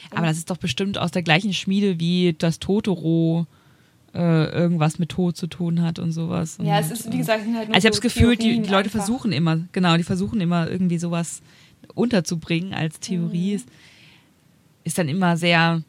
Aber 0.09 0.25
das 0.27 0.37
ist 0.37 0.49
doch 0.49 0.57
bestimmt 0.57 0.97
aus 0.97 1.11
der 1.11 1.21
gleichen 1.21 1.53
Schmiede 1.53 1.97
wie 1.99 2.35
das 2.37 2.59
Totoro 2.59 3.45
äh, 4.13 4.49
irgendwas 4.51 4.99
mit 4.99 5.09
Tod 5.09 5.37
zu 5.37 5.47
tun 5.47 5.81
hat 5.81 5.99
und 5.99 6.11
sowas. 6.11 6.57
Ja, 6.61 6.77
und, 6.77 6.83
es 6.83 6.91
ist, 6.91 7.09
wie 7.11 7.15
äh, 7.15 7.19
gesagt, 7.19 7.43
sind 7.45 7.55
halt 7.55 7.69
nur 7.69 7.75
Also 7.75 7.87
ich 7.87 7.93
habe 7.93 8.01
das 8.01 8.13
Gefühl, 8.13 8.35
die, 8.35 8.61
die 8.61 8.69
Leute 8.69 8.85
einfach. 8.85 8.99
versuchen 9.05 9.31
immer, 9.31 9.59
genau, 9.71 9.95
die 9.95 10.03
versuchen 10.03 10.41
immer 10.41 10.69
irgendwie 10.69 10.97
sowas 10.97 11.41
unterzubringen 11.93 12.73
als 12.73 12.95
Mhm. 12.95 13.01
Theorie. 13.01 13.53
Ist, 13.53 13.67
ist 14.83 14.97
dann 14.97 15.07
immer 15.07 15.37
sehr, 15.37 15.83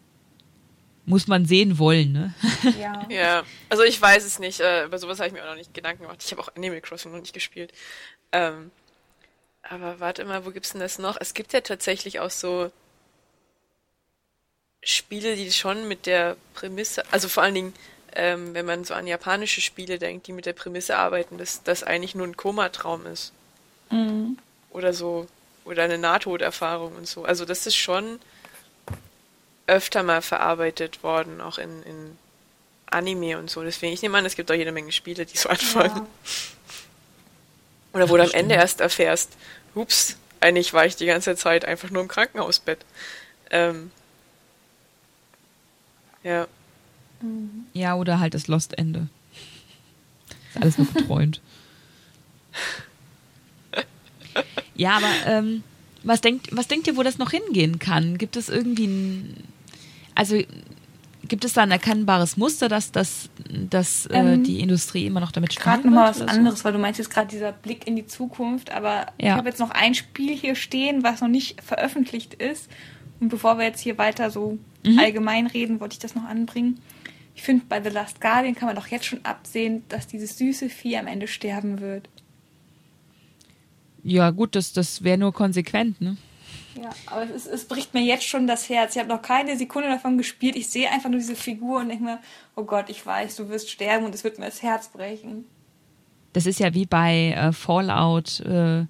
muss 1.04 1.26
man 1.26 1.46
sehen 1.46 1.78
wollen, 1.78 2.12
ne? 2.12 2.34
Ja. 2.80 3.06
Ja, 3.08 3.42
also 3.68 3.82
ich 3.82 4.00
weiß 4.00 4.24
es 4.24 4.38
nicht. 4.38 4.60
Äh, 4.60 4.84
über 4.84 4.98
sowas 4.98 5.18
habe 5.18 5.28
ich 5.28 5.34
mir 5.34 5.42
auch 5.42 5.48
noch 5.48 5.56
nicht 5.56 5.74
Gedanken 5.74 6.02
gemacht. 6.02 6.22
Ich 6.24 6.30
habe 6.30 6.42
auch 6.42 6.54
Animal 6.56 6.80
Crossing 6.80 7.12
noch 7.12 7.20
nicht 7.20 7.34
gespielt. 7.34 7.72
Ähm, 8.30 8.70
aber 9.62 10.00
warte 10.00 10.24
mal, 10.24 10.44
wo 10.44 10.50
gibt's 10.50 10.72
denn 10.72 10.80
das 10.80 10.98
noch? 10.98 11.16
Es 11.20 11.34
gibt 11.34 11.52
ja 11.52 11.60
tatsächlich 11.60 12.20
auch 12.20 12.30
so 12.30 12.70
Spiele, 14.82 15.36
die 15.36 15.52
schon 15.52 15.86
mit 15.88 16.06
der 16.06 16.36
Prämisse, 16.54 17.04
also 17.12 17.28
vor 17.28 17.42
allen 17.44 17.54
Dingen, 17.54 17.74
ähm, 18.14 18.54
wenn 18.54 18.66
man 18.66 18.84
so 18.84 18.94
an 18.94 19.06
japanische 19.06 19.60
Spiele 19.60 19.98
denkt, 19.98 20.26
die 20.26 20.32
mit 20.32 20.46
der 20.46 20.52
Prämisse 20.52 20.96
arbeiten, 20.96 21.38
dass 21.38 21.62
das 21.62 21.82
eigentlich 21.82 22.14
nur 22.14 22.26
ein 22.26 22.36
Komatraum 22.36 23.06
ist. 23.06 23.32
Mhm. 23.90 24.38
Oder 24.70 24.92
so, 24.92 25.28
oder 25.64 25.84
eine 25.84 25.98
Nahtoderfahrung 25.98 26.96
und 26.96 27.06
so. 27.06 27.24
Also 27.24 27.44
das 27.44 27.66
ist 27.66 27.76
schon 27.76 28.18
öfter 29.66 30.02
mal 30.02 30.22
verarbeitet 30.22 31.02
worden, 31.02 31.40
auch 31.40 31.58
in, 31.58 31.82
in 31.82 32.18
Anime 32.86 33.38
und 33.38 33.50
so. 33.50 33.62
Deswegen, 33.62 33.92
ich 33.92 34.02
nehme 34.02 34.18
an, 34.18 34.26
es 34.26 34.36
gibt 34.36 34.50
auch 34.50 34.54
jede 34.54 34.72
Menge 34.72 34.92
Spiele, 34.92 35.24
die 35.26 35.36
so 35.36 35.48
anfangen. 35.48 35.96
Ja. 35.96 36.06
Oder 37.94 38.08
wo 38.08 38.16
du 38.16 38.22
am 38.22 38.28
Stimmt. 38.28 38.42
Ende 38.42 38.54
erst 38.54 38.80
erfährst, 38.80 39.36
ups, 39.74 40.16
eigentlich 40.40 40.72
war 40.72 40.86
ich 40.86 40.96
die 40.96 41.06
ganze 41.06 41.36
Zeit 41.36 41.64
einfach 41.64 41.90
nur 41.90 42.02
im 42.02 42.08
Krankenhausbett. 42.08 42.84
Ähm, 43.50 43.90
ja. 46.22 46.46
Ja, 47.72 47.94
oder 47.94 48.18
halt 48.18 48.34
das 48.34 48.48
Lost 48.48 48.76
Ende. 48.78 49.08
Ist 50.54 50.62
alles 50.62 50.78
nur 50.78 50.86
geträumt. 50.94 51.40
ja, 54.74 54.96
aber 54.96 55.12
ähm, 55.26 55.62
was, 56.04 56.20
denkt, 56.20 56.48
was 56.52 56.68
denkt 56.68 56.86
ihr, 56.86 56.96
wo 56.96 57.02
das 57.02 57.18
noch 57.18 57.30
hingehen 57.30 57.78
kann? 57.78 58.18
Gibt 58.18 58.36
es 58.36 58.48
irgendwie 58.48 58.86
ein. 58.86 59.36
Also 60.14 60.38
gibt 61.28 61.44
es 61.44 61.52
da 61.54 61.62
ein 61.62 61.70
erkennbares 61.70 62.36
Muster, 62.36 62.68
dass, 62.68 62.92
dass, 62.92 63.30
dass 63.70 64.06
äh, 64.06 64.34
Ähm, 64.34 64.42
die 64.44 64.60
Industrie 64.60 65.06
immer 65.06 65.20
noch 65.20 65.32
damit 65.32 65.56
Gerade 65.56 65.78
spielen 65.78 65.94
nochmal 65.94 66.10
was 66.10 66.18
so? 66.18 66.24
anderes, 66.26 66.64
weil 66.64 66.72
du 66.72 66.78
meinst 66.78 66.98
jetzt 66.98 67.10
gerade 67.10 67.28
dieser 67.28 67.52
Blick 67.52 67.86
in 67.86 67.96
die 67.96 68.06
Zukunft, 68.06 68.70
aber 68.72 69.06
ich 69.18 69.26
Ja. 69.26 69.36
habe 69.36 69.48
jetzt 69.48 69.58
noch 69.60 69.70
ein 69.70 69.94
Spiel 69.94 70.36
hier 70.36 70.54
stehen, 70.56 71.02
was 71.02 71.20
noch 71.20 71.28
nicht 71.28 71.62
veröffentlicht 71.62 72.34
ist. 72.34 72.68
Und 73.20 73.28
bevor 73.28 73.56
wir 73.58 73.64
jetzt 73.64 73.80
hier 73.80 73.96
weiter 73.98 74.30
so 74.30 74.58
Mhm. 74.84 74.98
allgemein 74.98 75.46
reden, 75.46 75.78
wollte 75.80 75.92
ich 75.94 76.00
das 76.00 76.14
noch 76.16 76.24
anbringen. 76.24 76.80
Ich 77.34 77.42
finde, 77.42 77.64
bei 77.68 77.80
The 77.82 77.88
Last 77.88 78.20
Guardian 78.20 78.54
kann 78.56 78.66
man 78.66 78.76
doch 78.76 78.88
jetzt 78.88 79.06
schon 79.06 79.24
absehen, 79.24 79.84
dass 79.88 80.06
dieses 80.08 80.36
süße 80.36 80.68
Vieh 80.68 80.98
am 80.98 81.06
Ende 81.06 81.28
sterben 81.28 81.80
wird. 81.80 82.08
Ja, 84.02 84.30
gut, 84.30 84.54
das, 84.56 84.72
das 84.72 85.04
wäre 85.04 85.18
nur 85.18 85.32
konsequent, 85.32 86.00
ne? 86.00 86.16
Ja, 86.74 86.90
aber 87.06 87.26
es, 87.34 87.46
es 87.46 87.66
bricht 87.66 87.92
mir 87.94 88.02
jetzt 88.02 88.24
schon 88.24 88.46
das 88.46 88.68
Herz. 88.68 88.96
Ich 88.96 89.00
habe 89.00 89.08
noch 89.12 89.20
keine 89.22 89.56
Sekunde 89.56 89.88
davon 89.88 90.16
gespielt. 90.16 90.56
Ich 90.56 90.68
sehe 90.68 90.90
einfach 90.90 91.10
nur 91.10 91.18
diese 91.20 91.36
Figur 91.36 91.80
und 91.80 91.88
denke 91.90 92.04
mir, 92.04 92.18
oh 92.56 92.64
Gott, 92.64 92.88
ich 92.88 93.04
weiß, 93.04 93.36
du 93.36 93.48
wirst 93.50 93.70
sterben 93.70 94.06
und 94.06 94.14
es 94.14 94.24
wird 94.24 94.38
mir 94.38 94.46
das 94.46 94.62
Herz 94.62 94.88
brechen. 94.88 95.44
Das 96.32 96.46
ist 96.46 96.60
ja 96.60 96.72
wie 96.72 96.86
bei 96.86 97.34
äh, 97.36 97.52
Fallout, 97.52 98.40
äh, 98.40 98.86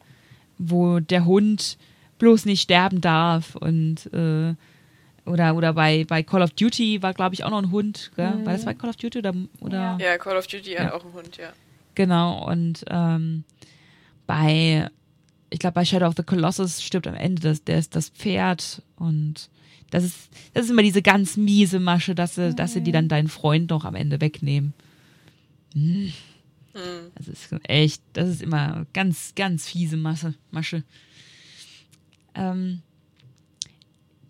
wo 0.59 1.01
der 1.01 1.25
Hund 1.25 1.77
bloß 2.19 2.45
nicht 2.45 2.63
sterben 2.63 3.01
darf 3.01 3.57
und 3.57 4.07
äh, 4.13 4.55
oder 5.29 5.55
oder 5.57 5.73
bei, 5.73 6.05
bei 6.07 6.23
Call 6.23 6.43
of 6.43 6.51
Duty 6.51 7.03
war 7.03 7.15
glaube 7.15 7.35
ich 7.35 7.43
auch 7.43 7.51
noch 7.51 7.63
ein 7.63 7.73
Hund, 7.73 8.13
gell? 8.15 8.45
War 8.45 8.53
das 8.53 8.65
bei 8.65 8.75
Call 8.75 8.91
of 8.91 8.97
Duty 8.97 9.19
oder 9.19 9.35
oder 9.61 9.99
Ja, 10.01 10.19
Call 10.19 10.37
of 10.37 10.47
Duty 10.47 10.73
Ja. 10.75 10.85
hat 10.85 10.93
auch 10.93 11.05
einen 11.05 11.15
Hund, 11.15 11.37
ja. 11.37 11.53
genau 11.97 12.49
und 12.49 12.85
ähm, 12.89 13.43
bei 14.29 14.89
ich 15.53 15.59
glaube 15.59 15.75
bei 15.75 15.85
Shadow 15.85 16.07
of 16.07 16.15
the 16.17 16.23
Colossus 16.23 16.83
stirbt 16.83 17.07
am 17.07 17.15
Ende 17.15 17.43
das 17.43 17.65
der 17.65 17.79
ist 17.79 17.95
das 17.95 18.09
Pferd 18.09 18.83
und 18.97 19.51
das 19.91 20.05
ist 20.05 20.31
das 20.55 20.65
ist 20.65 20.71
immer 20.71 20.83
diese 20.83 21.03
ganz 21.03 21.37
miese 21.37 21.79
Masche, 21.79 22.15
dass 22.15 22.35
sie 22.35 22.55
dass 22.55 22.73
sie 22.73 22.81
die 22.81 22.93
dann 22.93 23.09
deinen 23.09 23.29
Freund 23.29 23.71
noch 23.71 23.85
am 23.85 23.95
Ende 23.95 24.21
wegnehmen. 24.21 24.75
Hm. 25.75 26.13
Das 27.15 27.29
ist 27.29 27.55
echt, 27.65 28.03
das 28.15 28.29
ist 28.29 28.43
immer 28.43 28.87
ganz, 28.93 29.35
ganz 29.35 29.69
fiese 29.69 29.97
Masse, 29.97 30.35
Masche. 30.51 30.85
Ähm, 32.35 32.81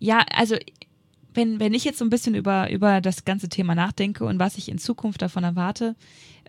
ja, 0.01 0.25
also 0.35 0.57
wenn, 1.35 1.61
wenn 1.61 1.75
ich 1.75 1.85
jetzt 1.85 1.99
so 1.99 2.05
ein 2.05 2.11
bisschen 2.11 2.35
über, 2.35 2.71
über 2.71 3.01
das 3.01 3.25
ganze 3.25 3.49
Thema 3.49 3.75
nachdenke 3.75 4.25
und 4.25 4.39
was 4.39 4.59
ich 4.59 4.69
in 4.69 4.79
Zukunft 4.79 5.23
davon 5.23 5.45
erwarte, 5.45 5.95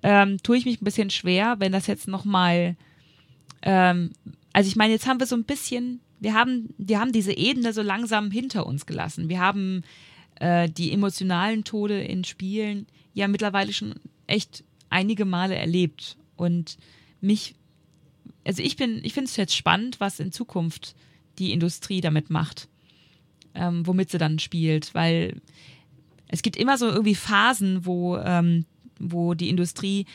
ähm, 0.01 0.37
tue 0.41 0.57
ich 0.57 0.65
mich 0.65 0.81
ein 0.81 0.85
bisschen 0.85 1.09
schwer, 1.09 1.55
wenn 1.59 1.71
das 1.71 1.87
jetzt 1.87 2.07
nochmal, 2.07 2.75
ähm, 3.61 4.11
also 4.53 4.67
ich 4.67 4.75
meine, 4.75 4.93
jetzt 4.93 5.07
haben 5.07 5.19
wir 5.19 5.27
so 5.27 5.35
ein 5.35 5.43
bisschen, 5.43 5.99
wir 6.19 6.33
haben, 6.35 6.73
wir 6.77 6.99
haben 6.99 7.11
diese 7.11 7.35
Ebene 7.35 7.73
so 7.73 7.81
langsam 7.81 8.31
hinter 8.31 8.65
uns 8.65 8.85
gelassen. 8.85 9.27
Wir 9.27 9.39
haben 9.39 9.81
äh, 10.35 10.69
die 10.69 10.91
emotionalen 10.91 11.63
Tode 11.63 12.01
in 12.01 12.23
Spielen 12.23 12.87
ja 13.13 13.27
mittlerweile 13.27 13.73
schon 13.73 13.95
echt 14.27 14.63
einige 14.89 15.25
Male 15.25 15.55
erlebt. 15.55 16.17
Und 16.35 16.77
mich, 17.19 17.55
also 18.45 18.61
ich 18.61 18.77
bin, 18.77 19.01
ich 19.03 19.13
finde 19.13 19.29
es 19.29 19.35
jetzt 19.35 19.55
spannend, 19.55 19.99
was 19.99 20.19
in 20.19 20.31
Zukunft 20.31 20.95
die 21.39 21.51
Industrie 21.51 21.99
damit 21.99 22.29
macht, 22.29 22.69
ähm, 23.55 23.85
womit 23.87 24.11
sie 24.11 24.19
dann 24.19 24.37
spielt, 24.37 24.93
weil 24.93 25.41
es 26.27 26.43
gibt 26.43 26.57
immer 26.57 26.77
so 26.77 26.87
irgendwie 26.87 27.15
Phasen, 27.15 27.85
wo, 27.85 28.17
ähm, 28.17 28.65
wo 28.99 29.33
die 29.33 29.49
Industrie 29.49 30.05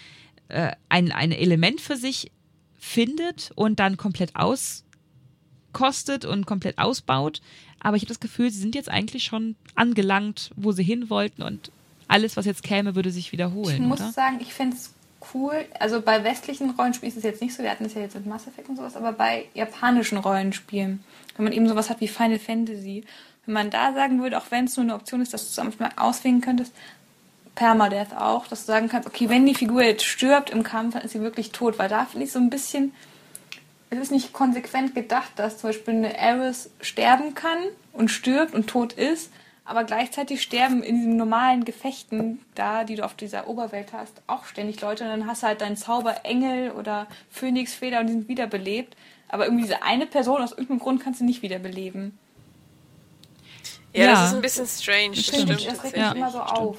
äh, 0.49 0.73
ein, 0.89 1.11
ein 1.13 1.33
Element 1.33 1.81
für 1.81 1.97
sich 1.97 2.31
findet 2.79 3.51
und 3.55 3.81
dann 3.81 3.97
komplett 3.97 4.35
auskostet 4.37 6.25
und 6.25 6.47
komplett 6.47 6.79
ausbaut. 6.79 7.41
Aber 7.81 7.97
ich 7.97 8.03
habe 8.03 8.09
das 8.09 8.21
Gefühl, 8.21 8.51
sie 8.51 8.61
sind 8.61 8.75
jetzt 8.75 8.89
eigentlich 8.89 9.25
schon 9.25 9.57
angelangt, 9.75 10.51
wo 10.57 10.73
sie 10.73 10.83
hin 10.83 11.11
wollten 11.11 11.43
und 11.43 11.71
alles, 12.09 12.37
was 12.37 12.47
jetzt 12.47 12.63
käme, 12.63 12.95
würde 12.95 13.11
sich 13.11 13.33
wiederholen. 13.33 13.75
Ich 13.75 13.81
muss 13.81 14.01
oder? 14.01 14.13
sagen, 14.13 14.39
ich 14.41 14.55
finde 14.55 14.77
es 14.77 14.93
cool. 15.35 15.65
Also 15.79 16.01
bei 16.01 16.25
westlichen 16.25 16.71
Rollenspielen 16.71 17.11
ist 17.11 17.19
es 17.19 17.25
jetzt 17.25 17.43
nicht 17.43 17.55
so, 17.55 17.63
wir 17.63 17.71
hatten 17.71 17.85
es 17.85 17.95
ja 17.95 18.01
jetzt 18.01 18.15
mit 18.15 18.27
Mass 18.27 18.47
Effect 18.47 18.69
und 18.69 18.77
sowas, 18.77 18.97
aber 18.97 19.13
bei 19.13 19.47
japanischen 19.55 20.19
Rollenspielen, 20.19 21.05
wenn 21.37 21.45
man 21.45 21.53
eben 21.53 21.69
sowas 21.69 21.91
hat 21.91 22.01
wie 22.01 22.09
Final 22.09 22.39
Fantasy, 22.39 23.05
wenn 23.45 23.55
man 23.55 23.71
da 23.71 23.93
sagen 23.93 24.23
würde, 24.23 24.39
auch 24.39 24.51
wenn 24.51 24.67
es 24.67 24.77
nur 24.77 24.85
eine 24.85 24.95
Option 24.95 25.21
ist, 25.21 25.33
dass 25.35 25.55
du 25.55 25.63
es 25.63 25.79
mal 25.79 25.91
auswählen 25.97 26.41
könntest, 26.41 26.73
Permadeath 27.59 28.15
auch, 28.17 28.47
dass 28.47 28.61
du 28.61 28.67
sagen 28.67 28.89
kannst, 28.89 29.09
okay, 29.09 29.29
wenn 29.29 29.45
die 29.45 29.55
Figur 29.57 29.83
jetzt 29.83 30.05
stirbt 30.05 30.51
im 30.51 30.63
Kampf, 30.63 30.95
dann 30.95 31.03
ist 31.03 31.11
sie 31.11 31.21
wirklich 31.21 31.51
tot, 31.51 31.77
weil 31.77 31.89
da 31.89 32.05
finde 32.05 32.27
ich 32.27 32.33
so 32.33 32.39
ein 32.39 32.51
bisschen, 32.51 32.95
es 33.91 33.99
ist 33.99 34.13
nicht 34.13 34.33
konsequent 34.33 34.95
gedacht, 34.95 35.33
dass 35.35 35.59
zum 35.59 35.71
Beispiel 35.71 35.95
eine 35.95 36.17
Eris 36.17 36.71
sterben 36.81 37.35
kann 37.35 37.59
und 37.93 38.13
stirbt 38.13 38.55
und 38.55 38.69
tot 38.69 38.93
ist, 38.93 39.33
aber 39.65 39.83
gleichzeitig 39.83 40.41
sterben 40.41 40.85
in 40.85 40.99
diesen 40.99 41.17
normalen 41.17 41.65
Gefechten 41.65 42.39
da, 42.55 42.85
die 42.85 42.95
du 42.95 43.05
auf 43.05 43.15
dieser 43.15 43.49
Oberwelt 43.49 43.93
hast, 43.93 44.23
auch 44.29 44.45
ständig 44.45 44.81
Leute 44.81 45.03
und 45.03 45.11
dann 45.11 45.27
hast 45.27 45.43
du 45.43 45.49
halt 45.49 45.61
deinen 45.61 45.77
Zauberengel 45.77 46.71
oder 46.71 47.09
Phönixfeder 47.29 47.99
und 47.99 48.07
die 48.07 48.13
sind 48.13 48.29
wiederbelebt, 48.29 48.97
aber 49.29 49.47
irgendwie 49.47 49.65
diese 49.65 49.83
eine 49.83 50.07
Person 50.07 50.43
aus 50.43 50.53
irgendeinem 50.53 50.79
Grund 50.79 51.03
kannst 51.03 51.21
du 51.21 51.25
nicht 51.25 51.43
wiederbeleben. 51.43 52.17
Ja, 53.93 54.05
Ja. 54.05 54.13
das 54.13 54.29
ist 54.29 54.35
ein 54.37 54.43
bisschen 54.43 54.67
strange. 54.69 55.17
Das 55.17 55.27
Stimmt. 55.27 55.51
Das 55.51 55.59
regt 55.59 55.67
mich 55.67 55.67
tatsächlich. 55.67 56.15
immer 56.15 56.31
so 56.31 56.39
stimmt. 56.45 56.59
auf. 56.59 56.79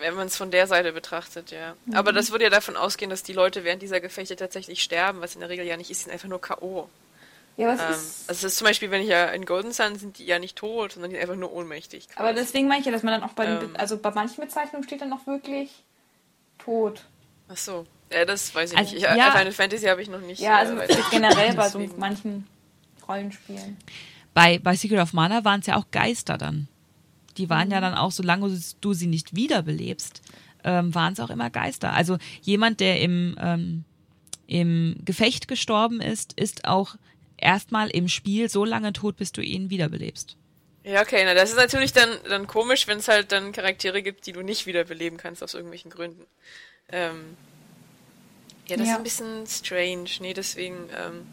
Wenn 0.00 0.14
man 0.14 0.26
es 0.26 0.36
von 0.36 0.50
der 0.50 0.66
Seite 0.66 0.92
betrachtet, 0.92 1.50
ja. 1.50 1.74
Aber 1.94 2.12
das 2.12 2.30
würde 2.30 2.44
ja 2.44 2.50
davon 2.50 2.76
ausgehen, 2.76 3.10
dass 3.10 3.22
die 3.22 3.32
Leute 3.32 3.64
während 3.64 3.82
dieser 3.82 4.00
Gefechte 4.00 4.34
tatsächlich 4.36 4.82
sterben, 4.82 5.20
was 5.20 5.34
in 5.34 5.40
der 5.40 5.48
Regel 5.50 5.66
ja 5.66 5.76
nicht 5.76 5.90
ist, 5.90 6.00
die 6.00 6.04
sind 6.04 6.12
einfach 6.12 6.28
nur 6.28 6.40
K.O. 6.40 6.88
Ja, 7.56 7.72
aber 7.72 7.82
Ähm, 7.82 7.90
ist, 7.90 8.28
also 8.28 8.46
es 8.46 8.52
ist 8.52 8.56
zum 8.58 8.66
Beispiel, 8.66 8.90
wenn 8.90 9.02
ich 9.02 9.08
ja 9.08 9.26
in 9.26 9.44
Golden 9.44 9.72
Sun 9.72 9.96
sind 9.96 10.18
die 10.18 10.24
ja 10.24 10.38
nicht 10.38 10.56
tot, 10.56 10.92
sondern 10.92 11.10
die 11.10 11.16
sind 11.16 11.22
einfach 11.22 11.36
nur 11.38 11.52
ohnmächtig. 11.52 12.06
aber 12.16 12.32
deswegen 12.32 12.68
meine 12.68 12.80
ich 12.80 12.86
ja, 12.86 12.92
dass 12.92 13.02
man 13.02 13.12
dann 13.20 13.28
auch 13.28 13.34
bei 13.34 13.44
den, 13.46 13.62
Ähm. 13.62 13.76
also 13.76 13.98
bei 13.98 14.10
manchen 14.12 14.42
Bezeichnungen 14.42 14.84
steht 14.84 15.00
dann 15.02 15.12
auch 15.12 15.26
wirklich 15.26 15.70
tot. 16.58 17.04
Ach 17.48 17.56
so. 17.56 17.86
Ja, 18.12 18.24
das 18.24 18.54
weiß 18.54 18.72
ich 18.72 18.78
Also, 18.78 18.94
nicht. 18.94 19.04
Ich, 19.04 19.16
ja. 19.16 19.30
Final 19.32 19.52
Fantasy 19.52 19.86
habe 19.86 20.00
ich 20.02 20.08
noch 20.08 20.20
nicht. 20.20 20.40
Ja, 20.40 20.56
also 20.58 20.76
äh, 20.78 20.88
generell 21.10 21.54
bei 21.54 21.68
so 21.68 21.78
manchen 21.96 22.46
Rollenspielen. 23.06 23.76
Bei, 24.34 24.58
bei 24.58 24.74
Secret 24.76 25.00
of 25.00 25.12
Mana 25.12 25.44
waren 25.44 25.60
es 25.60 25.66
ja 25.66 25.76
auch 25.76 25.86
Geister 25.90 26.38
dann. 26.38 26.68
Die 27.36 27.48
waren 27.50 27.68
Mhm. 27.68 27.72
ja 27.72 27.80
dann 27.80 27.94
auch, 27.94 28.12
solange 28.12 28.58
du 28.80 28.92
sie 28.92 29.06
nicht 29.06 29.34
wiederbelebst, 29.34 30.22
ähm, 30.64 30.94
waren 30.94 31.12
es 31.12 31.20
auch 31.20 31.30
immer 31.30 31.50
Geister. 31.50 31.92
Also 31.92 32.18
jemand, 32.42 32.80
der 32.80 33.00
im, 33.00 33.36
ähm, 33.40 33.84
im 34.46 34.96
Gefecht 35.04 35.48
gestorben 35.48 36.00
ist, 36.00 36.32
ist 36.34 36.64
auch 36.66 36.96
erstmal 37.36 37.88
im 37.90 38.08
Spiel 38.08 38.48
so 38.48 38.64
lange 38.64 38.92
tot, 38.92 39.16
bis 39.16 39.32
du 39.32 39.40
ihn 39.42 39.70
wiederbelebst. 39.70 40.36
Ja, 40.84 41.02
okay, 41.02 41.22
na 41.24 41.34
das 41.34 41.50
ist 41.50 41.56
natürlich 41.56 41.92
dann, 41.92 42.08
dann 42.28 42.46
komisch, 42.46 42.86
wenn 42.86 42.98
es 42.98 43.08
halt 43.08 43.32
dann 43.32 43.52
Charaktere 43.52 44.02
gibt, 44.02 44.26
die 44.26 44.32
du 44.32 44.42
nicht 44.42 44.66
wiederbeleben 44.66 45.18
kannst 45.18 45.42
aus 45.42 45.54
irgendwelchen 45.54 45.90
Gründen. 45.90 46.24
Ähm, 46.90 47.36
ja, 48.68 48.76
das 48.76 48.86
Ja. 48.86 48.92
ist 48.94 48.98
ein 48.98 49.04
bisschen 49.04 49.46
strange. 49.46 50.08
Nee, 50.20 50.32
deswegen, 50.34 50.76
ähm, 50.96 51.26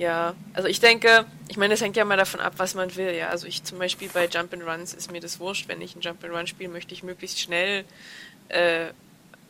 ja. 0.00 0.34
Also 0.54 0.66
ich 0.68 0.80
denke, 0.80 1.26
ich 1.48 1.58
meine, 1.58 1.74
das 1.74 1.82
hängt 1.82 1.96
ja 1.96 2.04
mal 2.06 2.16
davon 2.16 2.40
ab, 2.40 2.54
was 2.56 2.74
man 2.74 2.96
will, 2.96 3.14
ja. 3.14 3.28
Also 3.28 3.46
ich 3.46 3.62
zum 3.64 3.78
Beispiel 3.78 4.08
bei 4.08 4.24
Jump'n'Runs 4.26 4.96
ist 4.96 5.12
mir 5.12 5.20
das 5.20 5.38
wurscht, 5.38 5.68
wenn 5.68 5.80
ich 5.82 5.94
ein 5.94 6.00
Jump'n'Run 6.00 6.46
spiele, 6.46 6.70
möchte 6.70 6.94
ich 6.94 7.02
möglichst 7.02 7.38
schnell, 7.38 7.84
äh, 8.48 8.86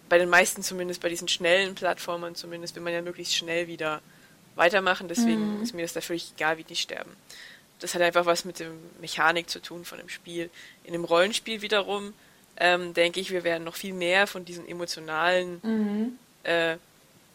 bei 0.08 0.18
den 0.18 0.28
meisten 0.28 0.62
zumindest, 0.64 1.00
bei 1.00 1.08
diesen 1.08 1.28
schnellen 1.28 1.76
Plattformern 1.76 2.34
zumindest, 2.34 2.74
will 2.74 2.82
man 2.82 2.92
ja 2.92 3.00
möglichst 3.00 3.36
schnell 3.36 3.68
wieder 3.68 4.02
weitermachen, 4.56 5.06
deswegen 5.06 5.62
ist 5.62 5.72
mir 5.72 5.82
das 5.82 5.92
da 5.92 6.00
völlig 6.00 6.32
egal, 6.36 6.58
wie 6.58 6.64
die 6.64 6.74
sterben. 6.74 7.12
Das 7.78 7.94
hat 7.94 8.02
einfach 8.02 8.26
was 8.26 8.44
mit 8.44 8.58
der 8.58 8.70
Mechanik 9.00 9.48
zu 9.48 9.62
tun 9.62 9.84
von 9.84 9.98
dem 9.98 10.08
Spiel. 10.08 10.50
In 10.84 10.92
dem 10.92 11.04
Rollenspiel 11.04 11.62
wiederum 11.62 12.12
ähm, 12.56 12.92
denke 12.92 13.20
ich, 13.20 13.30
wir 13.30 13.44
werden 13.44 13.62
noch 13.64 13.76
viel 13.76 13.94
mehr 13.94 14.26
von 14.26 14.44
diesen 14.44 14.68
emotionalen 14.68 15.60
Mhm. 15.62 16.18
äh, 16.42 16.76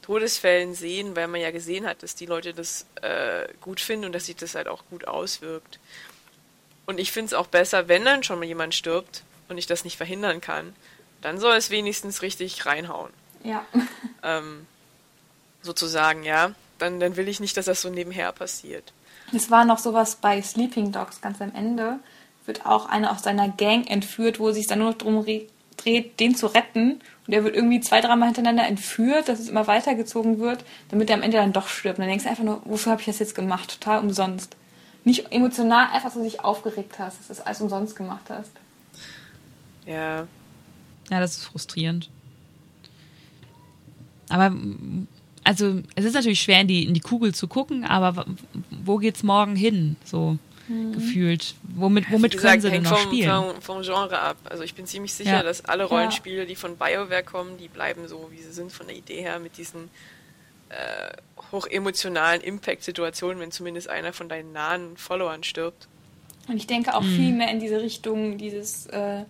Todesfällen 0.06 0.76
sehen, 0.76 1.16
weil 1.16 1.28
man 1.28 1.42
ja 1.42 1.50
gesehen 1.50 1.88
hat, 1.88 2.04
dass 2.04 2.14
die 2.14 2.28
Leute 2.28 2.54
das 2.54 2.86
äh, 3.02 3.48
gut 3.62 3.80
finden 3.80 4.06
und 4.06 4.12
dass 4.14 4.28
sich 4.28 4.36
das 4.36 4.54
halt 4.54 4.68
auch 4.68 4.84
gut 4.92 5.08
auswirkt. 5.08 5.80
Und 6.86 7.00
ich 7.00 7.12
finde 7.12 7.28
es 7.28 7.34
auch 7.34 7.48
besser, 7.48 7.88
wenn 7.88 8.06
dann 8.06 8.22
schon 8.24 8.38
mal 8.38 8.46
jemand 8.46 8.76
stirbt 8.76 9.24
und 9.50 9.58
ich 9.58 9.66
das 9.66 9.84
nicht 9.84 9.98
verhindern 9.98 10.42
kann, 10.42 10.76
dann 11.22 11.40
soll 11.40 11.56
es 11.56 11.72
wenigstens 11.72 12.22
richtig 12.22 12.66
reinhauen. 12.66 13.12
Ja. 13.44 13.66
Ähm, 14.24 14.66
sozusagen, 15.62 16.24
ja. 16.24 16.52
Dann, 16.80 17.00
dann 17.00 17.16
will 17.16 17.28
ich 17.28 17.40
nicht, 17.40 17.56
dass 17.58 17.66
das 17.66 17.82
so 17.82 17.90
nebenher 17.90 18.32
passiert. 18.32 18.92
Es 19.34 19.52
war 19.52 19.66
noch 19.66 19.78
sowas 19.78 20.16
bei 20.16 20.42
Sleeping 20.42 20.92
Dogs 20.92 21.22
ganz 21.22 21.40
am 21.42 21.54
Ende. 21.54 22.00
Wird 22.48 22.66
auch 22.66 22.88
einer 22.88 23.12
aus 23.12 23.22
seiner 23.22 23.50
Gang 23.50 23.88
entführt, 23.90 24.40
wo 24.40 24.50
es 24.50 24.56
sich 24.56 24.66
dann 24.68 24.80
nur 24.80 24.90
noch 24.92 24.98
drum 24.98 25.20
re- 25.20 25.48
dreht, 25.78 26.20
den 26.20 26.36
zu 26.36 26.48
retten. 26.48 26.94
Und 26.94 27.32
der 27.32 27.44
wird 27.44 27.56
irgendwie 27.56 27.80
zwei, 27.80 28.02
dreimal 28.02 28.28
hintereinander 28.28 28.68
entführt, 28.68 29.30
dass 29.30 29.40
es 29.40 29.50
immer 29.50 29.68
weitergezogen 29.68 30.40
wird, 30.40 30.64
damit 30.90 31.10
er 31.10 31.16
am 31.16 31.24
Ende 31.24 31.38
dann 31.38 31.54
doch 31.54 31.68
stirbt. 31.68 31.98
Und 31.98 32.04
dann 32.04 32.10
denkst 32.10 32.26
du 32.26 32.30
einfach 32.30 32.44
nur, 32.44 32.62
wofür 32.66 32.92
habe 32.92 33.02
ich 33.02 33.08
das 33.08 33.20
jetzt 33.20 33.36
gemacht? 33.36 33.80
Total 33.80 34.00
umsonst. 34.00 34.56
Nicht 35.04 35.32
emotional, 35.32 35.88
einfach 35.92 36.12
so 36.12 36.24
dich 36.24 36.42
aufgeregt 36.42 37.00
hast, 37.00 37.20
dass 37.20 37.28
du 37.28 37.34
das 37.34 37.46
alles 37.46 37.62
umsonst 37.62 37.96
gemacht 37.96 38.26
hast. 38.30 38.52
Ja. 39.86 40.28
Ja, 41.10 41.20
das 41.20 41.38
ist 41.38 41.46
frustrierend. 41.46 42.10
Aber 44.30 44.56
also 45.44 45.82
es 45.94 46.06
ist 46.06 46.14
natürlich 46.14 46.42
schwer 46.42 46.62
in 46.62 46.68
die, 46.68 46.86
in 46.86 46.96
die 46.96 47.02
Kugel 47.02 47.34
zu 47.34 47.48
gucken, 47.48 47.86
aber 47.86 48.26
wo 48.72 48.98
geht's 48.98 49.22
morgen 49.22 49.56
hin? 49.56 49.96
So 50.04 50.40
gefühlt. 50.68 51.56
Womit, 51.76 52.12
womit 52.12 52.34
Wie 52.34 52.38
können 52.38 52.60
gesagt, 52.60 52.62
sie 52.64 52.70
denn 52.72 52.84
noch 52.84 52.98
vom, 52.98 53.12
spielen? 53.12 53.30
vom, 53.54 53.62
vom 53.62 53.82
Genre 53.84 54.20
ab. 54.20 54.38
Also 54.46 54.64
ich 54.64 54.74
bin 54.76 54.86
ziemlich 54.88 55.14
sicher, 55.14 55.38
Ja. 55.38 55.44
dass 55.44 55.64
alle 55.66 55.84
Rollenspiele, 55.86 56.46
die 56.46 56.56
von 56.56 56.76
BioWare 56.78 57.24
kommen, 57.24 57.58
die 57.58 57.68
bleiben 57.68 58.08
so, 58.08 58.30
wie 58.32 58.42
sie 58.42 58.52
sind 58.52 58.72
von 58.72 58.88
der 58.88 58.96
Idee 58.96 59.22
her, 59.22 59.40
mit 59.40 59.58
diesen 59.58 59.90
äh, 60.70 61.12
hochemotionalen 61.52 62.42
Impact-Situationen, 62.42 63.40
wenn 63.40 63.52
zumindest 63.52 63.90
einer 63.90 64.14
von 64.14 64.28
deinen 64.30 64.52
nahen 64.54 64.98
Followern 64.98 65.44
stirbt. 65.44 65.88
Und 66.48 66.58
ich 66.58 66.68
denke 66.68 66.94
auch 66.96 67.04
viel 67.04 67.32
mehr 67.34 67.50
in 67.52 67.60
diese 67.60 67.82
Richtung, 67.82 68.38
dieses 68.38 68.86
äh, 68.88 69.24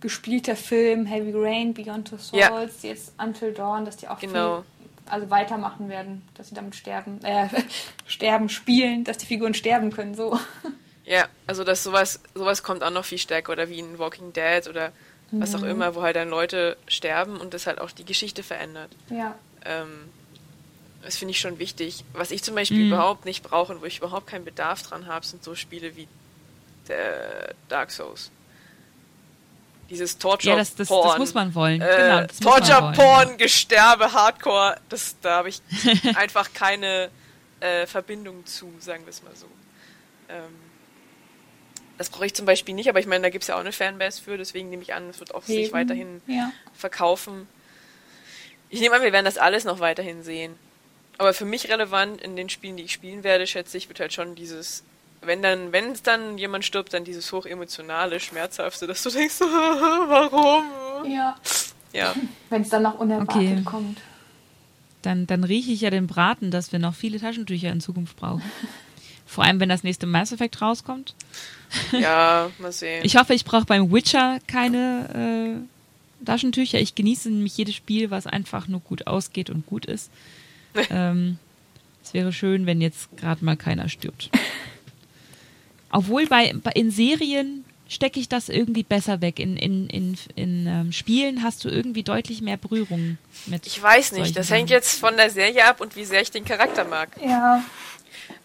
gespielter 0.00 0.56
Film, 0.56 1.06
Heavy 1.06 1.32
Rain, 1.34 1.74
Beyond 1.74 2.08
Two 2.08 2.18
Souls, 2.18 2.82
Ja. 2.82 2.88
jetzt 2.90 3.12
Until 3.18 3.52
Dawn, 3.52 3.84
dass 3.84 3.96
die 3.96 4.08
auch 4.08 4.18
Genau. 4.18 4.62
viel 4.62 4.64
also 5.10 5.30
weitermachen 5.30 5.88
werden, 5.88 6.22
dass 6.34 6.48
sie 6.48 6.54
damit 6.54 6.74
sterben, 6.74 7.22
äh, 7.24 7.48
sterben, 8.06 8.48
spielen, 8.48 9.04
dass 9.04 9.18
die 9.18 9.26
Figuren 9.26 9.54
sterben 9.54 9.90
können, 9.90 10.14
so. 10.14 10.38
Ja, 11.08 11.28
also 11.46 11.62
dass 11.62 11.84
sowas, 11.84 12.18
sowas 12.34 12.64
kommt 12.64 12.82
auch 12.82 12.90
noch 12.90 13.04
viel 13.04 13.18
stärker 13.18 13.52
oder 13.52 13.68
wie 13.68 13.78
in 13.78 13.96
Walking 14.00 14.32
Dead 14.32 14.66
oder 14.68 14.90
was 15.30 15.54
auch 15.54 15.62
immer, 15.62 15.94
wo 15.94 16.02
halt 16.02 16.16
dann 16.16 16.28
Leute 16.30 16.76
sterben 16.88 17.36
und 17.36 17.54
das 17.54 17.68
halt 17.68 17.80
auch 17.80 17.92
die 17.92 18.04
Geschichte 18.04 18.42
verändert. 18.42 18.90
Ja. 19.08 19.36
Ähm, 19.64 20.08
das 21.02 21.16
finde 21.16 21.30
ich 21.30 21.38
schon 21.38 21.60
wichtig. 21.60 22.04
Was 22.12 22.32
ich 22.32 22.42
zum 22.42 22.56
Beispiel 22.56 22.78
Mhm. 22.80 22.88
überhaupt 22.88 23.24
nicht 23.24 23.44
brauche 23.44 23.72
und 23.72 23.82
wo 23.82 23.84
ich 23.86 23.98
überhaupt 23.98 24.26
keinen 24.26 24.44
Bedarf 24.44 24.82
dran 24.82 25.06
habe, 25.06 25.24
sind 25.24 25.44
so 25.44 25.54
Spiele 25.54 25.94
wie 25.94 26.08
der 26.88 27.54
Dark 27.68 27.92
Souls. 27.92 28.32
Dieses 29.90 30.18
Torture 30.18 30.54
ja, 30.54 30.58
das, 30.58 30.70
das, 30.70 30.88
das 30.88 30.88
Porn. 30.88 31.18
muss 31.18 31.34
man 31.34 31.54
wollen. 31.54 31.80
Äh, 31.80 31.96
genau, 31.96 32.20
das 32.26 32.38
Torture 32.40 32.82
wollen, 32.82 32.94
Porn, 32.94 33.36
Gesterbe, 33.38 34.12
Hardcore, 34.12 34.76
das, 34.88 35.16
da 35.22 35.36
habe 35.36 35.48
ich 35.48 35.60
einfach 36.16 36.52
keine 36.52 37.10
äh, 37.60 37.86
Verbindung 37.86 38.44
zu, 38.46 38.72
sagen 38.80 39.04
wir 39.04 39.10
es 39.10 39.22
mal 39.22 39.34
so. 39.36 39.46
Ähm, 40.28 40.42
das 41.98 42.10
brauche 42.10 42.26
ich 42.26 42.34
zum 42.34 42.46
Beispiel 42.46 42.74
nicht, 42.74 42.88
aber 42.88 42.98
ich 43.00 43.06
meine, 43.06 43.22
da 43.22 43.30
gibt 43.30 43.44
es 43.44 43.48
ja 43.48 43.54
auch 43.54 43.60
eine 43.60 43.72
Fanbase 43.72 44.20
für, 44.20 44.36
deswegen 44.36 44.68
nehme 44.70 44.82
ich 44.82 44.92
an, 44.92 45.08
es 45.08 45.20
wird 45.20 45.34
auch 45.34 45.44
sich 45.44 45.56
Eben. 45.66 45.72
weiterhin 45.72 46.20
Ja. 46.26 46.52
verkaufen. 46.74 47.46
Ich 48.68 48.80
nehme 48.80 48.96
an, 48.96 49.02
wir 49.02 49.12
werden 49.12 49.24
das 49.24 49.38
alles 49.38 49.64
noch 49.64 49.78
weiterhin 49.80 50.22
sehen. 50.22 50.56
Aber 51.18 51.32
für 51.32 51.46
mich 51.46 51.68
relevant 51.70 52.20
in 52.20 52.36
den 52.36 52.50
Spielen, 52.50 52.76
die 52.76 52.82
ich 52.82 52.92
spielen 52.92 53.24
werde, 53.24 53.46
schätze 53.46 53.78
ich, 53.78 53.88
wird 53.88 54.00
halt 54.00 54.12
schon 54.12 54.34
dieses, 54.34 54.82
wenn 55.22 55.42
dann, 55.42 55.72
wenn 55.72 55.92
es 55.92 56.02
dann 56.02 56.38
jemand 56.38 56.64
stirbt, 56.64 56.92
dann 56.94 57.04
dieses 57.04 57.32
hochemotionale, 57.32 58.20
schmerzhafte, 58.20 58.86
dass 58.86 59.02
du 59.02 59.10
denkst, 59.10 59.40
warum? 59.40 60.64
Ja. 61.10 61.36
Ja, 61.92 62.14
Wenn 62.50 62.62
es 62.62 62.68
dann 62.68 62.82
noch 62.82 62.98
unerwartet 62.98 63.36
Okay. 63.36 63.62
kommt. 63.64 63.98
Dann, 65.02 65.26
dann 65.26 65.44
rieche 65.44 65.70
ich 65.72 65.80
ja 65.80 65.90
den 65.90 66.06
Braten, 66.06 66.50
dass 66.50 66.72
wir 66.72 66.78
noch 66.78 66.94
viele 66.94 67.18
Taschentücher 67.18 67.70
in 67.70 67.80
Zukunft 67.80 68.16
brauchen. 68.16 68.42
Vor 69.26 69.44
allem, 69.44 69.60
wenn 69.60 69.68
das 69.68 69.82
nächste 69.82 70.06
Mass 70.06 70.30
Effect 70.32 70.60
rauskommt. 70.60 71.14
ja, 71.92 72.50
mal 72.58 72.70
sehen. 72.72 73.02
Ich 73.04 73.16
hoffe, 73.16 73.34
ich 73.34 73.44
brauche 73.44 73.64
beim 73.64 73.90
Witcher 73.92 74.38
keine 74.46 75.58
äh, 76.22 76.24
Taschentücher. 76.26 76.78
Ich 76.80 76.94
genieße 76.94 77.30
nämlich 77.30 77.56
jedes 77.56 77.74
Spiel, 77.74 78.10
was 78.10 78.26
einfach 78.26 78.68
nur 78.68 78.80
gut 78.80 79.06
ausgeht 79.06 79.48
und 79.50 79.64
gut 79.66 79.86
ist. 79.86 80.10
ähm, 80.90 81.38
es 82.04 82.12
wäre 82.14 82.32
schön, 82.32 82.66
wenn 82.66 82.80
jetzt 82.80 83.16
gerade 83.16 83.44
mal 83.44 83.56
keiner 83.56 83.88
stirbt. 83.88 84.30
Obwohl 85.90 86.26
bei, 86.26 86.52
bei 86.62 86.72
in 86.72 86.90
Serien 86.90 87.64
stecke 87.88 88.18
ich 88.18 88.28
das 88.28 88.48
irgendwie 88.48 88.82
besser 88.82 89.20
weg. 89.20 89.38
In, 89.38 89.56
in, 89.56 89.88
in, 89.88 90.18
in 90.34 90.66
ähm, 90.66 90.92
Spielen 90.92 91.42
hast 91.42 91.64
du 91.64 91.68
irgendwie 91.68 92.02
deutlich 92.02 92.42
mehr 92.42 92.56
Berührung 92.56 93.18
mit. 93.46 93.66
Ich 93.66 93.80
weiß 93.80 94.12
nicht, 94.12 94.36
das 94.36 94.50
hängt 94.50 94.70
jetzt 94.70 94.98
von 94.98 95.16
der 95.16 95.30
Serie 95.30 95.64
ab 95.64 95.80
und 95.80 95.96
wie 95.96 96.04
sehr 96.04 96.20
ich 96.20 96.30
den 96.30 96.44
Charakter 96.44 96.84
mag. 96.84 97.10
Ja. 97.24 97.64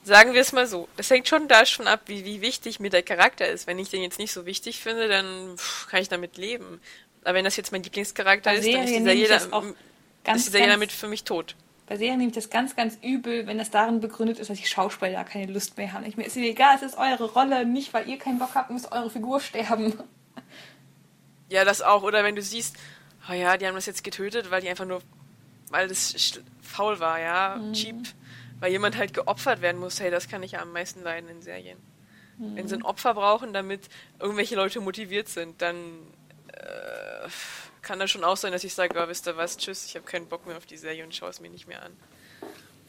Sagen 0.04 0.34
wir 0.34 0.42
es 0.42 0.52
mal 0.52 0.68
so. 0.68 0.88
Das 0.98 1.10
hängt 1.10 1.28
schon 1.28 1.48
da 1.48 1.66
schon 1.66 1.88
ab, 1.88 2.02
wie, 2.08 2.26
wie 2.26 2.42
wichtig 2.42 2.80
mir 2.80 2.90
der 2.90 3.04
Charakter 3.04 3.48
ist. 3.48 3.68
Wenn 3.68 3.80
ich 3.80 3.90
den 3.90 4.02
jetzt 4.02 4.20
nicht 4.20 4.32
so 4.32 4.46
wichtig 4.46 4.80
finde, 4.80 5.08
dann 5.08 5.58
pff, 5.58 5.88
kann 5.88 6.02
ich 6.02 6.10
damit 6.10 6.38
leben. 6.38 6.80
Aber 7.24 7.36
wenn 7.36 7.46
das 7.46 7.56
jetzt 7.56 7.72
mein 7.72 7.84
Lieblingscharakter 7.84 8.52
Bei 8.52 8.58
ist, 8.58 8.66
dann 8.66 8.84
ist 8.84 8.90
Serien 8.90 9.06
die 9.06 9.10
nehme 9.10 9.22
ich 9.22 9.28
Serie, 9.28 9.40
das 9.40 9.54
auch 9.54 9.64
da, 9.64 9.70
ist 9.70 9.76
ganz, 10.24 10.46
die 10.46 10.52
Serie 10.52 10.68
ganz, 10.68 10.76
damit 10.76 10.92
für 10.92 11.08
mich 11.08 11.24
tot. 11.24 11.56
Bei 11.92 11.98
Serien 11.98 12.20
nehme 12.20 12.30
ich 12.30 12.36
das 12.36 12.50
ganz, 12.50 12.78
ganz 12.78 12.98
übel, 13.02 13.48
wenn 13.48 13.58
das 13.58 13.70
darin 13.70 14.00
begründet 14.00 14.40
ist, 14.40 14.50
dass 14.50 14.58
die 14.58 14.66
Schauspieler 14.66 15.26
keine 15.26 15.52
Lust 15.52 15.76
mehr 15.76 15.92
haben. 15.92 16.06
Ich 16.06 16.16
mir 16.16 16.24
ist 16.24 16.38
egal, 16.38 16.78
es 16.78 16.84
ist 16.84 16.98
eure 16.98 17.26
Rolle, 17.26 17.66
nicht 17.66 17.94
weil 17.94 18.08
ihr 18.08 18.18
keinen 18.18 18.40
Bock 18.40 18.56
habt, 18.56 18.70
muss 18.70 18.90
eure 18.90 19.10
Figur 19.10 19.42
sterben. 19.42 19.94
Ja, 21.50 21.66
das 21.66 21.82
auch. 21.82 22.04
Oder 22.04 22.24
wenn 22.24 22.38
du 22.38 22.42
siehst, 22.42 22.78
oh 23.30 23.34
ja, 23.34 23.58
die 23.58 23.68
haben 23.68 23.76
das 23.76 23.88
jetzt 23.88 24.06
getötet, 24.06 24.52
weil 24.52 24.62
die 24.62 24.70
einfach 24.70 24.86
nur, 24.86 25.02
weil 25.70 25.90
das 25.90 26.40
faul 26.62 27.02
war, 27.02 27.20
ja, 27.20 27.60
cheap. 27.74 27.98
Weil 28.62 28.72
jemand 28.72 28.96
halt 28.96 29.14
geopfert 29.14 29.62
werden 29.62 29.82
muss. 29.82 30.00
Hey, 30.00 30.12
das 30.12 30.30
kann 30.30 30.44
ich 30.44 30.54
ja 30.54 30.62
am 30.62 30.72
meisten 30.72 31.04
leiden 31.04 31.30
in 31.30 31.42
Serien. 31.42 31.78
Wenn 32.38 32.70
sie 32.70 32.76
ein 32.76 32.84
Opfer 32.84 33.16
brauchen, 33.16 33.52
damit 33.52 33.90
irgendwelche 34.18 34.56
Leute 34.56 34.80
motiviert 34.80 35.28
sind, 35.28 35.62
dann 35.62 35.76
äh, 36.54 37.28
kann 37.82 38.00
das 38.00 38.12
schon 38.12 38.24
auch 38.24 38.38
sein, 38.38 38.52
dass 38.52 38.64
ich 38.64 38.74
sage, 38.74 39.00
oh, 39.02 39.08
wisst 39.08 39.28
ihr 39.28 39.38
was, 39.38 39.58
tschüss, 39.58 39.86
ich 39.86 39.96
habe 39.96 40.06
keinen 40.06 40.28
Bock 40.28 40.46
mehr 40.46 40.58
auf 40.58 40.66
die 40.66 40.78
Serie 40.78 41.04
und 41.04 41.16
schaue 41.16 41.30
es 41.30 41.40
mir 41.40 41.50
nicht 41.50 41.68
mehr 41.68 41.84
an. 41.84 41.92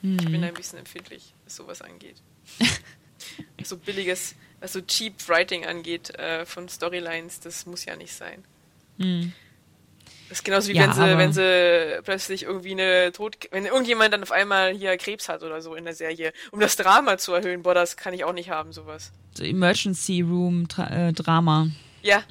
Ich 0.03 0.25
bin 0.25 0.43
ein 0.43 0.55
bisschen 0.55 0.81
empfindlich, 0.81 1.33
was 1.45 1.55
sowas 1.55 1.81
angeht. 1.81 2.17
was 3.57 3.69
so 3.69 3.77
billiges, 3.77 4.35
was 4.61 4.73
so 4.73 4.81
cheap 4.81 5.29
Writing 5.29 5.65
angeht 5.65 6.11
äh, 6.19 6.45
von 6.45 6.69
Storylines, 6.69 7.39
das 7.39 7.67
muss 7.67 7.85
ja 7.85 7.95
nicht 7.95 8.13
sein. 8.13 8.45
Hm. 8.99 9.33
Das 10.29 10.39
ist 10.39 10.45
genauso 10.45 10.71
wie 10.71 10.77
Ja, 10.77 10.87
wenn 10.87 10.93
sie, 10.95 11.19
wenn 11.19 11.33
sie 11.33 12.03
plötzlich 12.03 12.45
irgendwie 12.45 12.73
eine 12.73 13.13
Tod, 13.13 13.37
wenn 13.53 13.67
irgendjemand 13.67 14.13
dann 14.13 14.23
auf 14.23 14.33
einmal 14.33 14.73
hier 14.73 14.97
Krebs 14.97 15.29
hat 15.29 15.43
oder 15.43 15.61
so 15.63 15.75
in 15.75 15.85
der 15.85 15.95
Serie, 15.95 16.33
um 16.51 16.59
das 16.59 16.75
Drama 16.75 17.19
zu 17.19 17.35
erhöhen, 17.35 17.63
boah, 17.63 17.75
das 17.75 17.97
kann 17.97 18.13
ich 18.15 18.25
auch 18.25 18.33
nicht 18.33 18.51
haben, 18.51 18.73
sowas. 18.73 19.13
So 19.35 19.45
Emergency 19.45 20.23
Room 20.23 20.69
Tra 20.69 20.89
äh, 20.89 21.13
Drama. 21.13 21.69
Ja, 22.03 22.25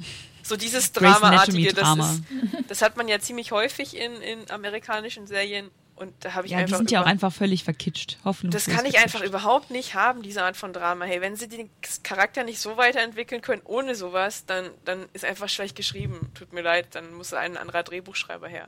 so 0.43 0.55
dieses 0.57 0.91
Dramaartige, 0.91 1.73
das 1.73 1.97
ist, 1.97 2.23
das 2.67 2.81
hat 2.81 2.97
man 2.97 3.07
ja 3.07 3.19
ziemlich 3.19 3.51
häufig 3.51 3.95
in, 3.97 4.13
in 4.21 4.49
amerikanischen 4.51 5.27
Serien 5.27 5.69
und 6.01 6.13
da 6.21 6.33
habe 6.33 6.47
ich 6.47 6.51
Ja, 6.51 6.57
die 6.57 6.63
einfach 6.63 6.77
sind 6.77 6.89
ja 6.89 7.03
auch 7.03 7.05
einfach 7.05 7.31
völlig 7.31 7.63
verkitscht. 7.63 8.17
Hoffnungslos 8.25 8.65
das 8.65 8.75
kann 8.75 8.85
ich 8.87 8.93
verkitscht. 8.93 9.15
einfach 9.17 9.27
überhaupt 9.27 9.69
nicht 9.69 9.93
haben, 9.93 10.23
diese 10.23 10.41
Art 10.43 10.57
von 10.57 10.73
Drama. 10.73 11.05
Hey, 11.05 11.21
wenn 11.21 11.35
sie 11.35 11.47
den 11.47 11.69
Charakter 12.01 12.43
nicht 12.43 12.59
so 12.59 12.75
weiterentwickeln 12.75 13.41
können 13.41 13.61
ohne 13.65 13.93
sowas, 13.93 14.45
dann, 14.47 14.71
dann 14.83 15.05
ist 15.13 15.23
einfach 15.23 15.47
schlecht 15.47 15.75
geschrieben. 15.75 16.31
Tut 16.33 16.53
mir 16.53 16.61
leid, 16.61 16.87
dann 16.95 17.13
muss 17.13 17.33
ein 17.33 17.55
anderer 17.55 17.83
Drehbuchschreiber 17.83 18.47
her. 18.47 18.67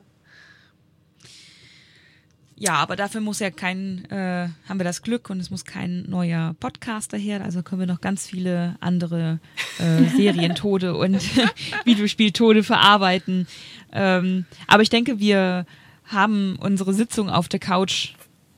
Ja, 2.55 2.75
aber 2.75 2.95
dafür 2.95 3.19
muss 3.19 3.39
ja 3.39 3.49
kein, 3.49 4.05
äh, 4.11 4.47
haben 4.69 4.79
wir 4.79 4.83
das 4.83 5.01
Glück 5.01 5.29
und 5.29 5.39
es 5.39 5.49
muss 5.49 5.65
kein 5.65 6.03
neuer 6.09 6.55
Podcaster 6.59 7.17
her. 7.17 7.43
Also 7.43 7.63
können 7.63 7.81
wir 7.81 7.87
noch 7.87 7.99
ganz 8.01 8.27
viele 8.27 8.75
andere 8.79 9.39
äh, 9.79 10.03
Serientode 10.15 10.95
und 10.95 11.19
Videospieltode 11.85 12.63
verarbeiten. 12.63 13.47
Ähm, 13.91 14.45
aber 14.67 14.83
ich 14.83 14.89
denke, 14.89 15.19
wir 15.19 15.65
haben 16.05 16.57
unsere 16.59 16.93
Sitzung 16.93 17.29
auf 17.29 17.47
der 17.49 17.59
Couch 17.59 18.13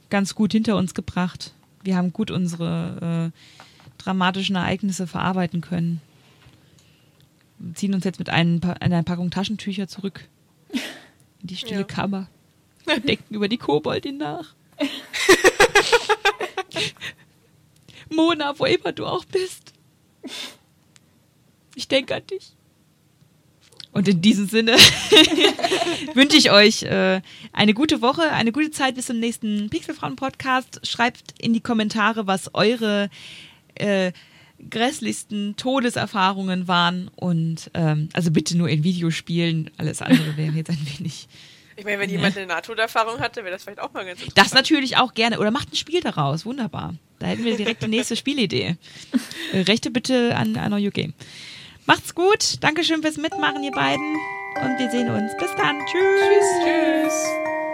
ganz 0.09 0.35
gut 0.35 0.51
hinter 0.51 0.75
uns 0.75 0.93
gebracht. 0.93 1.53
Wir 1.83 1.95
haben 1.95 2.11
gut 2.11 2.31
unsere 2.31 3.31
äh, 3.33 4.03
dramatischen 4.03 4.55
Ereignisse 4.57 5.07
verarbeiten 5.07 5.61
können. 5.61 6.01
Wir 7.59 7.73
ziehen 7.75 7.93
uns 7.93 8.03
jetzt 8.03 8.19
mit 8.19 8.29
einem, 8.29 8.59
Pa- 8.59 8.73
einer 8.73 9.03
Packung 9.03 9.31
Taschentücher 9.31 9.87
zurück 9.87 10.27
in 11.41 11.47
die 11.47 11.55
stille 11.55 11.81
Ja. 11.81 11.83
Kammer. 11.85 12.27
Wir 12.85 12.99
denken 13.01 13.33
über 13.35 13.47
die 13.47 13.57
Koboldin 13.57 14.17
nach. 14.17 14.53
Mona, 18.09 18.57
wo 18.57 18.65
immer 18.65 18.91
du 18.91 19.05
auch 19.05 19.25
bist. 19.25 19.73
Ich 21.75 21.87
denke 21.87 22.15
an 22.15 22.27
dich. 22.27 22.55
Und 23.95 24.07
in 24.09 24.21
diesem 24.21 24.47
Sinne 24.47 24.73
wünsche 26.13 26.35
ich 26.35 26.51
euch 26.51 26.83
äh, 26.83 27.21
eine 27.53 27.73
gute 27.73 28.01
Woche, 28.01 28.23
eine 28.23 28.51
gute 28.51 28.69
Zeit 28.71 28.95
bis 28.95 29.05
zum 29.05 29.19
nächsten 29.19 29.69
Pixelfrauen-Podcast. 29.69 30.81
Schreibt 30.85 31.33
in 31.39 31.53
die 31.53 31.61
Kommentare, 31.61 32.27
was 32.27 32.53
eure 32.53 33.09
äh, 33.75 34.11
grässlichsten 34.69 35.55
Todeserfahrungen 35.55 36.67
waren. 36.67 37.09
Und 37.15 37.71
ähm, 37.73 38.09
also 38.11 38.31
bitte 38.31 38.57
nur 38.57 38.67
in 38.67 38.83
Videospielen. 38.83 39.71
Alles 39.77 40.01
andere 40.01 40.35
wäre 40.35 40.55
jetzt 40.55 40.71
ein 40.71 40.87
wenig. 40.97 41.29
Ich 41.77 41.83
meine, 41.83 41.99
wenn 41.99 42.09
jemand 42.09 42.37
eine 42.37 42.45
NATO-Erfahrung 42.45 43.19
hatte, 43.19 43.43
wäre 43.43 43.51
das 43.51 43.63
vielleicht 43.63 43.81
auch 43.81 43.91
mal 43.93 44.05
ganz 44.05 44.21
interessant. 44.21 44.37
Das 44.37 44.53
natürlich 44.53 44.97
auch 44.97 45.13
gerne. 45.13 45.39
Oder 45.39 45.51
macht 45.51 45.73
ein 45.73 45.75
Spiel 45.75 46.01
daraus. 46.01 46.45
Wunderbar. 46.45 46.95
Da 47.19 47.27
hätten 47.27 47.43
wir 47.43 47.57
direkt 47.57 47.83
die 47.83 47.87
nächste 47.87 48.15
Spielidee. 48.15 48.77
Äh, 49.51 49.61
Rechte 49.61 49.91
bitte 49.91 50.35
an, 50.35 50.55
an 50.57 50.73
Your 50.73 50.91
Game. 50.91 51.13
Macht's 51.85 52.15
gut. 52.15 52.55
Dankeschön 52.61 53.01
fürs 53.01 53.17
Mitmachen, 53.17 53.63
ihr 53.63 53.71
beiden. 53.71 54.15
Und 54.61 54.79
wir 54.79 54.89
sehen 54.89 55.09
uns. 55.09 55.31
Bis 55.37 55.53
dann. 55.55 55.77
Tschüss. 55.85 56.45
Tschüss. 56.63 57.64